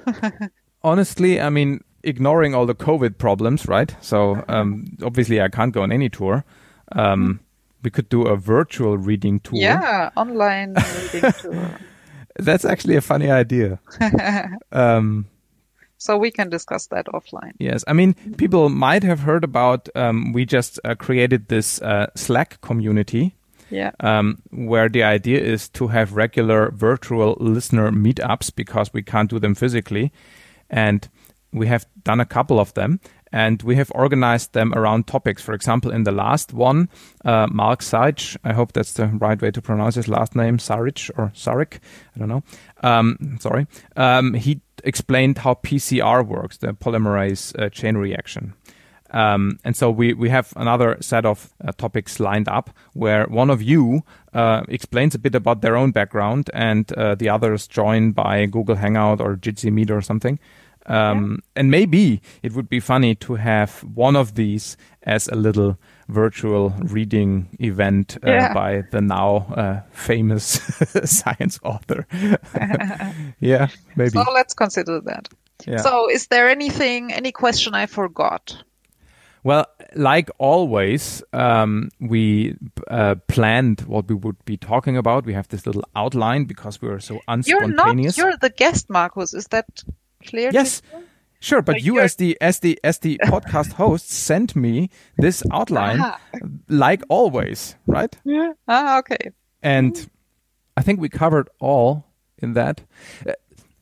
honestly, 0.84 1.42
I 1.42 1.50
mean, 1.50 1.84
ignoring 2.04 2.54
all 2.54 2.66
the 2.66 2.76
COVID 2.76 3.18
problems, 3.18 3.68
right? 3.68 3.96
So 4.02 4.44
um, 4.48 4.86
obviously, 5.04 5.42
I 5.42 5.50
can't 5.50 5.74
go 5.74 5.82
on 5.82 5.92
any 5.92 6.10
tour. 6.10 6.46
Um, 6.92 7.40
we 7.84 7.90
could 7.90 8.10
do 8.10 8.28
a 8.28 8.36
virtual 8.38 8.98
reading 8.98 9.40
tour. 9.40 9.60
Yeah, 9.60 10.10
online 10.16 10.76
reading 11.14 11.32
tour. 11.42 11.80
That's 12.40 12.66
actually 12.66 12.96
a 12.96 13.02
funny 13.02 13.32
idea. 13.32 13.80
um, 14.72 15.28
so 15.98 16.18
we 16.18 16.32
can 16.32 16.50
discuss 16.50 16.88
that 16.88 17.08
offline. 17.08 17.54
Yes, 17.60 17.84
I 17.88 17.94
mean, 17.94 18.14
people 18.38 18.70
might 18.70 19.04
have 19.04 19.20
heard 19.20 19.44
about. 19.44 19.90
Um, 19.96 20.34
we 20.34 20.46
just 20.46 20.80
uh, 20.84 20.96
created 20.96 21.48
this 21.48 21.82
uh, 21.82 22.08
Slack 22.16 22.62
community. 22.62 23.36
Yeah. 23.70 23.92
Um, 24.00 24.42
where 24.52 24.88
the 24.88 25.04
idea 25.04 25.42
is 25.42 25.68
to 25.70 25.88
have 25.88 26.14
regular 26.14 26.72
virtual 26.72 27.36
listener 27.42 27.92
meetups 27.92 28.56
because 28.56 28.94
we 28.94 29.04
can't 29.04 29.30
do 29.30 29.40
them 29.40 29.56
physically, 29.56 30.14
and 30.70 31.10
we 31.52 31.68
have 31.68 31.86
done 32.04 32.22
a 32.22 32.26
couple 32.26 32.62
of 32.62 32.74
them 32.76 33.02
and 33.32 33.62
we 33.64 33.76
have 33.76 33.92
organized 33.96 34.54
them 34.54 34.74
around 34.74 35.08
topics. 35.08 35.42
For 35.42 35.54
example, 35.54 35.92
in 35.92 36.04
the 36.04 36.12
last 36.12 36.54
one, 36.54 36.90
uh, 37.26 37.48
Mark 37.52 37.82
Sarich, 37.82 38.38
I 38.44 38.54
hope 38.54 38.74
that's 38.74 38.94
the 38.94 39.08
right 39.08 39.42
way 39.42 39.52
to 39.52 39.62
pronounce 39.62 39.96
his 39.96 40.08
last 40.08 40.36
name, 40.36 40.58
Sarich 40.58 41.12
or 41.18 41.32
Sarik, 41.36 41.80
I 42.16 42.20
don't 42.20 42.30
know. 42.30 42.44
Um, 42.84 43.38
sorry. 43.40 43.68
Um, 43.96 44.34
he 44.34 44.62
explained 44.84 45.40
how 45.40 45.56
PCR 45.56 46.26
works, 46.26 46.58
the 46.58 46.74
polymerase 46.74 47.58
uh, 47.60 47.70
chain 47.70 47.98
reaction. 47.98 48.54
Um, 49.12 49.60
and 49.64 49.76
so 49.76 49.90
we, 49.90 50.14
we 50.14 50.30
have 50.30 50.54
another 50.56 50.98
set 51.00 51.26
of 51.26 51.54
uh, 51.64 51.72
topics 51.72 52.20
lined 52.20 52.50
up 52.50 52.70
where 52.94 53.26
one 53.26 53.50
of 53.50 53.62
you 53.62 54.04
uh, 54.34 54.64
explains 54.68 55.16
a 55.16 55.20
bit 55.20 55.36
about 55.36 55.62
their 55.62 55.78
own 55.78 55.92
background 55.92 56.50
and 56.54 56.92
uh, 56.94 57.16
the 57.16 57.30
others 57.30 57.68
join 57.68 58.12
by 58.12 58.46
Google 58.46 58.76
Hangout 58.76 59.22
or 59.22 59.36
Jitsi 59.36 59.72
Meet 59.72 59.92
or 59.92 60.02
something. 60.02 60.40
Um, 60.88 61.32
yeah. 61.32 61.62
And 61.62 61.72
maybe 61.72 62.22
it 62.44 62.54
would 62.54 62.70
be 62.70 62.80
funny 62.80 63.16
to 63.16 63.36
have 63.36 63.82
one 63.82 64.16
of 64.16 64.36
these 64.36 64.78
as 65.04 65.28
a 65.28 65.36
little 65.36 65.78
virtual 66.08 66.70
reading 66.80 67.50
event 67.60 68.18
uh, 68.26 68.32
yeah. 68.32 68.54
by 68.54 68.84
the 68.92 69.02
now 69.02 69.48
uh, 69.56 69.82
famous 69.92 70.44
science 71.04 71.60
author. 71.64 72.08
yeah, 73.40 73.68
maybe. 73.96 74.12
So 74.12 74.24
let's 74.34 74.54
consider 74.54 75.02
that. 75.02 75.28
Yeah. 75.66 75.78
So, 75.78 76.10
is 76.10 76.28
there 76.28 76.50
anything, 76.50 77.12
any 77.12 77.32
question 77.32 77.74
I 77.74 77.88
forgot? 77.88 78.64
Well, 79.44 79.66
like 79.96 80.30
always, 80.40 81.24
um, 81.34 81.90
we 82.00 82.56
uh, 82.90 83.16
planned 83.28 83.82
what 83.82 84.08
we 84.10 84.16
would 84.16 84.44
be 84.46 84.58
talking 84.58 84.98
about. 84.98 85.26
We 85.26 85.34
have 85.34 85.48
this 85.48 85.66
little 85.66 85.86
outline 85.96 86.46
because 86.46 86.82
we 86.82 86.90
are 86.90 87.00
so 87.00 87.22
unspontaneous. 87.28 87.48
You're 87.48 87.68
not. 87.68 88.18
You're 88.18 88.38
the 88.38 88.50
guest, 88.50 88.90
Markus. 88.90 89.34
Is 89.34 89.48
that 89.48 89.84
clear? 90.28 90.52
Yes. 90.54 90.82
Sure, 91.40 91.62
but 91.62 91.84
you 91.84 92.00
as 92.00 92.16
the 92.16 92.36
as 92.42 92.60
the 92.60 92.80
as 92.84 92.98
the 93.00 93.20
podcast 93.26 93.74
host 93.84 94.10
sent 94.10 94.56
me 94.56 94.90
this 95.18 95.44
outline 95.52 96.02
like 96.68 97.04
always, 97.10 97.76
right? 97.86 98.16
Yeah. 98.24 98.54
Ah, 98.68 98.98
okay. 99.00 99.32
And 99.62 100.10
I 100.76 100.82
think 100.82 101.00
we 101.00 101.10
covered 101.10 101.50
all 101.60 102.06
in 102.40 102.54
that. 102.54 102.82
Uh, 103.28 103.34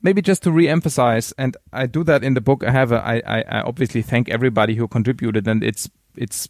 maybe 0.02 0.20
just 0.22 0.42
to 0.42 0.52
re-emphasize, 0.52 1.32
and 1.38 1.56
I 1.72 1.86
do 1.86 2.04
that 2.04 2.22
in 2.22 2.34
the 2.34 2.40
book. 2.40 2.62
I 2.62 2.70
have 2.70 2.92
a, 2.92 3.02
I, 3.02 3.22
I, 3.26 3.44
I 3.48 3.60
obviously 3.62 4.02
thank 4.02 4.28
everybody 4.28 4.74
who 4.74 4.86
contributed, 4.86 5.48
and 5.48 5.64
it's 5.64 5.88
it's 6.16 6.48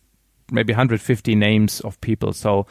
maybe 0.51 0.73
150 0.73 1.35
names 1.35 1.81
of 1.81 2.01
people. 2.01 2.33
So 2.33 2.67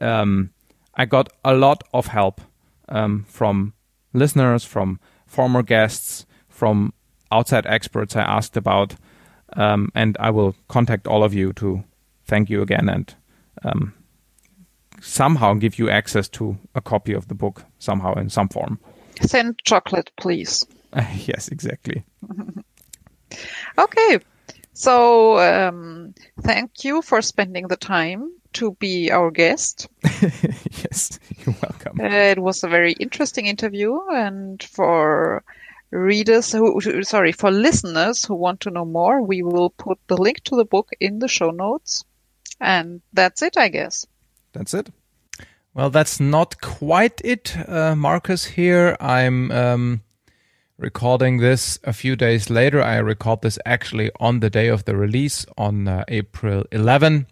um, 0.00 0.50
I 0.94 1.04
got 1.04 1.28
a 1.44 1.54
lot 1.54 1.82
of 1.92 2.08
help 2.08 2.40
um, 2.88 3.24
from 3.28 3.74
listeners, 4.12 4.64
from 4.64 5.00
former 5.26 5.62
guests, 5.62 6.26
from 6.58 6.92
outside 7.30 7.66
experts 7.66 8.16
I 8.16 8.22
asked 8.22 8.56
about, 8.56 8.96
um, 9.52 9.90
and 9.94 10.16
I 10.18 10.30
will 10.30 10.56
contact 10.66 11.06
all 11.06 11.22
of 11.22 11.32
you 11.32 11.52
to 11.54 11.84
thank 12.26 12.50
you 12.50 12.62
again 12.62 12.88
and 12.88 13.14
um, 13.62 13.94
somehow 15.00 15.54
give 15.54 15.78
you 15.78 15.88
access 15.88 16.28
to 16.30 16.58
a 16.74 16.80
copy 16.80 17.12
of 17.12 17.28
the 17.28 17.34
book 17.34 17.64
somehow 17.78 18.14
in 18.14 18.28
some 18.28 18.48
form. 18.48 18.80
Send 19.20 19.60
chocolate, 19.64 20.10
please. 20.18 20.66
yes, 21.26 21.48
exactly. 21.48 22.02
okay. 23.78 24.18
So, 24.72 25.38
um, 25.38 26.14
thank 26.42 26.84
you 26.84 27.02
for 27.02 27.20
spending 27.22 27.68
the 27.68 27.76
time 27.76 28.30
to 28.54 28.72
be 28.78 29.10
our 29.10 29.30
guest. 29.30 29.88
yes, 30.22 31.18
you're 31.38 31.56
welcome. 31.62 32.00
Uh, 32.00 32.32
it 32.32 32.38
was 32.38 32.62
a 32.62 32.68
very 32.68 32.92
interesting 32.92 33.46
interview, 33.46 33.98
and 34.12 34.62
for 34.62 35.42
readers 35.90 36.52
who, 36.52 36.80
sorry, 37.02 37.32
for 37.32 37.50
listeners 37.50 38.24
who 38.24 38.34
want 38.34 38.60
to 38.60 38.70
know 38.70 38.84
more, 38.84 39.22
we 39.22 39.42
will 39.42 39.70
put 39.70 39.98
the 40.06 40.16
link 40.16 40.42
to 40.44 40.56
the 40.56 40.64
book 40.64 40.90
in 41.00 41.18
the 41.18 41.28
show 41.28 41.50
notes. 41.50 42.04
And 42.60 43.02
that's 43.12 43.42
it, 43.42 43.56
I 43.56 43.68
guess. 43.68 44.06
That's 44.52 44.74
it. 44.74 44.90
Well, 45.74 45.90
that's 45.90 46.18
not 46.18 46.60
quite 46.60 47.20
it, 47.24 47.56
uh, 47.68 47.94
Markus. 47.94 48.44
Here, 48.44 48.96
I'm 49.00 49.52
um, 49.52 50.02
recording 50.76 51.38
this 51.38 51.78
a 51.84 51.92
few 51.92 52.16
days 52.16 52.50
later. 52.50 52.82
I 52.82 52.96
record 52.96 53.42
this 53.42 53.58
actually 53.64 54.10
on 54.18 54.40
the 54.40 54.50
day 54.50 54.68
of 54.68 54.84
the 54.86 54.96
release 54.96 55.46
on 55.56 55.86
uh, 55.86 56.04
April 56.08 56.64
11. 56.72 57.26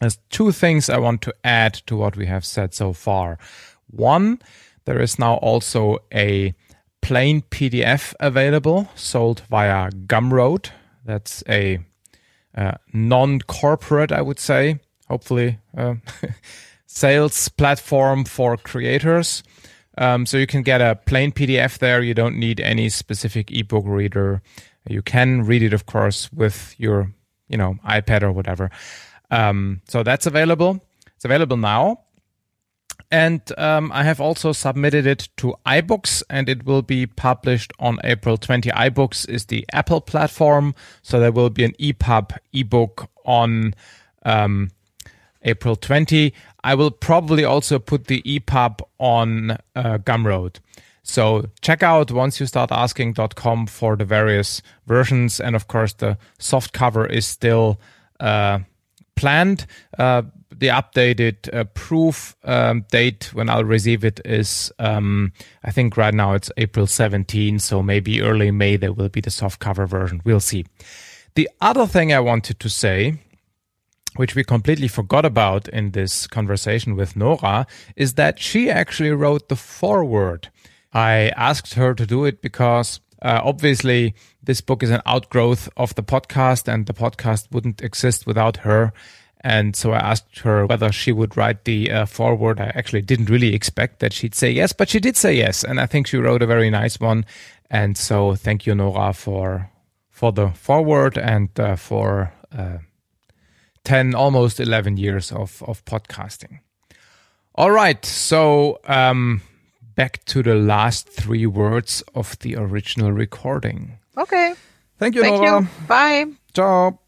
There's 0.00 0.18
two 0.30 0.50
things 0.50 0.90
I 0.90 0.98
want 0.98 1.22
to 1.22 1.34
add 1.44 1.74
to 1.86 1.96
what 1.96 2.16
we 2.16 2.26
have 2.26 2.44
said 2.44 2.74
so 2.74 2.92
far. 2.92 3.38
One, 3.88 4.40
there 4.84 5.00
is 5.00 5.18
now 5.18 5.34
also 5.34 5.98
a 6.12 6.54
plain 7.02 7.42
PDF 7.42 8.14
available, 8.20 8.88
sold 8.94 9.42
via 9.50 9.90
Gumroad. 9.90 10.70
That's 11.04 11.44
a 11.48 11.80
uh, 12.56 12.72
non-corporate, 12.92 14.12
I 14.12 14.22
would 14.22 14.38
say, 14.38 14.80
hopefully, 15.08 15.58
uh, 15.76 15.96
sales 16.86 17.48
platform 17.48 18.24
for 18.24 18.56
creators. 18.56 19.42
Um, 19.98 20.24
so 20.24 20.38
you 20.38 20.46
can 20.46 20.62
get 20.62 20.80
a 20.80 20.96
plain 21.06 21.32
PDF 21.32 21.78
there. 21.78 22.02
You 22.02 22.14
don't 22.14 22.38
need 22.38 22.60
any 22.60 22.88
specific 22.88 23.50
ebook 23.50 23.84
reader. 23.86 24.40
You 24.88 25.02
can 25.02 25.42
read 25.42 25.62
it, 25.62 25.74
of 25.74 25.86
course, 25.86 26.32
with 26.32 26.74
your, 26.78 27.12
you 27.48 27.58
know, 27.58 27.76
iPad 27.86 28.22
or 28.22 28.32
whatever. 28.32 28.70
Um, 29.30 29.82
so 29.88 30.02
that's 30.02 30.26
available. 30.26 30.80
It's 31.16 31.24
available 31.24 31.56
now. 31.56 32.00
And 33.12 33.42
um, 33.58 33.92
I 33.92 34.04
have 34.04 34.22
also 34.22 34.52
submitted 34.52 35.06
it 35.06 35.28
to 35.36 35.54
iBooks, 35.66 36.22
and 36.30 36.48
it 36.48 36.64
will 36.64 36.80
be 36.80 37.06
published 37.06 37.70
on 37.78 37.98
April 38.04 38.38
20. 38.38 38.70
iBooks 38.70 39.28
is 39.28 39.44
the 39.44 39.66
Apple 39.70 40.00
platform, 40.00 40.74
so 41.02 41.20
there 41.20 41.30
will 41.30 41.50
be 41.50 41.62
an 41.62 41.74
EPUB 41.78 42.34
ebook 42.54 43.10
on 43.26 43.74
um, 44.24 44.70
April 45.42 45.76
20. 45.76 46.32
I 46.64 46.74
will 46.74 46.90
probably 46.90 47.44
also 47.44 47.78
put 47.78 48.06
the 48.06 48.22
EPUB 48.22 48.80
on 48.98 49.50
uh, 49.50 49.98
Gumroad. 49.98 50.60
So 51.02 51.50
check 51.60 51.82
out 51.82 52.10
once 52.12 52.40
you 52.40 52.46
start 52.46 52.72
asking.com 52.72 53.66
for 53.66 53.94
the 53.94 54.06
various 54.06 54.62
versions. 54.86 55.38
And 55.38 55.54
of 55.54 55.68
course, 55.68 55.92
the 55.92 56.16
soft 56.38 56.72
cover 56.72 57.04
is 57.04 57.26
still 57.26 57.78
uh, 58.20 58.60
planned. 59.16 59.66
Uh, 59.98 60.22
the 60.58 60.68
updated 60.68 61.52
uh, 61.54 61.64
proof 61.64 62.36
um, 62.44 62.84
date 62.90 63.30
when 63.32 63.48
I'll 63.48 63.64
receive 63.64 64.04
it 64.04 64.20
is, 64.24 64.72
um, 64.78 65.32
I 65.64 65.70
think 65.70 65.96
right 65.96 66.14
now 66.14 66.34
it's 66.34 66.50
April 66.56 66.86
17, 66.86 67.58
so 67.58 67.82
maybe 67.82 68.20
early 68.22 68.50
May 68.50 68.76
there 68.76 68.92
will 68.92 69.08
be 69.08 69.20
the 69.20 69.30
soft 69.30 69.60
cover 69.60 69.86
version. 69.86 70.20
We'll 70.24 70.40
see. 70.40 70.66
The 71.34 71.48
other 71.60 71.86
thing 71.86 72.12
I 72.12 72.20
wanted 72.20 72.60
to 72.60 72.68
say, 72.68 73.18
which 74.16 74.34
we 74.34 74.44
completely 74.44 74.88
forgot 74.88 75.24
about 75.24 75.68
in 75.68 75.92
this 75.92 76.26
conversation 76.26 76.96
with 76.96 77.16
Nora, 77.16 77.66
is 77.96 78.14
that 78.14 78.38
she 78.38 78.70
actually 78.70 79.10
wrote 79.10 79.48
the 79.48 79.56
foreword. 79.56 80.50
I 80.92 81.32
asked 81.36 81.74
her 81.74 81.94
to 81.94 82.06
do 82.06 82.26
it 82.26 82.42
because 82.42 83.00
uh, 83.22 83.40
obviously 83.42 84.14
this 84.42 84.60
book 84.60 84.82
is 84.82 84.90
an 84.90 85.00
outgrowth 85.06 85.68
of 85.76 85.94
the 85.94 86.02
podcast 86.02 86.72
and 86.72 86.86
the 86.86 86.92
podcast 86.92 87.50
wouldn't 87.50 87.80
exist 87.80 88.26
without 88.26 88.58
her 88.58 88.92
and 89.44 89.74
so 89.74 89.92
I 89.92 89.98
asked 89.98 90.40
her 90.40 90.66
whether 90.66 90.92
she 90.92 91.10
would 91.10 91.36
write 91.36 91.64
the 91.64 91.90
uh, 91.90 92.06
foreword. 92.06 92.60
I 92.60 92.66
actually 92.74 93.02
didn't 93.02 93.28
really 93.28 93.54
expect 93.54 93.98
that 93.98 94.12
she'd 94.12 94.34
say 94.34 94.50
yes, 94.50 94.72
but 94.72 94.88
she 94.88 95.00
did 95.00 95.16
say 95.16 95.34
yes. 95.34 95.64
And 95.64 95.80
I 95.80 95.86
think 95.86 96.06
she 96.06 96.16
wrote 96.16 96.42
a 96.42 96.46
very 96.46 96.70
nice 96.70 97.00
one. 97.00 97.24
And 97.68 97.96
so 97.96 98.36
thank 98.36 98.66
you, 98.66 98.74
Nora, 98.74 99.12
for, 99.12 99.70
for 100.10 100.30
the 100.30 100.50
foreword 100.50 101.18
and 101.18 101.48
uh, 101.58 101.74
for 101.74 102.32
uh, 102.56 102.78
10, 103.84 104.14
almost 104.14 104.60
11 104.60 104.96
years 104.96 105.32
of, 105.32 105.62
of 105.66 105.84
podcasting. 105.84 106.60
All 107.56 107.72
right. 107.72 108.04
So 108.04 108.78
um, 108.84 109.42
back 109.96 110.24
to 110.26 110.42
the 110.44 110.54
last 110.54 111.08
three 111.08 111.46
words 111.46 112.02
of 112.14 112.38
the 112.40 112.54
original 112.56 113.10
recording. 113.10 113.98
Okay. 114.16 114.54
Thank 114.98 115.16
you, 115.16 115.22
Thank 115.22 115.42
Nora. 115.42 115.62
You. 115.62 115.68
Bye. 115.88 116.26
Ciao. 116.54 117.01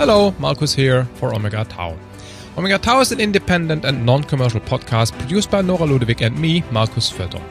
Hello, 0.00 0.34
Markus 0.38 0.74
here 0.74 1.04
for 1.16 1.34
Omega 1.34 1.62
Tau. 1.66 1.94
Omega 2.56 2.78
Tau 2.78 3.00
is 3.00 3.12
an 3.12 3.20
independent 3.20 3.84
and 3.84 4.06
non-commercial 4.06 4.60
podcast 4.60 5.12
produced 5.18 5.50
by 5.50 5.60
Nora 5.60 5.86
Ludewig 5.86 6.22
and 6.24 6.38
me, 6.38 6.64
Markus 6.72 7.12
Voelter. 7.12 7.42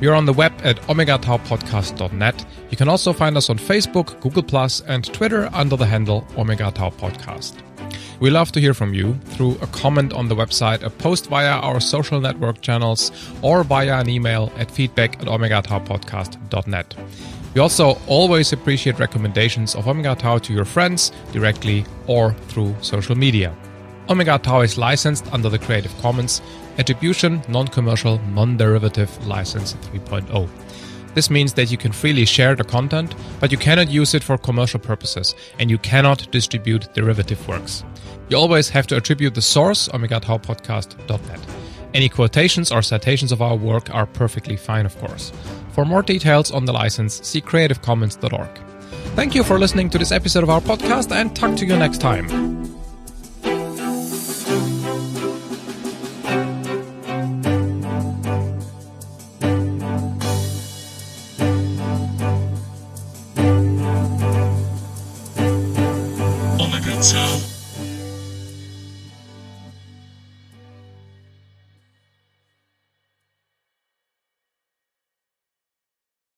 We 0.00 0.06
are 0.06 0.14
on 0.14 0.24
the 0.24 0.32
web 0.32 0.52
at 0.62 0.80
omegataupodcast.net. 0.82 2.46
You 2.70 2.76
can 2.76 2.88
also 2.88 3.12
find 3.12 3.36
us 3.36 3.50
on 3.50 3.58
Facebook, 3.58 4.20
Google 4.20 4.44
Plus, 4.44 4.80
and 4.82 5.12
Twitter 5.12 5.50
under 5.52 5.74
the 5.74 5.86
handle 5.86 6.24
Omega 6.36 6.70
Tau 6.70 6.90
Podcast. 6.90 7.56
We 8.20 8.30
love 8.30 8.52
to 8.52 8.60
hear 8.60 8.74
from 8.74 8.94
you 8.94 9.14
through 9.24 9.58
a 9.60 9.66
comment 9.66 10.12
on 10.12 10.28
the 10.28 10.36
website, 10.36 10.84
a 10.84 10.90
post 10.90 11.26
via 11.26 11.58
our 11.58 11.80
social 11.80 12.20
network 12.20 12.60
channels, 12.60 13.10
or 13.42 13.64
via 13.64 13.98
an 13.98 14.08
email 14.08 14.52
at 14.56 14.70
feedback 14.70 15.20
at 15.20 15.26
omegataupodcast.net. 15.26 16.94
We 17.58 17.62
also 17.62 17.98
always 18.06 18.52
appreciate 18.52 19.00
recommendations 19.00 19.74
of 19.74 19.88
Omega 19.88 20.14
Tau 20.14 20.38
to 20.38 20.52
your 20.52 20.64
friends 20.64 21.10
directly 21.32 21.84
or 22.06 22.34
through 22.46 22.76
social 22.82 23.16
media. 23.16 23.52
Omega 24.08 24.38
Tau 24.38 24.60
is 24.60 24.78
licensed 24.78 25.26
under 25.32 25.48
the 25.48 25.58
Creative 25.58 25.92
Commons 26.00 26.40
Attribution 26.78 27.42
Non-Commercial 27.48 28.20
Non-Derivative 28.28 29.10
License 29.26 29.74
3.0. 29.92 30.48
This 31.14 31.30
means 31.30 31.52
that 31.54 31.72
you 31.72 31.76
can 31.76 31.90
freely 31.90 32.24
share 32.24 32.54
the 32.54 32.62
content, 32.62 33.16
but 33.40 33.50
you 33.50 33.58
cannot 33.58 33.90
use 33.90 34.14
it 34.14 34.22
for 34.22 34.38
commercial 34.38 34.78
purposes, 34.78 35.34
and 35.58 35.68
you 35.68 35.78
cannot 35.78 36.30
distribute 36.30 36.94
derivative 36.94 37.48
works. 37.48 37.82
You 38.28 38.36
always 38.36 38.68
have 38.68 38.86
to 38.86 38.96
attribute 38.96 39.34
the 39.34 39.42
source, 39.42 39.88
omegataupodcast.net. 39.88 41.40
Any 41.92 42.08
quotations 42.08 42.70
or 42.70 42.82
citations 42.82 43.32
of 43.32 43.42
our 43.42 43.56
work 43.56 43.92
are 43.92 44.06
perfectly 44.06 44.56
fine, 44.56 44.86
of 44.86 44.96
course. 44.98 45.32
For 45.78 45.84
more 45.84 46.02
details 46.02 46.50
on 46.50 46.64
the 46.64 46.72
license, 46.72 47.24
see 47.24 47.40
creativecommons.org. 47.40 48.48
Thank 49.14 49.36
you 49.36 49.44
for 49.44 49.60
listening 49.60 49.90
to 49.90 49.98
this 49.98 50.10
episode 50.10 50.42
of 50.42 50.50
our 50.50 50.60
podcast, 50.60 51.12
and 51.12 51.36
talk 51.36 51.54
to 51.54 51.66
you 51.66 51.76
next 51.76 51.98
time. 51.98 52.26